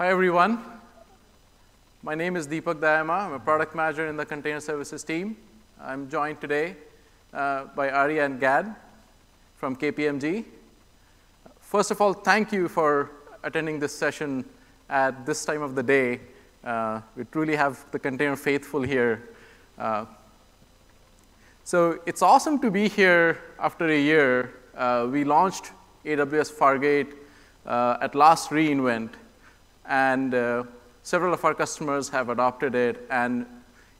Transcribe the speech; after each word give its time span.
Hi, 0.00 0.08
everyone. 0.08 0.64
My 2.02 2.14
name 2.14 2.34
is 2.34 2.48
Deepak 2.48 2.80
Dayama. 2.80 3.26
I'm 3.26 3.34
a 3.34 3.38
product 3.38 3.74
manager 3.74 4.06
in 4.06 4.16
the 4.16 4.24
container 4.24 4.60
services 4.60 5.04
team. 5.04 5.36
I'm 5.78 6.08
joined 6.08 6.40
today 6.40 6.76
uh, 7.34 7.64
by 7.76 7.90
Ariane 7.90 8.38
Gadd 8.38 8.74
from 9.56 9.76
KPMG. 9.76 10.46
First 11.60 11.90
of 11.90 12.00
all, 12.00 12.14
thank 12.14 12.50
you 12.50 12.66
for 12.66 13.10
attending 13.42 13.78
this 13.78 13.94
session 13.94 14.46
at 14.88 15.26
this 15.26 15.44
time 15.44 15.60
of 15.60 15.74
the 15.74 15.82
day. 15.82 16.20
Uh, 16.64 17.02
we 17.14 17.24
truly 17.24 17.54
have 17.54 17.84
the 17.90 17.98
container 17.98 18.36
faithful 18.36 18.80
here. 18.80 19.28
Uh, 19.76 20.06
so 21.62 22.00
it's 22.06 22.22
awesome 22.22 22.58
to 22.60 22.70
be 22.70 22.88
here 22.88 23.36
after 23.58 23.86
a 23.86 24.00
year. 24.00 24.54
Uh, 24.74 25.08
we 25.10 25.24
launched 25.24 25.72
AWS 26.06 26.50
Fargate 26.50 27.12
uh, 27.66 27.98
at 28.00 28.14
last 28.14 28.48
reInvent, 28.48 29.10
and 29.90 30.34
uh, 30.34 30.62
several 31.02 31.34
of 31.34 31.44
our 31.44 31.52
customers 31.52 32.08
have 32.08 32.28
adopted 32.28 32.74
it. 32.74 33.06
And 33.10 33.44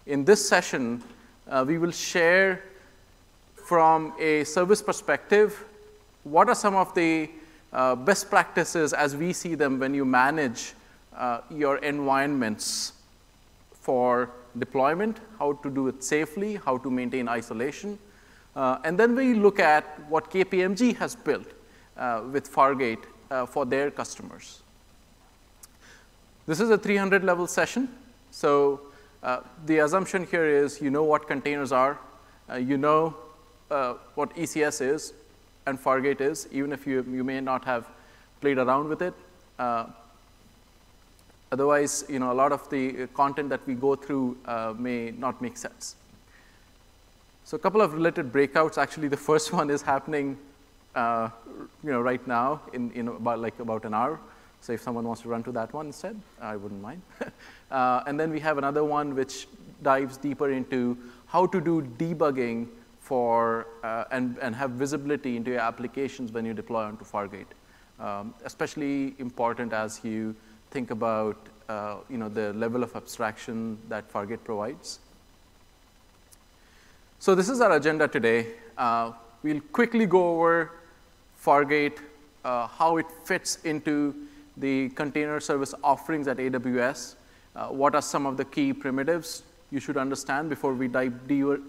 in 0.06 0.24
this 0.24 0.48
session, 0.48 1.02
uh, 1.48 1.64
we 1.66 1.78
will 1.78 1.90
share 1.90 2.62
from 3.56 4.14
a 4.18 4.44
service 4.44 4.80
perspective, 4.80 5.64
what 6.22 6.48
are 6.48 6.54
some 6.54 6.76
of 6.76 6.94
the 6.94 7.28
uh, 7.72 7.94
best 7.96 8.30
practices 8.30 8.92
as 8.92 9.16
we 9.16 9.32
see 9.32 9.54
them 9.54 9.78
when 9.78 9.92
you 9.92 10.04
manage 10.04 10.74
uh, 11.16 11.40
your 11.50 11.78
environments 11.78 12.92
for 13.72 14.30
deployment, 14.58 15.18
how 15.38 15.52
to 15.54 15.70
do 15.70 15.88
it 15.88 16.02
safely, 16.04 16.56
how 16.64 16.78
to 16.78 16.90
maintain 16.90 17.28
isolation. 17.28 17.98
Uh, 18.54 18.78
and 18.84 18.98
then 18.98 19.14
we 19.14 19.34
look 19.34 19.58
at 19.58 19.84
what 20.08 20.30
KPMG 20.30 20.96
has 20.96 21.16
built 21.16 21.46
uh, 21.96 22.22
with 22.32 22.52
Fargate 22.52 23.04
for 23.48 23.64
their 23.64 23.92
customers. 23.92 24.62
This 26.50 26.58
is 26.58 26.70
a 26.70 26.76
300 26.76 27.22
level 27.22 27.46
session. 27.46 27.88
So 28.32 28.80
uh, 29.22 29.42
the 29.66 29.78
assumption 29.78 30.26
here 30.26 30.44
is 30.44 30.80
you 30.80 30.90
know 30.90 31.04
what 31.04 31.28
containers 31.28 31.70
are, 31.70 31.96
uh, 32.50 32.56
you 32.56 32.76
know 32.76 33.14
uh, 33.70 33.94
what 34.16 34.34
ECS 34.34 34.80
is 34.84 35.12
and 35.66 35.78
Fargate 35.78 36.20
is, 36.20 36.48
even 36.50 36.72
if 36.72 36.88
you, 36.88 37.06
you 37.08 37.22
may 37.22 37.40
not 37.40 37.64
have 37.66 37.86
played 38.40 38.58
around 38.58 38.88
with 38.88 39.00
it. 39.00 39.14
Otherwise, 41.52 42.04
you 42.08 42.18
know, 42.18 42.32
a 42.32 42.38
lot 42.42 42.50
of 42.50 42.68
the 42.68 43.06
content 43.14 43.48
that 43.48 43.64
we 43.64 43.74
go 43.74 43.94
through 43.94 44.36
uh, 44.46 44.74
may 44.76 45.12
not 45.12 45.40
make 45.40 45.56
sense. 45.56 45.94
So 47.44 47.56
a 47.56 47.60
couple 47.60 47.80
of 47.80 47.94
related 47.94 48.32
breakouts. 48.32 48.76
Actually, 48.76 49.06
the 49.06 49.16
first 49.28 49.52
one 49.52 49.70
is 49.70 49.82
happening, 49.82 50.36
uh, 50.96 51.28
you 51.84 51.92
know, 51.92 52.00
right 52.00 52.26
now 52.26 52.62
in, 52.72 52.90
in 52.90 53.06
about 53.06 53.38
like 53.38 53.56
about 53.60 53.84
an 53.84 53.94
hour. 53.94 54.18
So 54.60 54.72
if 54.72 54.82
someone 54.82 55.04
wants 55.04 55.22
to 55.22 55.28
run 55.28 55.42
to 55.44 55.52
that 55.52 55.72
one 55.72 55.86
instead, 55.86 56.20
I 56.40 56.56
wouldn't 56.56 56.82
mind. 56.82 57.02
uh, 57.70 58.02
and 58.06 58.20
then 58.20 58.30
we 58.30 58.40
have 58.40 58.58
another 58.58 58.84
one 58.84 59.14
which 59.14 59.48
dives 59.82 60.16
deeper 60.16 60.50
into 60.50 60.98
how 61.26 61.46
to 61.46 61.60
do 61.60 61.82
debugging 61.98 62.68
for 63.00 63.66
uh, 63.82 64.04
and, 64.10 64.36
and 64.42 64.54
have 64.54 64.72
visibility 64.72 65.36
into 65.36 65.52
your 65.52 65.60
applications 65.60 66.30
when 66.30 66.44
you 66.44 66.52
deploy 66.52 66.82
onto 66.82 67.04
Fargate. 67.04 67.46
Um, 67.98 68.34
especially 68.44 69.14
important 69.18 69.72
as 69.72 70.04
you 70.04 70.34
think 70.70 70.90
about 70.90 71.36
uh, 71.68 71.96
you 72.08 72.18
know, 72.18 72.28
the 72.28 72.52
level 72.54 72.82
of 72.82 72.94
abstraction 72.96 73.78
that 73.88 74.12
Fargate 74.12 74.42
provides. 74.44 74.98
So 77.18 77.34
this 77.34 77.48
is 77.48 77.60
our 77.60 77.72
agenda 77.72 78.08
today. 78.08 78.46
Uh, 78.76 79.12
we'll 79.42 79.60
quickly 79.72 80.06
go 80.06 80.34
over 80.34 80.72
Fargate, 81.44 81.98
uh, 82.44 82.66
how 82.66 82.96
it 82.96 83.06
fits 83.24 83.56
into 83.64 84.14
the 84.60 84.90
container 84.90 85.40
service 85.40 85.74
offerings 85.82 86.28
at 86.28 86.36
AWS, 86.36 87.16
uh, 87.56 87.68
what 87.68 87.94
are 87.94 88.02
some 88.02 88.26
of 88.26 88.36
the 88.36 88.44
key 88.44 88.72
primitives 88.72 89.42
you 89.70 89.80
should 89.80 89.96
understand 89.96 90.48
before 90.48 90.74
we 90.74 90.88
dive 90.88 91.26
deeper, 91.26 91.60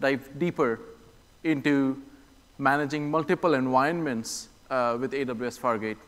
dive 0.00 0.28
deeper 0.38 0.80
into 1.44 2.02
managing 2.58 3.10
multiple 3.10 3.54
environments 3.54 4.48
uh, 4.70 4.96
with 5.00 5.12
AWS 5.12 5.58
Fargate, 5.58 5.98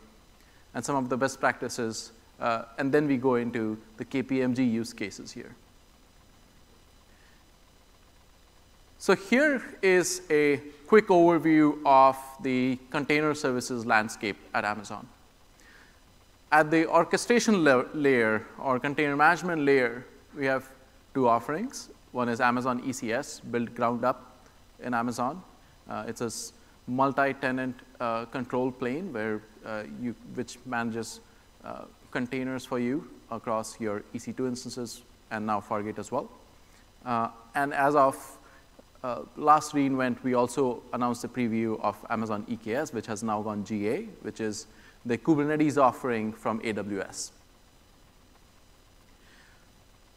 and 0.73 0.83
some 0.83 0.95
of 0.95 1.09
the 1.09 1.17
best 1.17 1.39
practices 1.39 2.11
uh, 2.39 2.63
and 2.77 2.91
then 2.91 3.07
we 3.07 3.17
go 3.17 3.35
into 3.35 3.77
the 3.97 4.05
KPMG 4.05 4.71
use 4.71 4.93
cases 4.93 5.31
here. 5.31 5.55
So 8.99 9.15
here 9.15 9.63
is 9.81 10.21
a 10.29 10.57
quick 10.87 11.07
overview 11.07 11.77
of 11.85 12.17
the 12.41 12.77
container 12.89 13.33
services 13.33 13.85
landscape 13.85 14.37
at 14.53 14.65
Amazon. 14.65 15.07
At 16.49 16.71
the 16.71 16.87
orchestration 16.87 17.65
layer 17.65 18.45
or 18.57 18.79
container 18.79 19.17
management 19.17 19.63
layer, 19.63 20.05
we 20.33 20.45
have 20.45 20.69
two 21.13 21.27
offerings. 21.27 21.89
One 22.13 22.29
is 22.29 22.39
Amazon 22.39 22.81
ECS, 22.83 23.41
built 23.51 23.75
ground 23.75 24.05
up 24.05 24.37
in 24.81 24.93
Amazon. 24.93 25.43
Uh, 25.89 26.05
it's 26.07 26.21
a 26.21 26.31
multi-tenant 26.89 27.75
uh, 27.99 28.25
control 28.25 28.71
plane 28.71 29.11
where 29.11 29.41
uh, 29.65 29.83
you, 30.01 30.15
which 30.35 30.57
manages 30.65 31.19
uh, 31.65 31.81
containers 32.11 32.63
for 32.63 32.79
you 32.79 33.09
across 33.29 33.77
your 33.81 34.03
EC2 34.15 34.47
instances 34.47 35.01
and 35.31 35.45
now 35.45 35.59
Fargate 35.59 35.99
as 35.99 36.13
well. 36.13 36.31
Uh, 37.05 37.27
and 37.55 37.73
as 37.73 37.93
of 37.93 38.37
uh, 39.03 39.23
last 39.35 39.73
reInvent, 39.73 40.23
we 40.23 40.33
also 40.33 40.81
announced 40.93 41.25
a 41.25 41.27
preview 41.27 41.77
of 41.81 41.97
Amazon 42.09 42.45
EKS, 42.49 42.93
which 42.93 43.05
has 43.05 43.21
now 43.21 43.41
gone 43.41 43.65
GA, 43.65 44.03
which 44.21 44.39
is 44.39 44.67
the 45.07 45.17
Kubernetes 45.17 45.81
offering 45.81 46.33
from 46.33 46.59
AWS. 46.61 47.31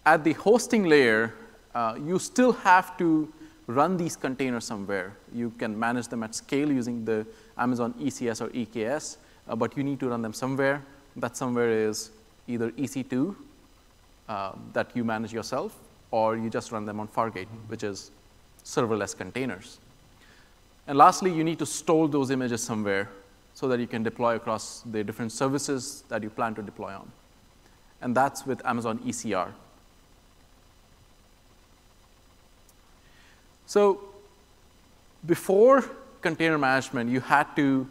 At 0.04 0.24
the 0.24 0.32
hosting 0.32 0.84
layer, 0.84 1.32
uh, 1.74 1.96
you 2.04 2.18
still 2.18 2.52
have 2.52 2.98
to 2.98 3.32
run 3.68 3.96
these 3.96 4.16
containers 4.16 4.64
somewhere. 4.64 5.12
You 5.32 5.50
can 5.58 5.78
manage 5.78 6.08
them 6.08 6.24
at 6.24 6.34
scale 6.34 6.72
using 6.72 7.04
the 7.04 7.24
Amazon 7.56 7.94
ECS 8.00 8.40
or 8.40 8.48
EKS, 8.48 9.18
uh, 9.48 9.54
but 9.54 9.76
you 9.76 9.84
need 9.84 10.00
to 10.00 10.08
run 10.08 10.22
them 10.22 10.32
somewhere 10.32 10.82
that 11.16 11.36
somewhere 11.36 11.70
is 11.70 12.10
either 12.48 12.70
EC2 12.72 13.36
uh, 14.28 14.52
that 14.72 14.90
you 14.94 15.04
manage 15.04 15.32
yourself, 15.32 15.76
or 16.10 16.36
you 16.36 16.50
just 16.50 16.72
run 16.72 16.84
them 16.84 16.98
on 16.98 17.06
Fargate, 17.06 17.46
which 17.68 17.84
is 17.84 18.10
serverless 18.64 19.16
containers. 19.16 19.78
And 20.88 20.98
lastly, 20.98 21.32
you 21.32 21.44
need 21.44 21.58
to 21.60 21.66
store 21.66 22.08
those 22.08 22.30
images 22.30 22.62
somewhere 22.62 23.08
so 23.60 23.69
that 23.69 23.78
you 23.78 23.87
can 23.87 24.03
deploy 24.03 24.37
across 24.37 24.81
the 24.91 25.04
different 25.04 25.31
services 25.31 26.03
that 26.09 26.22
you 26.22 26.31
plan 26.31 26.54
to 26.54 26.62
deploy 26.62 26.94
on. 26.94 27.12
And 28.00 28.16
that's 28.16 28.47
with 28.47 28.65
Amazon 28.65 28.98
ECR. 29.00 29.53
So 33.66 34.00
before 35.26 35.84
container 36.22 36.56
management, 36.56 37.10
you 37.10 37.21
had 37.21 37.54
to 37.56 37.87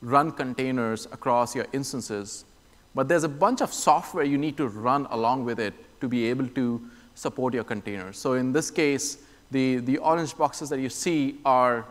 run 0.00 0.32
containers 0.32 1.06
across 1.12 1.54
your 1.54 1.66
instances, 1.72 2.44
but 2.92 3.06
there's 3.06 3.22
a 3.22 3.28
bunch 3.28 3.60
of 3.60 3.72
software 3.72 4.24
you 4.24 4.38
need 4.38 4.56
to 4.56 4.66
run 4.66 5.06
along 5.10 5.44
with 5.44 5.60
it 5.60 5.74
to 6.00 6.08
be 6.08 6.28
able 6.28 6.48
to 6.48 6.82
support 7.14 7.54
your 7.54 7.62
containers. 7.62 8.18
So 8.18 8.32
in 8.32 8.52
this 8.52 8.72
case, 8.72 9.18
the, 9.52 9.76
the 9.76 9.98
orange 9.98 10.36
boxes 10.36 10.68
that 10.70 10.80
you 10.80 10.88
see 10.88 11.38
are, 11.44 11.86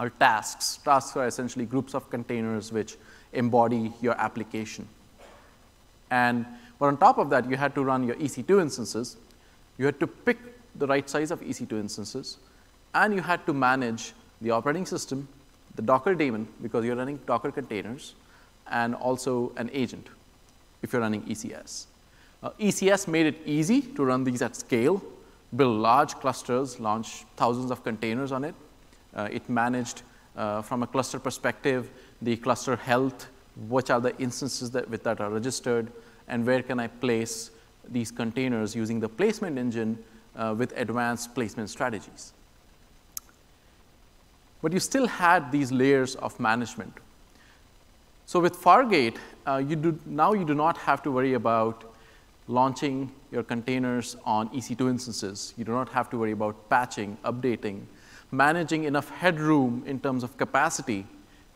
are 0.00 0.10
tasks. 0.10 0.78
Tasks 0.82 1.16
are 1.16 1.26
essentially 1.26 1.66
groups 1.66 1.94
of 1.94 2.08
containers 2.10 2.72
which 2.72 2.96
embody 3.34 3.92
your 4.00 4.14
application. 4.18 4.88
And 6.10 6.46
but 6.78 6.86
on 6.86 6.96
top 6.96 7.18
of 7.18 7.28
that, 7.30 7.48
you 7.48 7.56
had 7.56 7.74
to 7.74 7.84
run 7.84 8.06
your 8.06 8.16
EC2 8.16 8.62
instances. 8.62 9.18
You 9.76 9.84
had 9.84 10.00
to 10.00 10.06
pick 10.06 10.38
the 10.76 10.86
right 10.86 11.08
size 11.08 11.30
of 11.30 11.42
EC2 11.42 11.72
instances, 11.72 12.38
and 12.94 13.14
you 13.14 13.20
had 13.20 13.44
to 13.46 13.52
manage 13.52 14.14
the 14.40 14.50
operating 14.50 14.86
system, 14.86 15.28
the 15.74 15.82
Docker 15.82 16.14
daemon, 16.14 16.48
because 16.62 16.86
you're 16.86 16.96
running 16.96 17.18
Docker 17.26 17.52
containers, 17.52 18.14
and 18.70 18.94
also 18.94 19.52
an 19.56 19.68
agent 19.74 20.08
if 20.82 20.94
you're 20.94 21.02
running 21.02 21.22
ECS. 21.24 21.84
Uh, 22.42 22.50
ECS 22.58 23.06
made 23.06 23.26
it 23.26 23.36
easy 23.44 23.82
to 23.82 24.02
run 24.02 24.24
these 24.24 24.40
at 24.40 24.56
scale, 24.56 25.02
build 25.54 25.76
large 25.76 26.14
clusters, 26.14 26.80
launch 26.80 27.26
thousands 27.36 27.70
of 27.70 27.84
containers 27.84 28.32
on 28.32 28.44
it. 28.44 28.54
Uh, 29.14 29.28
it 29.30 29.48
managed, 29.48 30.02
uh, 30.36 30.62
from 30.62 30.82
a 30.82 30.86
cluster 30.86 31.18
perspective, 31.18 31.90
the 32.22 32.36
cluster 32.36 32.76
health, 32.76 33.28
which 33.68 33.90
are 33.90 34.00
the 34.00 34.16
instances 34.18 34.70
that, 34.70 34.88
with, 34.88 35.02
that 35.02 35.20
are 35.20 35.30
registered, 35.30 35.92
and 36.28 36.46
where 36.46 36.62
can 36.62 36.78
I 36.78 36.86
place 36.86 37.50
these 37.88 38.10
containers 38.10 38.74
using 38.74 39.00
the 39.00 39.08
placement 39.08 39.58
engine 39.58 39.98
uh, 40.36 40.54
with 40.56 40.72
advanced 40.76 41.34
placement 41.34 41.70
strategies. 41.70 42.32
But 44.62 44.72
you 44.72 44.80
still 44.80 45.06
had 45.06 45.50
these 45.50 45.72
layers 45.72 46.14
of 46.16 46.38
management. 46.38 46.92
So 48.26 48.38
with 48.38 48.56
Fargate, 48.56 49.16
uh, 49.46 49.56
you 49.56 49.74
do, 49.74 49.98
now 50.06 50.34
you 50.34 50.44
do 50.44 50.54
not 50.54 50.76
have 50.78 51.02
to 51.02 51.10
worry 51.10 51.34
about 51.34 51.94
launching 52.46 53.10
your 53.32 53.42
containers 53.42 54.16
on 54.24 54.48
EC2 54.50 54.90
instances. 54.90 55.54
You 55.56 55.64
do 55.64 55.72
not 55.72 55.88
have 55.90 56.10
to 56.10 56.18
worry 56.18 56.32
about 56.32 56.68
patching, 56.68 57.16
updating, 57.24 57.82
managing 58.30 58.84
enough 58.84 59.10
headroom 59.10 59.82
in 59.86 60.00
terms 60.00 60.22
of 60.22 60.36
capacity 60.36 61.06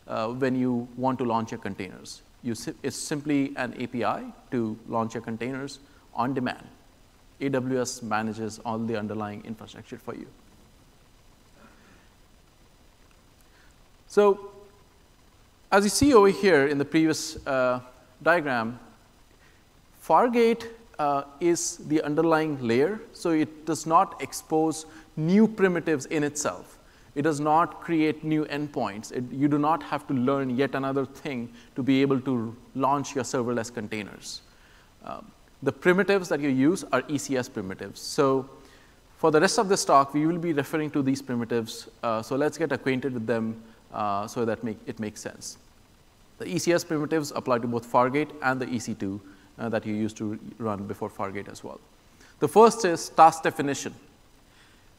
uh, 0.07 0.27
when 0.27 0.55
you 0.55 0.87
want 0.97 1.17
to 1.19 1.25
launch 1.25 1.51
your 1.51 1.59
containers. 1.59 2.21
You, 2.43 2.55
it's 2.83 2.95
simply 2.95 3.53
an 3.55 3.73
API 3.81 4.25
to 4.51 4.77
launch 4.87 5.13
your 5.13 5.23
containers 5.23 5.79
on 6.13 6.33
demand. 6.33 6.67
AWS 7.41 8.03
manages 8.03 8.59
all 8.63 8.77
the 8.77 8.97
underlying 8.97 9.43
infrastructure 9.45 9.97
for 9.97 10.15
you. 10.15 10.27
So 14.07 14.51
as 15.71 15.83
you 15.83 15.89
see 15.89 16.13
over 16.13 16.29
here 16.29 16.67
in 16.67 16.77
the 16.77 16.85
previous 16.85 17.45
uh, 17.45 17.81
diagram, 18.21 18.79
Fargate 20.01 20.67
uh, 20.99 21.23
is 21.39 21.77
the 21.87 22.01
underlying 22.01 22.61
layer, 22.65 22.99
so 23.13 23.31
it 23.31 23.65
does 23.65 23.85
not 23.85 24.21
expose 24.21 24.85
new 25.15 25.47
primitives 25.47 26.05
in 26.07 26.23
itself. 26.23 26.77
It 27.15 27.21
does 27.21 27.39
not 27.39 27.81
create 27.81 28.23
new 28.23 28.45
endpoints. 28.45 29.11
It, 29.11 29.23
you 29.31 29.47
do 29.47 29.57
not 29.57 29.81
have 29.83 30.05
to 30.07 30.13
learn 30.13 30.49
yet 30.49 30.75
another 30.75 31.05
thing 31.05 31.53
to 31.75 31.83
be 31.83 32.01
able 32.01 32.19
to 32.21 32.55
launch 32.75 33.15
your 33.15 33.23
serverless 33.23 33.73
containers. 33.73 34.41
Um, 35.03 35.31
the 35.63 35.71
primitives 35.71 36.27
that 36.29 36.41
you 36.41 36.49
use 36.49 36.83
are 36.91 37.01
ECS 37.03 37.51
primitives. 37.51 38.01
So 38.01 38.49
for 39.17 39.31
the 39.31 39.39
rest 39.39 39.57
of 39.57 39.69
this 39.69 39.85
talk, 39.85 40.13
we 40.13 40.25
will 40.25 40.37
be 40.37 40.51
referring 40.51 40.91
to 40.91 41.01
these 41.01 41.21
primitives. 41.21 41.87
Uh, 42.03 42.21
so 42.21 42.35
let's 42.35 42.57
get 42.57 42.71
acquainted 42.73 43.13
with 43.13 43.25
them 43.25 43.63
uh, 43.93 44.27
so 44.27 44.43
that 44.43 44.63
make, 44.63 44.77
it 44.85 44.99
makes 44.99 45.21
sense. 45.21 45.57
The 46.37 46.45
ECS 46.45 46.85
primitives 46.85 47.31
apply 47.31 47.59
to 47.59 47.67
both 47.67 47.89
Fargate 47.89 48.31
and 48.41 48.59
the 48.59 48.65
EC2 48.65 49.21
uh, 49.57 49.69
that 49.69 49.85
you 49.85 49.93
used 49.93 50.17
to 50.17 50.39
run 50.57 50.85
before 50.85 51.09
Fargate 51.09 51.49
as 51.49 51.63
well. 51.63 51.79
The 52.39 52.47
first 52.47 52.83
is 52.85 53.09
task 53.09 53.43
definition. 53.43 53.93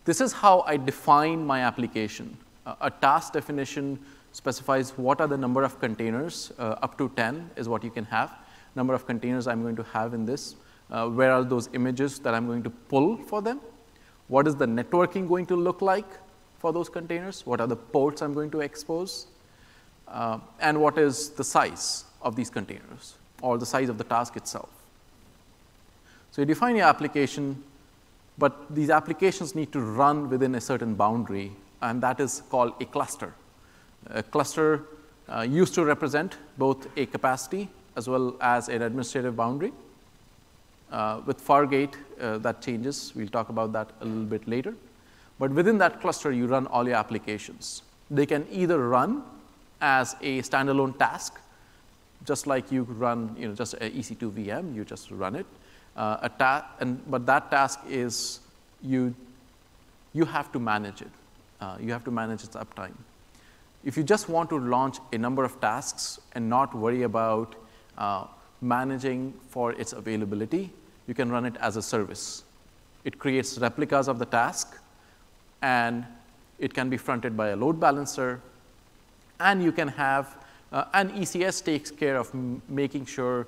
This 0.05 0.21
is 0.21 0.33
how 0.33 0.61
I 0.63 0.77
define 0.77 1.47
my 1.47 1.61
application. 1.61 2.37
Uh, 2.65 2.75
a 2.81 2.91
task 2.91 3.33
definition 3.33 3.99
specifies 4.33 4.91
what 4.97 5.21
are 5.21 5.27
the 5.27 5.37
number 5.37 5.63
of 5.63 5.79
containers, 5.81 6.53
uh, 6.59 6.77
up 6.83 6.97
to 6.99 7.11
10 7.17 7.51
is 7.57 7.69
what 7.69 7.83
you 7.85 7.91
can 7.91 8.05
have, 8.05 8.33
number 8.75 8.95
of 8.95 9.07
containers 9.07 9.47
I'm 9.47 9.63
going 9.63 9.77
to 9.77 9.83
have 9.85 10.15
in 10.15 10.27
this, 10.27 10.57
uh, 10.91 11.09
where 11.09 11.33
are 11.33 11.43
those 11.43 11.69
images 11.73 12.19
that 12.21 12.35
I'm 12.35 12.47
going 12.47 12.63
to 12.63 12.71
pull 12.71 13.17
for 13.17 13.43
them, 13.43 13.61
what 14.29 14.47
is 14.47 14.55
the 14.55 14.67
networking 14.67 15.29
going 15.29 15.47
to 15.47 15.57
look 15.57 15.83
like 15.83 16.07
for 16.59 16.73
those 16.73 16.89
containers, 16.89 17.47
what 17.47 17.61
are 17.61 17.67
the 17.67 17.77
ports 17.77 18.23
I'm 18.23 18.35
going 18.35 18.51
to 18.51 18.61
expose, 18.61 19.27
uh, 20.09 20.39
and 20.61 20.81
what 20.81 20.99
is 20.99 21.31
the 21.31 21.45
size 21.45 22.05
of 22.23 22.37
these 22.37 22.51
containers 22.51 23.17
or 23.43 23.59
the 23.59 23.67
size 23.67 23.89
of 23.89 23.99
the 23.99 24.05
task 24.05 24.37
itself. 24.37 24.69
So 26.31 26.43
you 26.43 26.47
define 26.47 26.77
your 26.77 26.87
application, 26.87 27.63
but 28.39 28.75
these 28.75 28.91
applications 28.91 29.55
need 29.55 29.73
to 29.73 29.81
run 29.81 30.29
within 30.29 30.55
a 30.55 30.61
certain 30.61 30.95
boundary, 30.95 31.53
and 31.81 32.03
that 32.03 32.21
is 32.21 32.43
called 32.51 32.75
a 32.81 32.85
cluster. 32.85 33.33
A 34.11 34.23
cluster 34.23 34.83
uh, 35.29 35.41
used 35.41 35.75
to 35.75 35.85
represent 35.85 36.37
both 36.59 36.87
a 36.97 37.07
capacity 37.07 37.69
as 37.97 38.09
well 38.09 38.37
as 38.41 38.69
an 38.69 38.83
administrative 38.83 39.35
boundary. 39.35 39.73
Uh, 40.93 41.21
with 41.27 41.45
Fargate, 41.45 41.95
uh, 42.21 42.39
that 42.39 42.63
changes. 42.63 43.13
We'll 43.17 43.29
talk 43.29 43.49
about 43.49 43.73
that 43.73 43.91
a 44.01 44.05
little 44.05 44.25
bit 44.25 44.47
later. 44.47 44.75
But 45.39 45.51
within 45.51 45.79
that 45.79 46.01
cluster, 46.01 46.31
you 46.31 46.47
run 46.47 46.67
all 46.69 46.87
your 46.87 46.97
applications. 46.97 47.83
They 48.11 48.25
can 48.25 48.47
either 48.51 48.89
run 48.89 49.25
as 49.81 50.15
a 50.23 50.43
standalone 50.43 50.97
task, 50.99 51.41
just 52.27 52.47
like 52.47 52.71
you 52.71 52.83
run 52.83 53.35
you 53.39 53.49
know, 53.49 53.55
just 53.55 53.75
a 53.75 53.91
EC2 53.91 54.33
VM, 54.33 54.75
you 54.75 54.85
just 54.85 55.11
run 55.11 55.35
it. 55.35 55.47
Uh, 55.97 56.19
a 56.23 56.29
ta- 56.29 56.67
and, 56.81 57.01
but 57.11 57.25
that 57.27 57.51
task 57.51 57.81
is 57.89 58.41
you, 58.83 59.15
you 60.13 60.25
have 60.25 60.53
to 60.53 60.59
manage 60.59 61.01
it. 61.01 61.11
Uh, 61.61 61.77
you 61.81 61.93
have 61.93 62.05
to 62.05 62.11
manage 62.11 62.45
its 62.45 62.57
uptime. 62.57 62.95
If 63.85 63.97
you 63.97 64.03
just 64.03 64.29
want 64.29 64.51
to 64.51 64.59
launch 64.59 64.99
a 65.13 65.19
number 65.19 65.45
of 65.45 65.61
tasks 65.61 66.21
and 66.35 66.51
not 66.51 66.75
worry 66.75 67.03
about 67.05 67.55
uh, 67.97 68.27
managing 68.61 69.33
for 69.49 69.73
its 69.73 69.93
availability, 69.93 70.71
you 71.07 71.15
can 71.15 71.31
run 71.31 71.47
it 71.47 71.57
as 71.61 71.77
a 71.77 71.83
service. 71.83 72.43
It 73.05 73.19
creates 73.19 73.57
replicas 73.59 74.09
of 74.09 74.19
the 74.19 74.27
task, 74.27 74.77
and 75.63 76.05
it 76.59 76.75
can 76.75 76.91
be 76.91 76.97
fronted 76.97 77.37
by 77.37 77.51
a 77.51 77.57
load 77.57 77.79
balancer 77.79 78.41
and 79.41 79.63
you 79.63 79.73
can 79.73 79.89
have, 79.89 80.37
uh, 80.73 80.85
and 80.95 81.11
ECS 81.13 81.65
takes 81.65 81.91
care 81.91 82.17
of 82.17 82.33
making 82.69 83.07
sure 83.07 83.47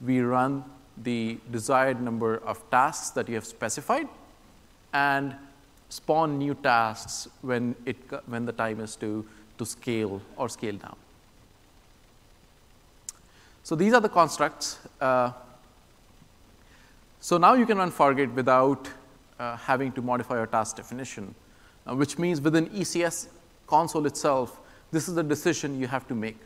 we 0.00 0.20
run 0.20 0.64
the 1.02 1.38
desired 1.50 2.00
number 2.00 2.36
of 2.38 2.68
tasks 2.70 3.10
that 3.10 3.28
you 3.28 3.34
have 3.34 3.46
specified 3.46 4.08
and 4.92 5.34
spawn 5.88 6.38
new 6.38 6.54
tasks 6.54 7.28
when, 7.40 7.74
it, 7.86 7.96
when 8.26 8.44
the 8.44 8.52
time 8.52 8.80
is 8.80 8.96
to, 8.96 9.26
to 9.56 9.64
scale 9.64 10.20
or 10.36 10.48
scale 10.48 10.76
down. 10.76 10.96
So 13.62 13.74
these 13.74 13.92
are 13.92 14.00
the 14.00 14.08
constructs. 14.08 14.78
Uh, 15.00 15.32
so 17.20 17.38
now 17.38 17.54
you 17.54 17.66
can 17.66 17.78
run 17.78 17.90
Fargate 17.90 18.32
without 18.32 18.88
uh, 19.38 19.56
having 19.56 19.92
to 19.92 20.02
modify 20.02 20.36
your 20.36 20.46
task 20.46 20.76
definition, 20.76 21.34
uh, 21.86 21.94
which 21.94 22.18
means 22.18 22.40
within 22.40 22.66
ECS 22.68 23.28
console 23.66 24.06
itself, 24.06 24.60
this 24.90 25.08
is 25.08 25.14
the 25.14 25.22
decision 25.22 25.78
you 25.78 25.86
have 25.86 26.08
to 26.08 26.14
make. 26.14 26.38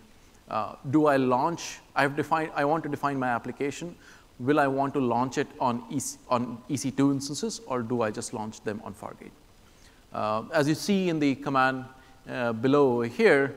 Uh, 0.52 0.75
do 0.90 1.06
I 1.06 1.16
launch? 1.16 1.78
I've 1.96 2.14
defined, 2.14 2.52
I 2.54 2.66
want 2.66 2.82
to 2.84 2.90
define 2.90 3.19
my 3.19 3.28
application. 3.28 3.96
Will 4.38 4.60
I 4.60 4.66
want 4.66 4.93
to 4.94 5.00
launch 5.00 5.38
it 5.38 5.46
on, 5.58 5.82
EC, 5.90 6.19
on 6.28 6.58
EC2 6.69 7.12
instances 7.12 7.62
or 7.66 7.81
do 7.81 8.02
I 8.02 8.10
just 8.10 8.34
launch 8.34 8.60
them 8.60 8.82
on 8.84 8.93
Fargate? 8.93 9.31
Uh, 10.12 10.43
as 10.52 10.69
you 10.69 10.75
see 10.75 11.08
in 11.08 11.19
the 11.19 11.37
command 11.37 11.87
uh, 12.28 12.52
below 12.52 13.00
here, 13.00 13.56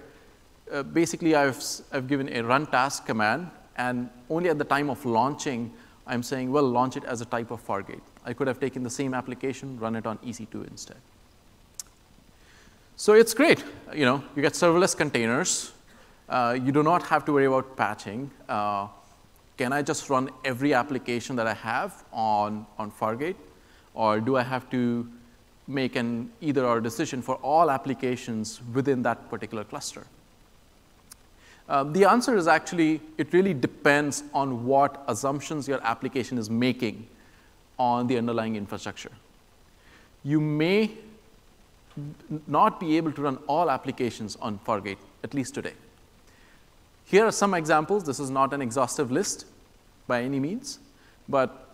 uh, 0.71 0.83
basically 0.83 1.35
I've, 1.35 1.61
I've 1.91 2.07
given 2.07 2.29
a 2.29 2.41
run 2.41 2.65
task 2.65 3.05
command 3.05 3.49
and 3.75 4.09
only 4.29 4.49
at 4.49 4.57
the 4.57 4.63
time 4.63 4.89
of 4.89 5.03
launching, 5.05 5.73
I'm 6.07 6.23
saying, 6.23 6.49
well, 6.49 6.63
launch 6.63 6.95
it 6.95 7.03
as 7.03 7.19
a 7.19 7.25
type 7.25 7.51
of 7.51 7.65
Fargate. 7.65 7.99
I 8.23 8.31
could 8.31 8.47
have 8.47 8.59
taken 8.61 8.83
the 8.83 8.89
same 8.89 9.13
application, 9.13 9.77
run 9.79 9.97
it 9.97 10.07
on 10.07 10.17
EC2 10.19 10.69
instead. 10.69 10.97
So 12.95 13.13
it's 13.13 13.33
great. 13.33 13.65
You 13.93 14.05
know, 14.05 14.23
you 14.33 14.41
get 14.41 14.53
serverless 14.53 14.95
containers. 14.95 15.73
Uh, 16.27 16.57
you 16.61 16.71
do 16.71 16.81
not 16.81 17.03
have 17.03 17.23
to 17.25 17.33
worry 17.33 17.45
about 17.45 17.77
patching. 17.77 18.31
Uh, 18.49 18.87
can 19.57 19.71
I 19.71 19.81
just 19.81 20.09
run 20.09 20.29
every 20.43 20.73
application 20.73 21.35
that 21.35 21.47
I 21.47 21.53
have 21.53 22.03
on, 22.11 22.65
on 22.77 22.91
Fargate? 22.91 23.35
Or 23.93 24.19
do 24.19 24.35
I 24.35 24.43
have 24.43 24.69
to 24.71 25.07
make 25.67 25.95
an 25.95 26.31
either 26.41 26.65
or 26.65 26.81
decision 26.81 27.21
for 27.21 27.35
all 27.35 27.71
applications 27.71 28.59
within 28.73 29.01
that 29.03 29.29
particular 29.29 29.63
cluster? 29.63 30.05
Uh, 31.67 31.83
the 31.83 32.05
answer 32.05 32.35
is 32.35 32.47
actually, 32.47 33.01
it 33.17 33.33
really 33.33 33.53
depends 33.53 34.23
on 34.33 34.65
what 34.65 35.03
assumptions 35.07 35.67
your 35.67 35.81
application 35.83 36.37
is 36.37 36.49
making 36.49 37.07
on 37.79 38.07
the 38.07 38.17
underlying 38.17 38.55
infrastructure. 38.55 39.11
You 40.23 40.39
may 40.39 40.91
not 42.47 42.79
be 42.79 42.97
able 42.97 43.11
to 43.13 43.21
run 43.21 43.37
all 43.47 43.69
applications 43.69 44.35
on 44.41 44.59
Fargate, 44.59 44.97
at 45.23 45.33
least 45.33 45.55
today. 45.55 45.73
Here 47.05 47.25
are 47.25 47.31
some 47.31 47.53
examples. 47.53 48.03
This 48.03 48.19
is 48.19 48.29
not 48.29 48.53
an 48.53 48.61
exhaustive 48.61 49.11
list 49.11 49.45
by 50.07 50.23
any 50.23 50.39
means, 50.39 50.79
but 51.29 51.67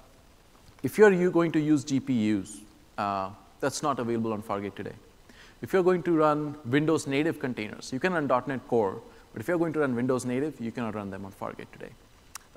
if 0.84 0.98
you're 0.98 1.30
going 1.30 1.52
to 1.54 1.60
use 1.60 1.86
GPUs, 1.86 2.60
uh, 2.98 3.30
that's 3.60 3.82
not 3.82 4.00
available 4.00 4.34
on 4.34 4.42
Fargate 4.42 4.76
today. 4.76 4.94
If 5.62 5.74
you're 5.74 5.84
going 5.84 6.04
to 6.04 6.18
run 6.18 6.56
Windows 6.66 7.08
native 7.08 7.40
containers, 7.40 7.94
you 7.94 8.00
can 8.00 8.14
run 8.14 8.28
.NET 8.48 8.68
Core, 8.68 9.02
but 9.32 9.42
if 9.42 9.48
you're 9.48 9.58
going 9.58 9.74
to 9.74 9.80
run 9.80 9.96
Windows 9.96 10.26
native, 10.26 10.60
you 10.60 10.72
cannot 10.72 10.96
run 10.96 11.12
them 11.12 11.24
on 11.24 11.32
Fargate 11.32 11.72
today. 11.72 11.92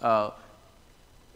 Uh, 0.00 0.30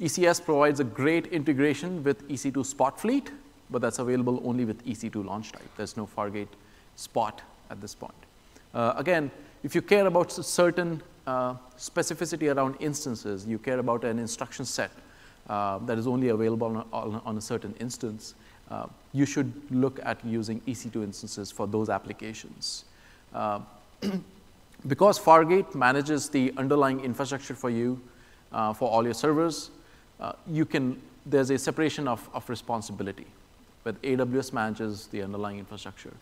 ECS 0.01 0.45
provides 0.45 0.81
a 0.81 0.85
great 0.85 1.27
integration 1.27 2.03
with 2.03 2.27
EC2 2.29 2.65
Spot 2.65 2.99
Fleet, 2.99 3.31
but 3.71 3.83
that's 3.83 3.99
available 3.99 4.41
only 4.45 4.65
with 4.65 4.85
EC2 4.87 5.25
launch 5.25 5.53
type. 5.53 5.69
There's 5.77 5.97
no 5.97 6.07
Fargate 6.17 6.49
spot 6.97 7.43
at 7.71 7.81
this 7.81 7.95
point. 7.95 8.15
Uh, 8.73 8.95
again, 8.97 9.31
if 9.63 9.75
you 9.75 9.83
care 9.83 10.07
about 10.07 10.33
certain 10.33 11.03
uh, 11.29 11.55
specificity 11.77 12.55
around 12.55 12.75
instances, 12.81 13.47
you 13.47 13.59
care 13.59 13.79
about 13.79 14.05
an 14.05 14.19
instruction 14.19 14.65
set 14.65 14.91
uh, 15.49 15.79
that 15.79 15.99
is 15.99 16.07
only 16.07 16.29
available 16.29 16.67
on 16.67 17.13
a, 17.15 17.19
on 17.29 17.37
a 17.37 17.41
certain 17.41 17.75
instance, 17.81 18.35
uh, 18.71 18.87
you 19.13 19.27
should 19.27 19.53
look 19.71 20.01
at 20.05 20.25
using 20.25 20.61
EC2 20.63 21.03
instances 21.05 21.51
for 21.51 21.67
those 21.67 21.89
applications. 21.91 22.85
Uh, 23.35 23.61
because 24.87 25.19
Fargate 25.19 25.75
manages 25.75 26.29
the 26.29 26.53
underlying 26.57 27.01
infrastructure 27.01 27.55
for 27.55 27.71
you 27.71 28.01
uh, 28.53 28.73
for 28.73 28.89
all 28.89 29.05
your 29.05 29.15
servers, 29.15 29.71
you 30.47 30.65
can, 30.65 31.01
there's 31.27 31.51
a 31.51 31.59
separation 31.59 32.09
of, 32.09 32.29
of 32.33 32.49
responsibility 32.49 33.27
but 33.85 34.01
AWS 34.03 34.53
manages 34.53 35.07
the 35.07 35.23
underlying 35.23 35.59
infrastructure. 35.59 36.13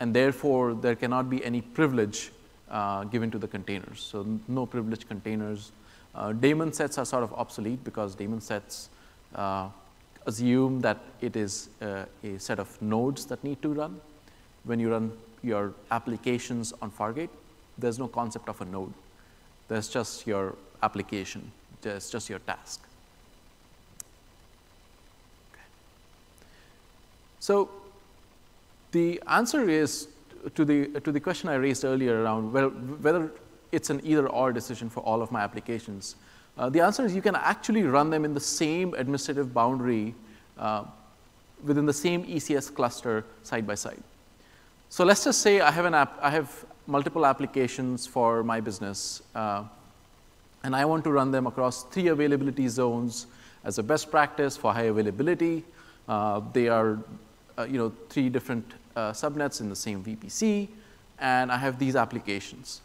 And 0.00 0.12
therefore, 0.12 0.74
there 0.74 0.96
cannot 0.96 1.30
be 1.30 1.44
any 1.44 1.60
privilege 1.60 2.32
uh, 2.70 3.04
given 3.04 3.30
to 3.30 3.38
the 3.38 3.48
containers. 3.48 4.00
So 4.00 4.26
no 4.48 4.66
privileged 4.66 5.08
containers. 5.08 5.72
Uh, 6.14 6.32
daemon 6.32 6.72
sets 6.72 6.98
are 6.98 7.04
sort 7.04 7.22
of 7.22 7.32
obsolete 7.34 7.82
because 7.84 8.14
daemon 8.14 8.40
sets 8.40 8.88
uh, 9.34 9.68
assume 10.26 10.80
that 10.80 10.98
it 11.20 11.36
is 11.36 11.68
uh, 11.82 12.04
a 12.22 12.38
set 12.38 12.58
of 12.58 12.80
nodes 12.80 13.26
that 13.26 13.42
need 13.44 13.60
to 13.62 13.72
run. 13.74 14.00
When 14.64 14.80
you 14.80 14.90
run 14.90 15.12
your 15.42 15.74
applications 15.90 16.72
on 16.80 16.90
Fargate, 16.90 17.28
there's 17.76 17.98
no 17.98 18.08
concept 18.08 18.48
of 18.48 18.60
a 18.60 18.64
node. 18.64 18.92
There's 19.68 19.88
just 19.88 20.26
your 20.26 20.56
application. 20.82 21.50
There's 21.82 22.10
just 22.10 22.30
your 22.30 22.38
task. 22.40 22.80
Okay. 25.52 25.62
So 27.40 27.68
the 28.92 29.20
answer 29.26 29.68
is 29.68 30.08
to 30.54 30.64
the, 30.64 31.00
to 31.00 31.12
the 31.12 31.20
question 31.20 31.48
I 31.48 31.54
raised 31.54 31.84
earlier 31.84 32.22
around 32.22 32.52
well, 32.52 32.68
whether 32.68 33.30
it's 33.72 33.90
an 33.90 34.00
either 34.04 34.28
or 34.28 34.52
decision 34.52 34.88
for 34.88 35.00
all 35.00 35.22
of 35.22 35.32
my 35.32 35.40
applications. 35.40 36.16
Uh, 36.56 36.68
the 36.68 36.80
answer 36.80 37.04
is 37.04 37.14
you 37.14 37.22
can 37.22 37.34
actually 37.34 37.82
run 37.82 38.10
them 38.10 38.24
in 38.24 38.34
the 38.34 38.40
same 38.40 38.94
administrative 38.94 39.52
boundary 39.52 40.14
uh, 40.58 40.84
within 41.64 41.86
the 41.86 41.92
same 41.92 42.24
ECS 42.24 42.72
cluster 42.72 43.24
side 43.42 43.66
by 43.66 43.74
side. 43.74 44.02
So 44.88 45.04
let's 45.04 45.24
just 45.24 45.40
say 45.40 45.60
I 45.60 45.70
have, 45.70 45.86
an 45.86 45.94
app, 45.94 46.18
I 46.22 46.30
have 46.30 46.64
multiple 46.86 47.26
applications 47.26 48.06
for 48.06 48.44
my 48.44 48.60
business, 48.60 49.22
uh, 49.34 49.64
and 50.62 50.76
I 50.76 50.84
want 50.84 51.02
to 51.04 51.10
run 51.10 51.32
them 51.32 51.46
across 51.46 51.82
three 51.84 52.08
availability 52.08 52.68
zones 52.68 53.26
as 53.64 53.78
a 53.78 53.82
best 53.82 54.10
practice 54.10 54.56
for 54.56 54.72
high 54.72 54.84
availability. 54.84 55.64
Uh, 56.08 56.40
they 56.52 56.68
are 56.68 56.98
uh, 57.58 57.64
you 57.64 57.78
know, 57.78 57.92
three 58.08 58.28
different 58.28 58.72
uh, 58.96 59.12
subnets 59.12 59.60
in 59.60 59.68
the 59.68 59.76
same 59.76 60.02
VPC, 60.02 60.68
and 61.18 61.50
I 61.50 61.56
have 61.56 61.78
these 61.78 61.96
applications. 61.96 62.80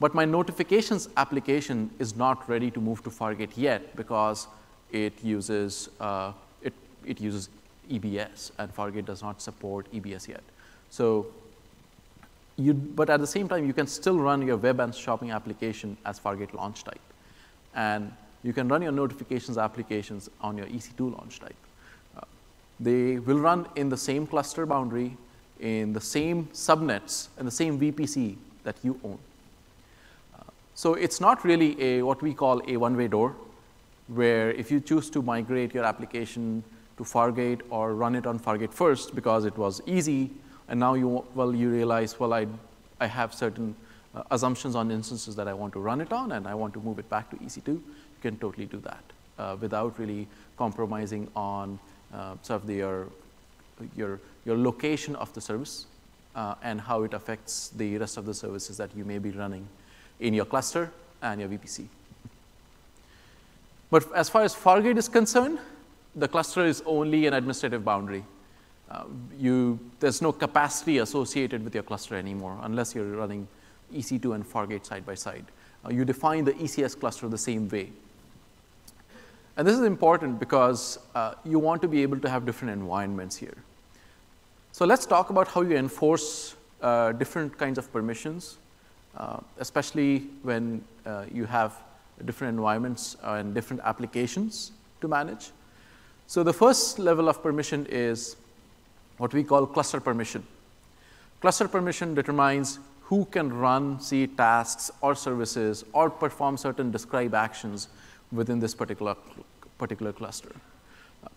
But 0.00 0.14
my 0.14 0.24
notifications 0.24 1.08
application 1.16 1.90
is 1.98 2.16
not 2.16 2.48
ready 2.48 2.70
to 2.70 2.80
move 2.80 3.02
to 3.04 3.10
Fargate 3.10 3.52
yet 3.56 3.94
because 3.96 4.46
it 4.90 5.12
uses, 5.22 5.90
uh, 6.00 6.32
it, 6.62 6.72
it 7.04 7.20
uses 7.20 7.50
EBS, 7.90 8.52
and 8.58 8.74
Fargate 8.74 9.04
does 9.04 9.22
not 9.22 9.42
support 9.42 9.92
EBS 9.92 10.28
yet. 10.28 10.42
So, 10.90 11.26
you, 12.56 12.72
but 12.72 13.10
at 13.10 13.20
the 13.20 13.26
same 13.26 13.48
time, 13.48 13.66
you 13.66 13.72
can 13.72 13.86
still 13.86 14.18
run 14.18 14.42
your 14.42 14.56
web 14.56 14.80
and 14.80 14.94
shopping 14.94 15.30
application 15.30 15.96
as 16.06 16.18
Fargate 16.18 16.54
launch 16.54 16.84
type. 16.84 17.00
And 17.74 18.12
you 18.42 18.52
can 18.52 18.68
run 18.68 18.82
your 18.82 18.92
notifications 18.92 19.58
applications 19.58 20.30
on 20.40 20.56
your 20.56 20.66
EC2 20.66 21.16
launch 21.18 21.40
type. 21.40 21.54
Uh, 22.16 22.20
they 22.78 23.18
will 23.18 23.38
run 23.38 23.66
in 23.76 23.88
the 23.88 23.96
same 23.96 24.26
cluster 24.26 24.64
boundary, 24.64 25.16
in 25.60 25.92
the 25.92 26.00
same 26.00 26.46
subnets 26.52 27.28
and 27.38 27.46
the 27.46 27.52
same 27.52 27.78
VPC 27.78 28.36
that 28.64 28.76
you 28.82 28.98
own. 29.04 29.18
Uh, 30.34 30.42
so 30.74 30.94
it's 30.94 31.20
not 31.20 31.44
really 31.44 31.80
a 31.82 32.02
what 32.02 32.22
we 32.22 32.34
call 32.34 32.62
a 32.66 32.76
one-way 32.76 33.08
door, 33.08 33.34
where 34.08 34.50
if 34.52 34.70
you 34.70 34.80
choose 34.80 35.10
to 35.10 35.22
migrate 35.22 35.74
your 35.74 35.84
application 35.84 36.64
to 36.96 37.04
Fargate 37.04 37.60
or 37.70 37.94
run 37.94 38.14
it 38.14 38.26
on 38.26 38.38
Fargate 38.38 38.72
first 38.72 39.14
because 39.14 39.44
it 39.44 39.56
was 39.56 39.80
easy, 39.86 40.30
and 40.68 40.80
now 40.80 40.94
you 40.94 41.24
well 41.34 41.54
you 41.54 41.70
realize 41.70 42.18
well 42.18 42.34
I 42.34 42.46
I 43.00 43.06
have 43.06 43.32
certain 43.34 43.74
uh, 44.14 44.22
assumptions 44.30 44.74
on 44.74 44.90
instances 44.90 45.36
that 45.36 45.48
I 45.48 45.54
want 45.54 45.72
to 45.72 45.80
run 45.80 46.00
it 46.00 46.12
on 46.12 46.32
and 46.32 46.46
I 46.46 46.54
want 46.54 46.74
to 46.74 46.80
move 46.80 46.98
it 46.98 47.08
back 47.08 47.30
to 47.30 47.36
EC2, 47.36 47.68
you 47.68 47.82
can 48.20 48.36
totally 48.38 48.66
do 48.66 48.78
that 48.80 49.04
uh, 49.38 49.56
without 49.60 49.98
really 49.98 50.26
compromising 50.56 51.28
on 51.34 51.78
uh, 52.12 52.34
sort 52.42 52.60
of 52.60 52.66
the, 52.66 52.74
your, 52.74 53.06
your 53.96 54.20
your 54.44 54.56
location 54.56 55.16
of 55.16 55.32
the 55.34 55.40
service 55.40 55.86
uh, 56.34 56.54
and 56.62 56.80
how 56.80 57.02
it 57.02 57.14
affects 57.14 57.68
the 57.76 57.96
rest 57.98 58.16
of 58.16 58.26
the 58.26 58.34
services 58.34 58.76
that 58.76 58.90
you 58.96 59.04
may 59.04 59.18
be 59.18 59.30
running 59.30 59.66
in 60.20 60.34
your 60.34 60.44
cluster 60.44 60.90
and 61.22 61.40
your 61.40 61.48
VPC. 61.48 61.86
But 63.90 64.12
as 64.14 64.28
far 64.28 64.42
as 64.42 64.54
Fargate 64.54 64.96
is 64.96 65.08
concerned, 65.08 65.58
the 66.14 66.28
cluster 66.28 66.64
is 66.64 66.82
only 66.86 67.26
an 67.26 67.34
administrative 67.34 67.84
boundary. 67.84 68.24
Uh, 68.90 69.04
you, 69.38 69.78
there's 70.00 70.22
no 70.22 70.32
capacity 70.32 70.98
associated 70.98 71.62
with 71.62 71.74
your 71.74 71.82
cluster 71.82 72.16
anymore 72.16 72.58
unless 72.62 72.94
you're 72.94 73.16
running 73.16 73.46
EC2 73.92 74.34
and 74.34 74.44
Fargate 74.44 74.84
side 74.84 75.04
by 75.06 75.14
side. 75.14 75.44
Uh, 75.84 75.90
you 75.90 76.04
define 76.04 76.44
the 76.44 76.52
ECS 76.54 76.98
cluster 76.98 77.28
the 77.28 77.38
same 77.38 77.68
way. 77.68 77.90
And 79.56 79.66
this 79.66 79.76
is 79.76 79.82
important 79.82 80.38
because 80.38 80.98
uh, 81.14 81.34
you 81.44 81.58
want 81.58 81.82
to 81.82 81.88
be 81.88 82.02
able 82.02 82.18
to 82.20 82.28
have 82.28 82.46
different 82.46 82.72
environments 82.72 83.36
here. 83.36 83.56
So 84.72 84.86
let's 84.86 85.04
talk 85.04 85.30
about 85.30 85.48
how 85.48 85.62
you 85.62 85.76
enforce 85.76 86.54
uh, 86.80 87.12
different 87.12 87.58
kinds 87.58 87.76
of 87.76 87.92
permissions, 87.92 88.58
uh, 89.16 89.38
especially 89.58 90.20
when 90.42 90.82
uh, 91.04 91.24
you 91.32 91.44
have 91.44 91.74
different 92.24 92.56
environments 92.56 93.16
and 93.22 93.54
different 93.54 93.82
applications 93.84 94.72
to 95.00 95.08
manage. 95.08 95.50
So 96.26 96.42
the 96.42 96.52
first 96.52 96.98
level 96.98 97.28
of 97.28 97.42
permission 97.42 97.86
is 97.90 98.36
what 99.18 99.34
we 99.34 99.42
call 99.42 99.66
cluster 99.66 100.00
permission. 100.00 100.46
Cluster 101.40 101.66
permission 101.66 102.14
determines 102.14 102.78
who 103.02 103.24
can 103.24 103.52
run, 103.52 103.98
see 104.00 104.28
tasks 104.28 104.90
or 105.00 105.16
services 105.16 105.84
or 105.92 106.08
perform 106.08 106.56
certain 106.56 106.92
describe 106.92 107.34
actions 107.34 107.88
within 108.30 108.60
this 108.60 108.74
particular, 108.74 109.16
particular 109.78 110.12
cluster. 110.12 110.52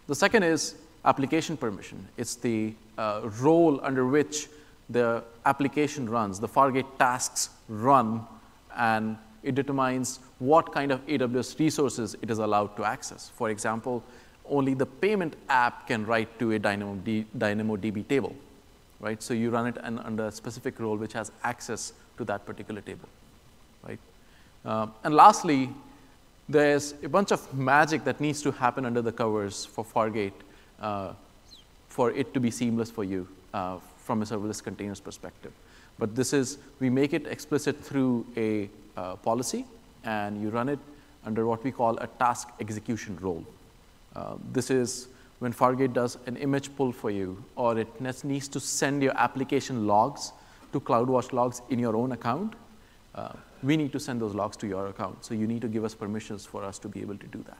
The 0.08 0.16
second 0.16 0.44
is 0.44 0.76
application 1.06 1.58
permission. 1.58 2.08
It's 2.18 2.36
the 2.36 2.74
uh, 2.98 3.22
role 3.42 3.80
under 3.84 4.06
which 4.06 4.48
the 4.90 5.24
application 5.46 6.10
runs, 6.10 6.40
the 6.40 6.48
Fargate 6.48 6.98
tasks 6.98 7.50
run, 7.68 8.26
and 8.76 9.18
it 9.44 9.56
determines 9.56 10.20
what 10.40 10.74
kind 10.74 10.92
of 10.92 11.06
AWS 11.08 11.60
resources 11.60 12.16
it 12.22 12.30
is 12.30 12.40
allowed 12.40 12.76
to 12.78 12.86
access. 12.86 13.30
For 13.36 13.50
example, 13.50 14.04
only 14.50 14.74
the 14.74 14.86
payment 14.86 15.36
app 15.50 15.88
can 15.88 16.06
write 16.06 16.38
to 16.40 16.54
a 16.54 16.60
DynamoD, 16.60 17.26
DynamoDB 17.38 18.08
table, 18.08 18.36
right? 19.00 19.22
So 19.22 19.34
you 19.34 19.50
run 19.50 19.68
it 19.68 19.78
under 19.84 20.28
a 20.28 20.32
specific 20.32 20.80
role 20.80 20.98
which 20.98 21.14
has 21.14 21.32
access 21.44 21.94
to 22.18 22.26
that 22.26 22.46
particular 22.46 22.82
table, 22.82 23.10
right? 23.88 24.00
Uh, 24.66 24.88
and 25.04 25.14
lastly, 25.14 25.70
there's 26.48 26.94
a 27.04 27.10
bunch 27.10 27.32
of 27.32 27.54
magic 27.54 28.04
that 28.04 28.20
needs 28.20 28.42
to 28.42 28.52
happen 28.52 28.86
under 28.86 29.02
the 29.02 29.12
covers 29.12 29.66
for 29.66 29.84
Fargate 29.84 30.34
for 31.94 32.12
it 32.12 32.34
to 32.34 32.40
be 32.40 32.50
seamless 32.50 32.90
for 32.90 33.04
you 33.04 33.28
uh, 33.54 33.78
from 33.98 34.22
a 34.22 34.26
serverless 34.26 34.64
containers 34.64 35.00
perspective. 35.00 35.52
But 36.00 36.16
this 36.16 36.34
is, 36.34 36.58
we 36.80 36.90
make 36.90 37.14
it 37.14 37.28
explicit 37.28 37.80
through 37.80 38.26
a 38.36 38.70
uh, 38.98 39.16
policy 39.18 39.66
and 40.04 40.42
you 40.42 40.50
run 40.50 40.70
it 40.70 40.80
under 41.26 41.46
what 41.46 41.64
we 41.64 41.72
call 41.72 41.98
a 41.98 42.08
task 42.08 42.50
execution 42.60 43.18
role. 43.22 43.46
Uh, 44.16 44.36
this 44.52 44.70
is 44.72 45.08
when 45.40 45.54
Fargate 45.54 45.94
does 45.94 46.18
an 46.26 46.36
image 46.38 46.76
pull 46.76 46.92
for 46.92 47.12
you 47.12 47.44
or 47.56 47.78
it 47.78 48.24
needs 48.24 48.48
to 48.48 48.60
send 48.60 49.04
your 49.04 49.16
application 49.18 49.86
logs 49.86 50.32
to 50.72 50.80
CloudWatch 50.80 51.32
logs 51.32 51.62
in 51.70 51.80
your 51.80 51.96
own 51.96 52.12
account, 52.12 52.56
uh, 53.16 53.34
we 53.62 53.78
need 53.78 53.92
to 53.92 54.00
send 54.00 54.20
those 54.20 54.34
logs 54.34 54.58
to 54.58 54.68
your 54.68 54.88
account. 54.88 55.24
So 55.24 55.36
you 55.36 55.46
need 55.46 55.62
to 55.62 55.68
give 55.68 55.86
us 55.86 55.94
permissions 55.94 56.46
for 56.46 56.64
us 56.64 56.80
to 56.80 56.90
be 56.90 57.02
able 57.02 57.18
to 57.18 57.28
do 57.28 57.44
that. 57.48 57.60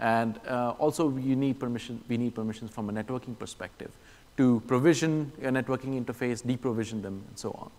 And 0.00 0.40
uh, 0.48 0.74
also 0.78 1.16
you 1.18 1.36
need 1.36 1.60
permission, 1.60 2.02
we 2.08 2.16
need 2.16 2.34
permissions 2.34 2.70
from 2.70 2.88
a 2.88 2.92
networking 2.92 3.38
perspective 3.38 3.90
to 4.38 4.62
provision 4.66 5.30
a 5.42 5.50
networking 5.50 6.02
interface, 6.02 6.42
deprovision 6.42 7.02
them, 7.02 7.22
and 7.28 7.38
so 7.38 7.50
on. 7.50 7.70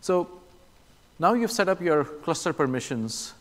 So 0.00 0.30
now 1.18 1.34
you've 1.34 1.50
set 1.50 1.68
up 1.68 1.80
your 1.80 2.04
cluster 2.04 2.52
permissions. 2.52 3.34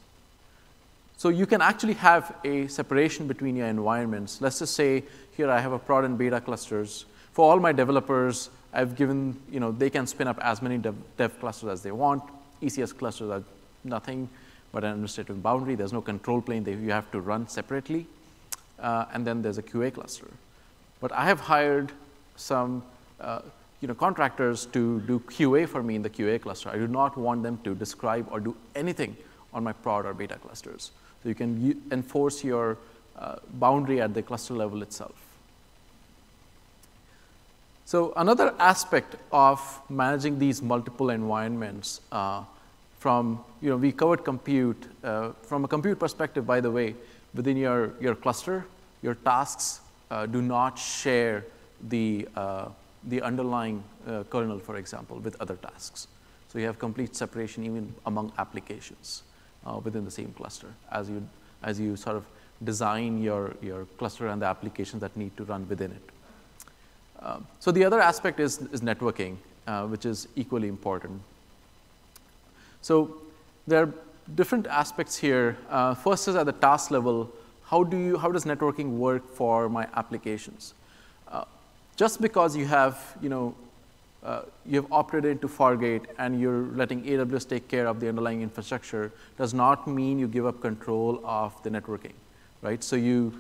So 1.17 1.29
you 1.29 1.45
can 1.45 1.61
actually 1.61 1.93
have 1.93 2.35
a 2.43 2.67
separation 2.67 3.27
between 3.27 3.55
your 3.55 3.67
environments. 3.67 4.41
Let's 4.41 4.59
just 4.59 4.73
say 4.73 5.03
here 5.37 5.51
I 5.51 5.59
have 5.59 5.71
a 5.71 5.79
prod 5.79 6.05
and 6.05 6.17
beta 6.17 6.41
clusters. 6.41 7.05
For 7.33 7.49
all 7.49 7.59
my 7.59 7.71
developers, 7.71 8.49
I've 8.73 8.95
given, 8.95 9.39
you 9.51 9.59
know, 9.59 9.71
they 9.71 9.89
can 9.89 10.07
spin 10.07 10.27
up 10.27 10.39
as 10.41 10.61
many 10.61 10.77
dev, 10.79 10.95
dev 11.17 11.39
clusters 11.39 11.69
as 11.69 11.83
they 11.83 11.91
want. 11.91 12.23
ECS 12.61 12.97
clusters 12.97 13.29
are 13.29 13.43
nothing 13.83 14.29
but 14.73 14.83
an 14.83 14.91
administrative 14.91 15.41
boundary. 15.41 15.75
There's 15.75 15.93
no 15.93 16.01
control 16.01 16.41
plane 16.41 16.65
that 16.65 16.73
you 16.73 16.91
have 16.91 17.09
to 17.11 17.21
run 17.21 17.47
separately. 17.47 18.07
Uh, 18.79 19.05
and 19.13 19.25
then 19.25 19.41
there's 19.41 19.59
a 19.59 19.63
QA 19.63 19.93
cluster. 19.93 20.27
But 20.99 21.13
I 21.13 21.25
have 21.25 21.39
hired 21.39 21.93
some 22.35 22.83
uh, 23.21 23.39
you 23.79 23.87
know, 23.87 23.93
contractors 23.93 24.65
to 24.67 24.99
do 25.01 25.19
QA 25.19 25.69
for 25.69 25.83
me 25.83 25.95
in 25.95 26.01
the 26.01 26.09
QA 26.09 26.41
cluster. 26.41 26.69
I 26.69 26.77
do 26.77 26.87
not 26.87 27.15
want 27.17 27.43
them 27.43 27.59
to 27.63 27.75
describe 27.75 28.27
or 28.31 28.39
do 28.39 28.55
anything 28.75 29.15
on 29.53 29.63
my 29.63 29.73
prod 29.73 30.05
or 30.05 30.13
beta 30.13 30.35
clusters. 30.35 30.91
So 31.21 31.29
you 31.29 31.35
can 31.35 31.81
enforce 31.91 32.43
your 32.43 32.77
uh, 33.17 33.35
boundary 33.53 34.01
at 34.01 34.13
the 34.13 34.23
cluster 34.23 34.53
level 34.55 34.81
itself. 34.81 35.15
So 37.85 38.13
another 38.15 38.55
aspect 38.57 39.17
of 39.31 39.81
managing 39.89 40.39
these 40.39 40.61
multiple 40.61 41.09
environments 41.09 42.01
uh, 42.11 42.43
from, 43.03 43.43
you 43.61 43.69
know, 43.69 43.75
we 43.75 43.91
covered 43.91 44.23
compute. 44.23 44.81
Uh, 45.03 45.33
from 45.41 45.65
a 45.65 45.67
compute 45.67 45.99
perspective, 45.99 46.47
by 46.47 46.61
the 46.61 46.71
way, 46.71 46.95
within 47.33 47.57
your, 47.57 47.91
your 47.99 48.15
cluster, 48.15 48.65
your 49.01 49.15
tasks 49.15 49.81
uh, 50.09 50.25
do 50.25 50.41
not 50.41 50.79
share 50.79 51.43
the, 51.89 52.25
uh, 52.37 52.69
the 53.09 53.21
underlying 53.21 53.83
uh, 54.07 54.23
kernel, 54.29 54.57
for 54.57 54.77
example, 54.77 55.17
with 55.17 55.35
other 55.41 55.57
tasks. 55.57 56.07
So 56.47 56.59
you 56.59 56.65
have 56.65 56.79
complete 56.79 57.13
separation 57.13 57.65
even 57.65 57.93
among 58.05 58.31
applications 58.37 59.23
uh, 59.65 59.81
within 59.83 60.05
the 60.05 60.11
same 60.11 60.31
cluster 60.37 60.67
as 60.89 61.09
you, 61.09 61.27
as 61.61 61.77
you 61.81 61.97
sort 61.97 62.15
of 62.15 62.25
design 62.63 63.21
your, 63.21 63.53
your 63.61 63.83
cluster 63.97 64.27
and 64.27 64.41
the 64.41 64.45
applications 64.45 65.01
that 65.01 65.17
need 65.17 65.35
to 65.35 65.43
run 65.43 65.67
within 65.67 65.91
it. 65.91 66.09
Uh, 67.21 67.39
so 67.59 67.69
the 67.69 67.83
other 67.83 67.99
aspect 67.99 68.39
is, 68.39 68.61
is 68.71 68.79
networking, 68.79 69.35
which 69.89 70.05
is 70.05 70.29
equally 70.37 70.69
important. 70.69 71.21
So 72.83 73.15
there 73.65 73.83
are 73.83 73.93
different 74.35 74.67
aspects 74.67 75.15
here. 75.15 75.57
Uh, 75.69 75.95
first 75.95 76.27
is 76.27 76.35
at 76.35 76.45
the 76.45 76.51
task 76.51 76.91
level, 76.91 77.31
how, 77.63 77.83
do 77.83 77.97
you, 77.97 78.17
how 78.17 78.29
does 78.29 78.43
networking 78.43 78.97
work 78.97 79.27
for 79.33 79.69
my 79.69 79.87
applications? 79.95 80.73
Uh, 81.31 81.45
just 81.95 82.21
because 82.21 82.57
you 82.57 82.65
have, 82.65 83.17
you 83.21 83.29
know, 83.29 83.55
uh, 84.21 84.41
you 84.65 84.81
have 84.81 84.91
opted 84.91 85.23
into 85.23 85.47
Fargate 85.47 86.05
and 86.17 86.39
you're 86.41 86.63
letting 86.75 87.03
AWS 87.03 87.47
take 87.47 87.69
care 87.69 87.87
of 87.87 88.01
the 88.01 88.09
underlying 88.09 88.41
infrastructure 88.41 89.13
does 89.37 89.53
not 89.53 89.87
mean 89.87 90.19
you 90.19 90.27
give 90.27 90.45
up 90.45 90.61
control 90.61 91.21
of 91.23 91.61
the 91.63 91.69
networking, 91.69 92.13
right? 92.61 92.83
So 92.83 92.97
you, 92.97 93.33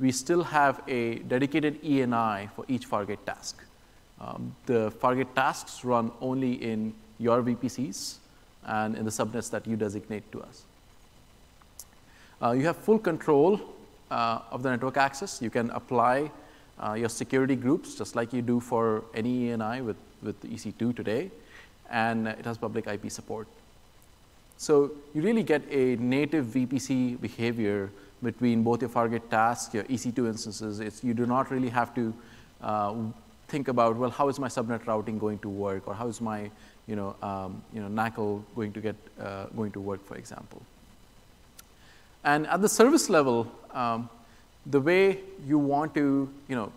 we 0.00 0.10
still 0.10 0.42
have 0.42 0.82
a 0.88 1.16
dedicated 1.16 1.82
ENI 1.82 2.50
for 2.52 2.64
each 2.68 2.88
Fargate 2.88 3.24
task. 3.26 3.62
Um, 4.20 4.56
the 4.64 4.90
Fargate 4.90 5.34
tasks 5.34 5.84
run 5.84 6.12
only 6.22 6.54
in 6.54 6.94
your 7.18 7.42
VPCs 7.42 8.20
and 8.66 8.96
in 8.96 9.04
the 9.04 9.10
subnets 9.10 9.50
that 9.50 9.66
you 9.66 9.76
designate 9.76 10.30
to 10.32 10.42
us. 10.42 10.64
Uh, 12.42 12.52
you 12.52 12.64
have 12.66 12.76
full 12.76 12.98
control 12.98 13.60
uh, 14.10 14.40
of 14.50 14.62
the 14.62 14.70
network 14.70 14.96
access. 14.96 15.40
You 15.40 15.50
can 15.50 15.70
apply 15.70 16.30
uh, 16.78 16.94
your 16.94 17.08
security 17.08 17.56
groups 17.56 17.94
just 17.94 18.16
like 18.16 18.32
you 18.32 18.42
do 18.42 18.60
for 18.60 19.04
any 19.14 19.48
ENI 19.48 19.84
with, 19.84 19.96
with 20.22 20.40
EC2 20.42 20.96
today, 20.96 21.30
and 21.90 22.28
it 22.28 22.44
has 22.44 22.58
public 22.58 22.86
IP 22.86 23.10
support. 23.10 23.46
So 24.56 24.92
you 25.14 25.22
really 25.22 25.42
get 25.42 25.62
a 25.70 25.96
native 25.96 26.46
VPC 26.46 27.20
behavior 27.20 27.90
between 28.22 28.62
both 28.62 28.80
your 28.80 28.90
Fargate 28.90 29.28
tasks, 29.28 29.74
your 29.74 29.84
EC2 29.84 30.26
instances. 30.28 30.80
It's, 30.80 31.04
you 31.04 31.14
do 31.14 31.26
not 31.26 31.50
really 31.50 31.68
have 31.68 31.94
to 31.94 32.14
uh, 32.62 32.94
think 33.48 33.68
about, 33.68 33.96
well, 33.96 34.10
how 34.10 34.28
is 34.28 34.38
my 34.38 34.48
subnet 34.48 34.86
routing 34.86 35.18
going 35.18 35.38
to 35.40 35.48
work, 35.48 35.86
or 35.86 35.94
how 35.94 36.08
is 36.08 36.20
my 36.20 36.50
you 36.86 36.96
know, 36.96 37.16
um, 37.22 37.62
you 37.72 37.80
know, 37.80 37.88
NACL 37.88 38.42
going 38.54 38.72
to 38.72 38.80
get 38.80 38.96
uh, 39.20 39.46
going 39.56 39.72
to 39.72 39.80
work, 39.80 40.04
for 40.06 40.16
example. 40.16 40.62
And 42.24 42.46
at 42.46 42.62
the 42.62 42.68
service 42.68 43.10
level, 43.10 43.50
um, 43.72 44.08
the 44.66 44.80
way 44.80 45.20
you 45.46 45.58
want 45.58 45.94
to, 45.94 46.28
you 46.48 46.56
know, 46.56 46.72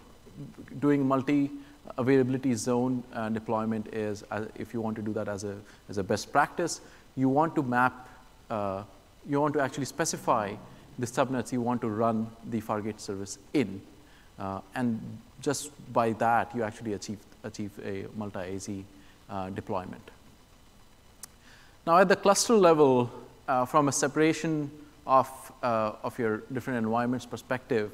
doing 0.79 1.07
multi 1.07 1.51
availability 1.97 2.53
zone 2.53 3.03
uh, 3.13 3.29
deployment 3.29 3.87
is, 3.93 4.23
uh, 4.31 4.45
if 4.55 4.73
you 4.73 4.81
want 4.81 4.95
to 4.97 5.01
do 5.01 5.13
that 5.13 5.27
as 5.27 5.43
a, 5.43 5.55
as 5.89 5.97
a 5.97 6.03
best 6.03 6.31
practice, 6.31 6.81
you 7.15 7.29
want 7.29 7.55
to 7.55 7.63
map, 7.63 8.09
uh, 8.49 8.83
you 9.27 9.39
want 9.39 9.53
to 9.53 9.61
actually 9.61 9.85
specify 9.85 10.53
the 10.99 11.05
subnets 11.05 11.51
you 11.51 11.61
want 11.61 11.79
to 11.81 11.89
run 11.89 12.29
the 12.49 12.59
Fargate 12.61 12.99
service 12.99 13.37
in. 13.53 13.81
Uh, 14.37 14.59
and 14.75 14.99
just 15.41 15.71
by 15.93 16.11
that, 16.13 16.53
you 16.55 16.63
actually 16.63 16.93
achieve, 16.93 17.19
achieve 17.43 17.71
a 17.83 18.05
multi-AZ 18.15 18.69
uh, 19.29 19.49
deployment. 19.49 20.01
Now, 21.85 21.97
at 21.99 22.09
the 22.09 22.15
cluster 22.15 22.53
level, 22.53 23.11
uh, 23.47 23.65
from 23.65 23.87
a 23.87 23.91
separation 23.91 24.71
of, 25.05 25.29
uh, 25.63 25.93
of 26.03 26.17
your 26.19 26.43
different 26.51 26.79
environments 26.79 27.25
perspective, 27.25 27.91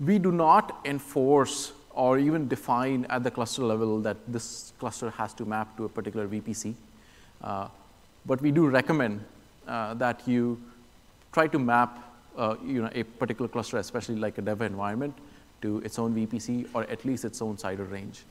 we 0.00 0.18
do 0.18 0.32
not 0.32 0.80
enforce 0.84 1.72
or 1.90 2.18
even 2.18 2.48
define 2.48 3.06
at 3.08 3.24
the 3.24 3.30
cluster 3.30 3.62
level 3.62 4.00
that 4.00 4.16
this 4.28 4.72
cluster 4.78 5.10
has 5.10 5.32
to 5.34 5.44
map 5.44 5.76
to 5.76 5.84
a 5.84 5.88
particular 5.88 6.28
VPC. 6.28 6.74
Uh, 7.42 7.68
but 8.26 8.40
we 8.42 8.50
do 8.50 8.66
recommend 8.66 9.24
uh, 9.66 9.94
that 9.94 10.26
you 10.26 10.60
try 11.32 11.46
to 11.46 11.58
map 11.58 12.02
you 12.62 12.82
know, 12.82 12.90
a 12.92 13.02
particular 13.02 13.48
cluster, 13.48 13.78
especially 13.78 14.16
like 14.16 14.36
a 14.36 14.42
dev 14.42 14.60
environment, 14.60 15.14
to 15.62 15.78
its 15.78 15.98
own 15.98 16.14
VPC 16.14 16.68
or 16.74 16.84
at 16.84 17.04
least 17.04 17.24
its 17.24 17.40
own 17.40 17.56
CIDR 17.56 17.90
range. 17.90 18.22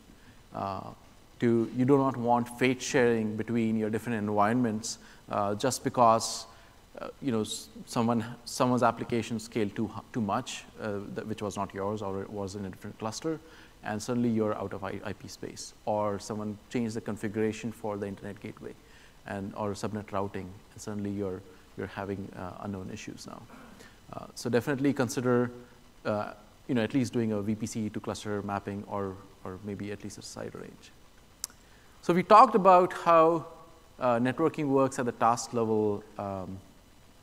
Uh, 0.54 0.92
to, 1.40 1.70
you 1.76 1.86
do 1.86 1.98
not 1.98 2.18
want 2.18 2.48
fate 2.60 2.82
sharing 2.82 3.36
between 3.36 3.78
your 3.78 3.90
different 3.90 4.20
environments 4.20 5.00
uh, 5.30 5.56
just 5.56 5.84
because 5.84 6.48
uh, 7.00 7.10
you 7.22 7.32
know, 7.32 7.44
someone, 7.86 8.24
someone's 8.46 8.84
application 8.84 9.38
scaled 9.40 9.76
too, 9.76 9.92
too 10.14 10.22
much, 10.22 10.64
uh, 10.82 11.00
that, 11.14 11.28
which 11.28 11.42
was 11.42 11.58
not 11.58 11.74
yours 11.74 12.02
or 12.02 12.22
it 12.22 12.30
was 12.30 12.56
in 12.56 12.66
a 12.66 12.70
different 12.70 12.98
cluster, 13.00 13.40
and 13.84 14.02
suddenly 14.02 14.30
you're 14.30 14.56
out 14.56 14.74
of 14.74 14.84
IP 14.84 15.30
space. 15.30 15.74
Or 15.86 16.20
someone 16.20 16.58
changed 16.70 16.96
the 16.96 17.02
configuration 17.02 17.72
for 17.72 17.98
the 17.98 18.08
internet 18.08 18.40
gateway 18.40 18.74
and, 19.28 19.54
or 19.58 19.74
subnet 19.74 20.12
routing, 20.12 20.50
and 20.72 20.82
suddenly 20.82 21.10
you're, 21.10 21.42
you're 21.78 21.88
having 21.88 22.32
uh, 22.38 22.52
unknown 22.62 22.90
issues 22.94 23.28
now. 23.28 23.42
Uh, 24.14 24.28
so 24.36 24.50
definitely 24.50 24.94
consider 24.94 25.52
uh, 26.06 26.32
you 26.68 26.76
know, 26.76 26.82
at 26.82 26.94
least 26.94 27.14
doing 27.14 27.34
a 27.34 27.38
VPC 27.38 27.92
to 27.94 28.00
cluster 28.00 28.42
mapping 28.42 28.84
or, 28.88 29.16
or 29.44 29.60
maybe 29.64 29.92
at 29.92 30.04
least 30.04 30.18
a 30.18 30.22
CIDR 30.22 30.62
range. 30.62 30.92
So 32.06 32.14
we 32.14 32.22
talked 32.22 32.54
about 32.54 32.94
how 32.94 33.48
uh, 34.00 34.20
networking 34.20 34.68
works 34.68 35.00
at 35.00 35.06
the 35.06 35.12
task 35.14 35.54
level 35.54 36.04
um, 36.20 36.60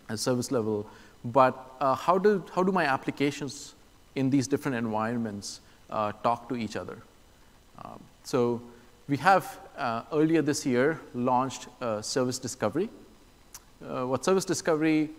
and 0.08 0.18
service 0.18 0.50
level, 0.50 0.88
but 1.24 1.76
uh, 1.78 1.94
how, 1.94 2.18
do, 2.18 2.44
how 2.52 2.64
do 2.64 2.72
my 2.72 2.84
applications 2.84 3.76
in 4.16 4.28
these 4.28 4.48
different 4.48 4.76
environments 4.76 5.60
uh, 5.88 6.10
talk 6.24 6.48
to 6.48 6.56
each 6.56 6.74
other? 6.74 6.98
Um, 7.84 8.00
so 8.24 8.60
we 9.06 9.16
have 9.18 9.60
uh, 9.78 10.02
earlier 10.12 10.42
this 10.42 10.66
year 10.66 11.00
launched 11.14 11.68
uh, 11.80 12.02
service 12.02 12.40
discovery. 12.40 12.88
Uh, 13.88 14.06
what 14.08 14.24
service 14.24 14.44
discovery 14.44 15.10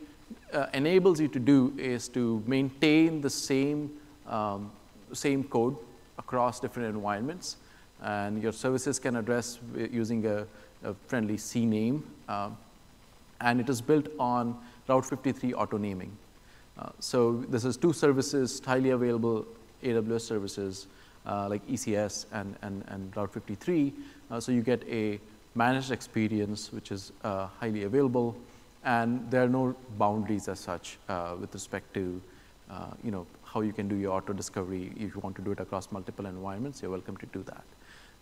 enables 0.73 1.21
you 1.21 1.29
to 1.29 1.39
do 1.39 1.73
is 1.77 2.09
to 2.09 2.43
maintain 2.45 3.21
the 3.21 3.29
same, 3.29 3.91
um, 4.27 4.69
same 5.13 5.41
code 5.41 5.77
across 6.17 6.59
different 6.59 6.93
environments 6.93 7.55
and 8.03 8.41
your 8.41 8.51
services 8.51 8.99
can 8.99 9.15
address 9.15 9.59
using 9.91 10.25
a, 10.25 10.45
a 10.83 10.93
friendly 11.07 11.37
CNAME. 11.37 12.01
Um, 12.27 12.57
and 13.41 13.59
it 13.59 13.69
is 13.69 13.81
built 13.81 14.07
on 14.19 14.57
Route 14.87 15.05
53 15.05 15.53
auto 15.53 15.77
naming. 15.77 16.15
Uh, 16.77 16.89
so 16.99 17.43
this 17.49 17.65
is 17.65 17.77
two 17.77 17.93
services, 17.93 18.61
highly 18.65 18.91
available 18.91 19.45
AWS 19.83 20.21
services 20.21 20.87
uh, 21.25 21.47
like 21.49 21.65
ECS 21.67 22.25
and, 22.31 22.55
and, 22.61 22.83
and 22.87 23.15
Route 23.15 23.33
53. 23.33 23.93
Uh, 24.31 24.39
so 24.39 24.51
you 24.51 24.61
get 24.61 24.83
a 24.87 25.19
managed 25.55 25.91
experience, 25.91 26.71
which 26.73 26.91
is 26.91 27.11
uh, 27.23 27.47
highly 27.59 27.83
available, 27.83 28.35
and 28.83 29.29
there 29.29 29.43
are 29.43 29.49
no 29.49 29.75
boundaries 29.97 30.47
as 30.47 30.59
such 30.59 30.97
uh, 31.09 31.35
with 31.39 31.53
respect 31.53 31.93
to 31.93 32.21
uh, 32.69 32.87
you 33.03 33.11
know, 33.11 33.25
how 33.43 33.61
you 33.61 33.71
can 33.71 33.87
do 33.87 33.95
your 33.95 34.13
auto 34.13 34.33
discovery. 34.33 34.91
If 34.95 35.15
you 35.15 35.21
want 35.21 35.35
to 35.35 35.41
do 35.41 35.51
it 35.51 35.59
across 35.59 35.91
multiple 35.91 36.25
environments, 36.25 36.81
you're 36.81 36.91
welcome 36.91 37.17
to 37.17 37.25
do 37.27 37.43
that. 37.43 37.63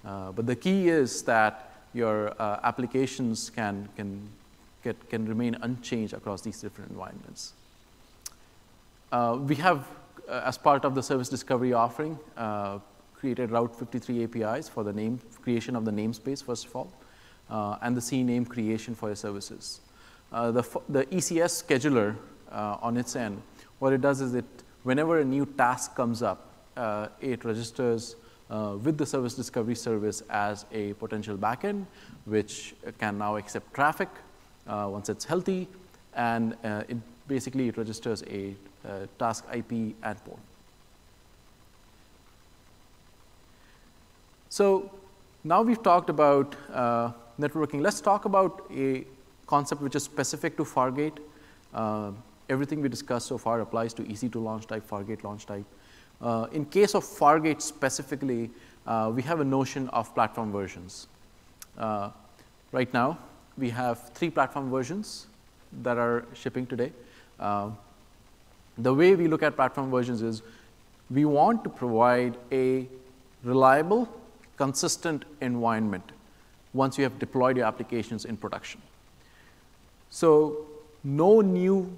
Uh, 0.05 0.31
but 0.31 0.47
the 0.47 0.55
key 0.55 0.89
is 0.89 1.23
that 1.23 1.71
your 1.93 2.29
uh, 2.41 2.59
applications 2.63 3.49
can, 3.49 3.87
can, 3.95 4.27
get, 4.83 5.09
can 5.09 5.27
remain 5.27 5.55
unchanged 5.61 6.13
across 6.13 6.41
these 6.41 6.59
different 6.61 6.89
environments. 6.91 7.53
Uh, 9.11 9.37
we 9.41 9.55
have, 9.55 9.87
uh, 10.29 10.41
as 10.45 10.57
part 10.57 10.85
of 10.85 10.95
the 10.95 11.03
service 11.03 11.29
discovery 11.29 11.73
offering, 11.73 12.17
uh, 12.37 12.79
created 13.13 13.51
Route 13.51 13.75
53 13.77 14.23
APIs 14.23 14.69
for 14.69 14.83
the 14.83 14.93
name 14.93 15.19
creation 15.41 15.75
of 15.75 15.85
the 15.85 15.91
namespace, 15.91 16.43
first 16.43 16.65
of 16.65 16.75
all, 16.75 16.91
uh, 17.49 17.77
and 17.81 17.95
the 17.95 18.01
CNAME 18.01 18.47
creation 18.47 18.95
for 18.95 19.09
your 19.09 19.15
services. 19.15 19.81
the, 20.31 20.63
the 20.89 21.05
ECS 21.07 21.63
scheduler 21.63 22.15
on 22.51 22.97
its 22.97 23.15
end, 23.15 23.41
what 23.79 23.93
it 23.93 24.01
does 24.01 24.21
is 24.21 24.33
it, 24.33 24.45
whenever 24.83 25.19
a 25.19 25.25
new 25.25 25.45
task 25.45 25.95
comes 25.95 26.23
up, 26.23 26.47
it 27.19 27.43
registers 27.43 28.15
uh, 28.51 28.77
with 28.83 28.97
the 28.97 29.05
service 29.05 29.33
discovery 29.33 29.75
service 29.75 30.21
as 30.29 30.65
a 30.71 30.93
potential 30.93 31.37
backend, 31.37 31.85
which 32.25 32.75
can 32.99 33.17
now 33.17 33.37
accept 33.37 33.73
traffic 33.73 34.09
uh, 34.67 34.87
once 34.91 35.09
it's 35.09 35.25
healthy, 35.25 35.67
and 36.15 36.55
uh, 36.63 36.83
it 36.87 36.97
basically 37.27 37.69
it 37.69 37.77
registers 37.77 38.23
a 38.29 38.53
uh, 38.85 39.05
task 39.17 39.45
IP 39.53 39.95
and 40.03 40.23
port. 40.25 40.39
So 44.49 44.91
now 45.43 45.61
we've 45.61 45.81
talked 45.81 46.09
about 46.09 46.55
uh, 46.73 47.11
networking. 47.39 47.81
Let's 47.81 48.01
talk 48.01 48.25
about 48.25 48.65
a 48.75 49.05
concept 49.47 49.81
which 49.81 49.95
is 49.95 50.03
specific 50.03 50.57
to 50.57 50.63
Fargate. 50.63 51.19
Uh, 51.73 52.11
everything 52.49 52.81
we 52.81 52.89
discussed 52.89 53.27
so 53.27 53.37
far 53.37 53.61
applies 53.61 53.93
to 53.93 54.03
EC2 54.03 54.35
launch 54.43 54.67
type, 54.67 54.87
Fargate 54.89 55.23
launch 55.23 55.45
type. 55.45 55.65
Uh, 56.21 56.47
in 56.51 56.65
case 56.65 56.93
of 56.93 57.03
Fargate 57.03 57.61
specifically, 57.61 58.49
uh, 58.85 59.11
we 59.13 59.21
have 59.21 59.39
a 59.39 59.45
notion 59.45 59.89
of 59.89 60.13
platform 60.13 60.51
versions. 60.51 61.07
Uh, 61.77 62.09
right 62.71 62.93
now, 62.93 63.17
we 63.57 63.69
have 63.69 64.09
three 64.09 64.29
platform 64.29 64.69
versions 64.69 65.27
that 65.81 65.97
are 65.97 66.25
shipping 66.33 66.65
today. 66.65 66.91
Uh, 67.39 67.71
the 68.77 68.93
way 68.93 69.15
we 69.15 69.27
look 69.27 69.43
at 69.43 69.55
platform 69.55 69.89
versions 69.89 70.21
is 70.21 70.41
we 71.09 71.25
want 71.25 71.63
to 71.63 71.69
provide 71.69 72.37
a 72.51 72.87
reliable, 73.43 74.07
consistent 74.57 75.25
environment 75.41 76.11
once 76.73 76.97
you 76.97 77.03
have 77.03 77.17
deployed 77.19 77.57
your 77.57 77.65
applications 77.65 78.25
in 78.25 78.37
production. 78.37 78.81
So 80.09 80.65
no 81.03 81.41
new 81.41 81.95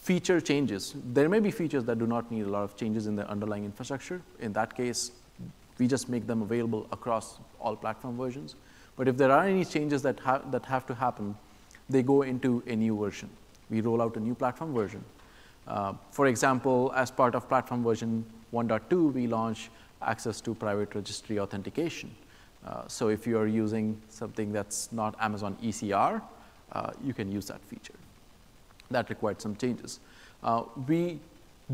feature 0.00 0.40
changes. 0.40 0.94
There 1.12 1.28
may 1.28 1.40
be 1.40 1.50
features 1.50 1.84
that 1.84 1.98
do 1.98 2.06
not 2.06 2.30
need 2.30 2.46
a 2.46 2.48
lot 2.48 2.64
of 2.64 2.76
changes 2.76 3.06
in 3.06 3.16
the 3.16 3.28
underlying 3.28 3.64
infrastructure. 3.64 4.22
In 4.40 4.52
that 4.54 4.74
case, 4.74 5.12
we 5.78 5.86
just 5.86 6.08
make 6.08 6.26
them 6.26 6.42
available 6.42 6.86
across 6.90 7.38
all 7.60 7.76
platform 7.76 8.16
versions. 8.16 8.54
But 8.96 9.08
if 9.08 9.16
there 9.16 9.30
are 9.30 9.44
any 9.44 9.64
changes 9.64 10.02
that, 10.02 10.18
ha 10.20 10.38
that 10.50 10.64
have 10.66 10.86
to 10.86 10.94
happen, 10.94 11.36
they 11.88 12.02
go 12.02 12.22
into 12.22 12.62
a 12.66 12.76
new 12.76 12.98
version. 12.98 13.28
We 13.68 13.80
roll 13.80 14.00
out 14.02 14.16
a 14.16 14.20
new 14.20 14.34
platform 14.34 14.74
version. 14.74 15.04
Uh, 15.66 15.94
for 16.10 16.26
example, 16.26 16.92
as 16.96 17.10
part 17.10 17.34
of 17.34 17.48
platform 17.48 17.84
version 17.84 18.24
1.2, 18.52 19.12
we 19.12 19.26
launch 19.26 19.70
access 20.02 20.40
to 20.40 20.54
private 20.54 20.94
registry 20.94 21.38
authentication. 21.38 22.10
Uh, 22.66 22.86
so 22.88 23.08
if 23.08 23.26
you 23.26 23.38
are 23.38 23.46
using 23.46 24.00
something 24.08 24.52
that's 24.52 24.92
not 24.92 25.14
Amazon 25.20 25.56
ECR, 25.62 26.22
uh, 26.72 26.90
you 27.04 27.14
can 27.14 27.30
use 27.30 27.46
that 27.46 27.60
feature. 27.66 27.99
That 28.90 29.08
required 29.08 29.40
some 29.40 29.56
changes. 29.56 30.00
Uh, 30.42 30.64
we 30.88 31.20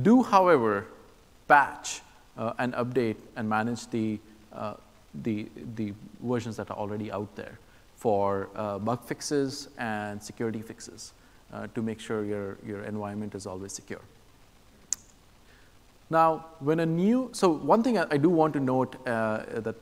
do, 0.02 0.22
however, 0.22 0.86
patch 1.48 2.02
uh, 2.36 2.52
and 2.58 2.74
update 2.74 3.16
and 3.36 3.48
manage 3.48 3.86
the, 3.88 4.18
uh, 4.52 4.74
the, 5.22 5.48
the 5.76 5.94
versions 6.22 6.56
that 6.56 6.70
are 6.70 6.76
already 6.76 7.10
out 7.10 7.34
there 7.36 7.58
for 7.96 8.50
uh, 8.54 8.78
bug 8.78 9.02
fixes 9.04 9.68
and 9.78 10.22
security 10.22 10.60
fixes 10.60 11.12
to 11.72 11.80
make 11.80 11.98
sure 11.98 12.22
your, 12.22 12.58
your 12.66 12.82
environment 12.82 13.34
is 13.34 13.46
always 13.46 13.72
secure. 13.72 14.02
Now, 16.10 16.44
when 16.60 16.80
a 16.80 16.86
new, 16.86 17.30
so 17.32 17.48
one 17.48 17.82
thing 17.82 17.96
I, 17.96 18.04
I 18.10 18.16
do 18.18 18.28
want 18.28 18.52
to 18.54 18.60
note 18.60 19.02
that 19.06 19.74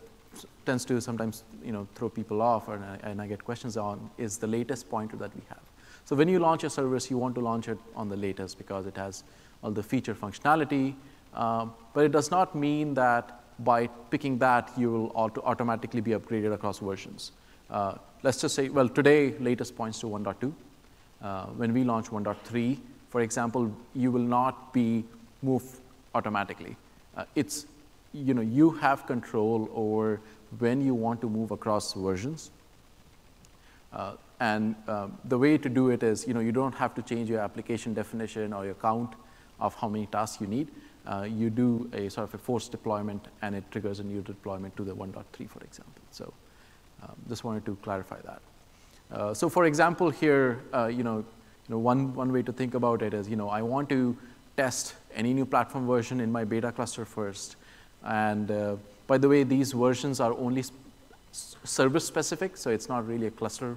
tends 0.65 0.85
to 0.85 1.01
sometimes 1.01 1.43
you 1.65 1.73
know, 1.73 1.89
throw 1.97 2.09
people 2.09 2.43
off 2.43 2.69
and 2.69 2.85
I, 2.85 2.99
and 3.03 3.21
I 3.21 3.27
get 3.27 3.45
questions 3.45 3.77
on 3.77 4.09
is 4.19 4.39
the 4.39 4.47
latest 4.47 4.89
pointer 4.89 5.17
that 5.17 5.35
we 5.35 5.43
have. 5.49 5.59
So 6.05 6.15
when 6.17 6.29
you 6.29 6.39
launch 6.39 6.65
a 6.65 6.71
service, 6.71 7.11
you 7.11 7.19
want 7.19 7.35
to 7.37 7.41
launch 7.41 7.69
it 7.69 7.79
on 7.97 8.09
the 8.09 8.17
latest 8.17 8.59
because 8.59 8.87
it 8.87 8.97
has 8.97 9.25
all 9.63 9.71
the 9.71 9.83
feature 9.83 10.15
functionality. 10.15 10.95
Um, 11.35 11.73
but 11.95 12.05
it 12.05 12.13
does 12.13 12.31
not 12.31 12.55
mean 12.55 12.95
that 12.95 13.41
by 13.61 13.87
picking 13.87 14.39
that, 14.39 14.71
you 14.77 14.91
will 14.91 15.13
auto 15.15 15.41
automatically 15.43 16.01
be 16.01 16.13
upgraded 16.13 16.53
across 16.53 16.79
versions. 16.79 17.33
Uh, 17.71 17.95
let's 18.23 18.41
just 18.41 18.55
say, 18.55 18.69
well, 18.69 18.89
today, 18.89 19.35
latest 19.39 19.77
points 19.77 19.99
to 20.01 20.07
1.2. 20.07 20.53
Uh, 21.23 21.47
when 21.47 21.73
we 21.73 21.85
launch 21.85 22.09
1.3, 22.09 22.79
for 23.09 23.21
example, 23.21 23.75
you 23.95 24.11
will 24.11 24.21
not 24.21 24.73
be 24.73 25.05
moved 25.43 25.79
automatically. 26.15 26.77
Uh, 27.17 27.25
it's, 27.35 27.67
you 28.13 28.35
know, 28.35 28.43
you 28.43 28.71
have 28.71 29.07
control 29.07 29.71
over 29.75 30.21
when 30.59 30.85
you 30.85 30.95
want 30.95 31.21
to 31.21 31.29
move 31.29 31.51
across 31.51 31.95
versions. 31.95 32.51
Uh, 33.95 34.17
and 34.41 34.75
um, 34.89 35.17
the 35.27 35.39
way 35.39 35.57
to 35.57 35.69
do 35.69 35.91
it 35.91 36.03
is, 36.03 36.27
you 36.27 36.35
know, 36.35 36.41
you 36.41 36.53
don't 36.53 36.75
have 36.75 36.95
to 36.97 37.03
change 37.03 37.31
your 37.31 37.41
application 37.41 37.95
definition 37.95 38.53
or 38.53 38.65
your 38.65 38.75
count 38.75 39.15
of 39.61 39.75
how 39.77 39.89
many 39.89 40.07
tasks 40.07 40.41
you 40.41 40.47
need. 40.47 40.69
Uh, 41.07 41.23
you 41.23 41.49
do 41.51 41.89
a 41.93 42.09
sort 42.09 42.29
of 42.29 42.35
a 42.35 42.39
forced 42.39 42.73
deployment 42.73 43.27
and 43.43 43.55
it 43.55 43.63
triggers 43.71 44.01
a 44.01 44.05
new 44.05 44.21
deployment 44.23 44.77
to 44.77 44.85
the 44.85 44.95
1.3, 44.95 45.49
for 45.49 45.63
example. 45.63 46.03
So 46.11 46.33
um, 47.03 47.15
just 47.29 47.45
wanted 47.45 47.65
to 47.67 47.77
clarify 47.77 48.21
that. 48.23 48.43
Uh, 49.13 49.35
so 49.35 49.49
for 49.49 49.67
example, 49.67 50.11
here, 50.11 50.61
uh, 50.73 50.87
you 50.87 51.05
know, 51.05 51.19
you 51.19 51.75
know, 51.75 51.79
one, 51.79 52.15
one 52.15 52.33
way 52.33 52.43
to 52.43 52.53
think 52.53 52.75
about 52.75 53.01
it 53.03 53.15
is, 53.15 53.29
you 53.29 53.37
know, 53.37 53.49
I 53.49 53.63
want 53.63 53.89
to 53.91 54.17
test 54.57 54.95
any 55.15 55.33
new 55.33 55.47
platform 55.47 55.87
version 55.87 56.21
in 56.21 56.33
my 56.33 56.45
beta 56.45 56.73
cluster 56.73 57.05
first. 57.05 57.57
And 58.03 58.51
uh, 58.51 58.77
by 59.07 59.19
the 59.19 59.29
way, 59.29 59.45
these 59.45 59.73
versions 59.73 60.21
are 60.21 60.33
only 60.35 60.65
service 61.65 62.05
specific, 62.05 62.57
so 62.57 62.71
it's 62.71 62.89
not 62.89 63.07
really 63.07 63.27
a 63.27 63.31
cluster 63.31 63.77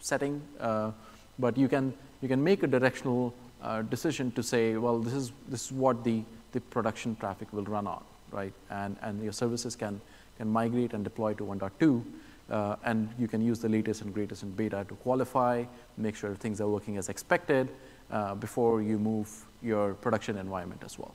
setting, 0.00 0.42
uh, 0.60 0.92
but 1.38 1.56
you 1.56 1.68
can, 1.68 1.94
you 2.20 2.28
can 2.28 2.42
make 2.42 2.62
a 2.62 2.66
directional 2.66 3.34
uh, 3.62 3.82
decision 3.82 4.30
to 4.32 4.42
say, 4.42 4.76
well, 4.76 4.98
this 4.98 5.14
is, 5.14 5.32
this 5.48 5.66
is 5.66 5.72
what 5.72 6.04
the, 6.04 6.22
the 6.52 6.60
production 6.60 7.16
traffic 7.16 7.52
will 7.52 7.64
run 7.64 7.86
on, 7.86 8.02
right? 8.30 8.52
And, 8.70 8.96
and 9.02 9.22
your 9.22 9.32
services 9.32 9.74
can, 9.76 10.00
can 10.38 10.48
migrate 10.48 10.92
and 10.92 11.02
deploy 11.02 11.34
to 11.34 11.44
1.2, 11.44 12.04
uh, 12.48 12.76
and 12.84 13.08
you 13.18 13.28
can 13.28 13.44
use 13.44 13.58
the 13.58 13.68
latest 13.68 14.02
and 14.02 14.12
greatest 14.12 14.42
in 14.42 14.50
beta 14.50 14.84
to 14.88 14.94
qualify, 14.96 15.64
make 15.96 16.16
sure 16.16 16.34
things 16.34 16.60
are 16.60 16.68
working 16.68 16.96
as 16.96 17.08
expected 17.08 17.68
uh, 18.10 18.34
before 18.34 18.82
you 18.82 18.98
move 18.98 19.44
your 19.62 19.94
production 19.94 20.38
environment 20.38 20.82
as 20.84 20.98
well. 20.98 21.14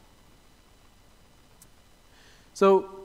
So, 2.54 3.01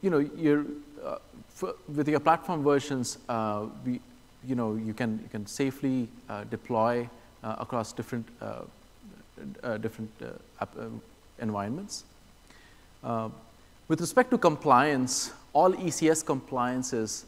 you 0.00 0.10
know, 0.10 0.18
you're, 0.18 0.64
uh, 1.04 1.16
for, 1.48 1.74
with 1.94 2.08
your 2.08 2.20
platform 2.20 2.62
versions, 2.62 3.18
uh, 3.28 3.66
we, 3.84 4.00
you 4.46 4.54
know, 4.54 4.74
you 4.74 4.92
can, 4.92 5.20
you 5.22 5.28
can 5.30 5.46
safely 5.46 6.08
uh, 6.28 6.44
deploy 6.44 7.08
uh, 7.44 7.56
across 7.58 7.92
different, 7.92 8.26
uh, 8.40 8.62
uh, 9.62 9.76
different 9.78 10.10
environments. 11.38 12.04
with 13.88 14.00
respect 14.00 14.30
to 14.30 14.38
compliance, 14.38 15.32
all 15.52 15.72
ECS 15.72 16.24
compliances 16.24 17.24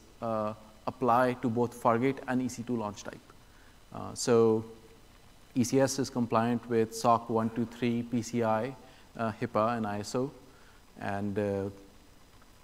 apply 0.87 1.35
to 1.43 1.49
both 1.49 1.83
Fargate 1.83 2.19
and 2.29 2.43
EC2 2.43 2.79
launch 2.79 3.05
type. 3.05 3.27
so 4.15 4.65
ECS 5.57 5.99
is 6.01 6.11
compliant 6.11 6.69
with 6.69 6.95
SOC 6.95 7.31
123, 7.31 8.03
PCI, 8.13 8.75
HIPAA, 9.17 9.77
and 9.77 9.87
ISO. 9.87 10.31
And 11.01 11.39
uh, 11.39 11.71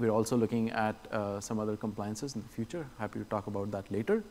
we're 0.00 0.10
also 0.10 0.36
looking 0.36 0.70
at 0.70 0.96
uh, 1.12 1.38
some 1.40 1.58
other 1.58 1.76
compliances 1.76 2.34
in 2.34 2.42
the 2.42 2.48
future. 2.48 2.86
Happy 2.98 3.18
to 3.18 3.24
talk 3.26 3.46
about 3.46 3.70
that 3.70 3.90
later. 3.92 4.24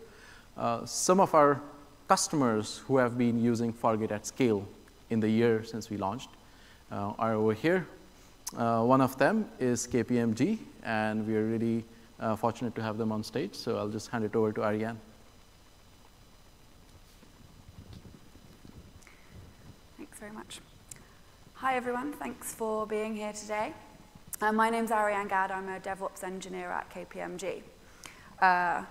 Uh, 0.57 0.83
some 0.85 1.19
of 1.19 1.33
our 1.35 1.61
customers 2.07 2.81
who 2.87 2.97
have 2.97 3.17
been 3.17 3.41
using 3.41 3.71
Fargate 3.71 4.11
at 4.11 4.25
scale 4.25 4.67
in 5.11 5.19
the 5.19 5.29
year 5.29 5.63
since 5.63 5.89
we 5.89 5.97
launched 5.97 6.29
uh, 6.91 7.13
are 7.19 7.35
over 7.35 7.53
here. 7.53 7.87
Uh, 8.57 8.83
one 8.83 8.99
of 8.99 9.15
them 9.17 9.45
is 9.59 9.85
KPMG, 9.85 10.57
and 10.83 11.25
we 11.27 11.35
are 11.35 11.45
really 11.45 11.85
uh, 12.19 12.35
fortunate 12.35 12.73
to 12.75 12.81
have 12.81 12.97
them 12.97 13.11
on 13.11 13.23
stage. 13.23 13.53
So 13.53 13.77
I'll 13.77 13.89
just 13.89 14.09
hand 14.09 14.25
it 14.25 14.35
over 14.35 14.51
to 14.51 14.63
Ariane. 14.63 14.99
Thanks 19.97 20.17
very 20.17 20.31
much. 20.31 20.59
Hi, 21.53 21.75
everyone. 21.75 22.13
Thanks 22.13 22.53
for 22.55 22.87
being 22.87 23.15
here 23.15 23.33
today. 23.33 23.73
Uh, 24.41 24.53
my 24.53 24.69
name's 24.69 24.89
Ariane 24.89 25.27
Gadd. 25.27 25.51
I'm 25.51 25.67
a 25.67 25.81
DevOps 25.81 26.23
engineer 26.23 26.71
at 26.71 26.89
KPMG. 26.89 27.61
Uh, 28.41 28.83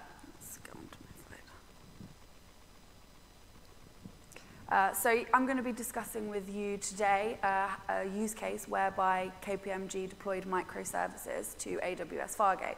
Uh, 4.70 4.92
so 4.92 5.24
I'm 5.32 5.46
going 5.46 5.56
to 5.56 5.62
be 5.62 5.72
discussing 5.72 6.28
with 6.28 6.54
you 6.54 6.76
today 6.76 7.38
uh, 7.42 7.68
a 7.88 8.04
use 8.04 8.34
case 8.34 8.68
whereby 8.68 9.32
KPMG 9.42 10.10
deployed 10.10 10.44
microservices 10.44 11.56
to 11.60 11.78
AWS 11.78 12.36
Fargate. 12.36 12.76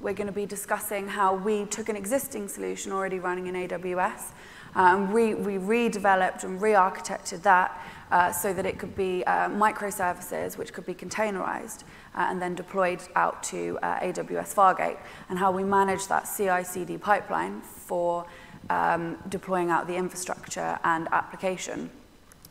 We're 0.00 0.12
going 0.12 0.26
to 0.26 0.34
be 0.34 0.44
discussing 0.44 1.08
how 1.08 1.34
we 1.34 1.64
took 1.64 1.88
an 1.88 1.96
existing 1.96 2.48
solution 2.48 2.92
already 2.92 3.18
running 3.18 3.46
in 3.46 3.54
AWS, 3.54 4.32
um, 4.74 5.12
we, 5.12 5.34
we 5.34 5.54
redeveloped 5.54 6.44
and 6.44 6.60
re-architected 6.60 7.42
that 7.42 7.80
uh, 8.10 8.32
so 8.32 8.52
that 8.52 8.66
it 8.66 8.78
could 8.78 8.94
be 8.96 9.24
uh, 9.24 9.48
microservices 9.48 10.56
which 10.56 10.72
could 10.72 10.86
be 10.86 10.94
containerized 10.94 11.84
uh, 12.14 12.26
and 12.28 12.40
then 12.40 12.54
deployed 12.54 13.00
out 13.14 13.42
to 13.42 13.78
uh, 13.82 14.00
AWS 14.00 14.54
Fargate, 14.54 14.98
and 15.28 15.38
how 15.38 15.50
we 15.50 15.62
manage 15.62 16.06
that 16.08 16.24
CI/CD 16.24 16.98
pipeline 16.98 17.60
for 17.60 18.26
um, 18.68 19.16
deploying 19.28 19.70
out 19.70 19.86
the 19.86 19.96
infrastructure 19.96 20.78
and 20.84 21.08
application. 21.12 21.90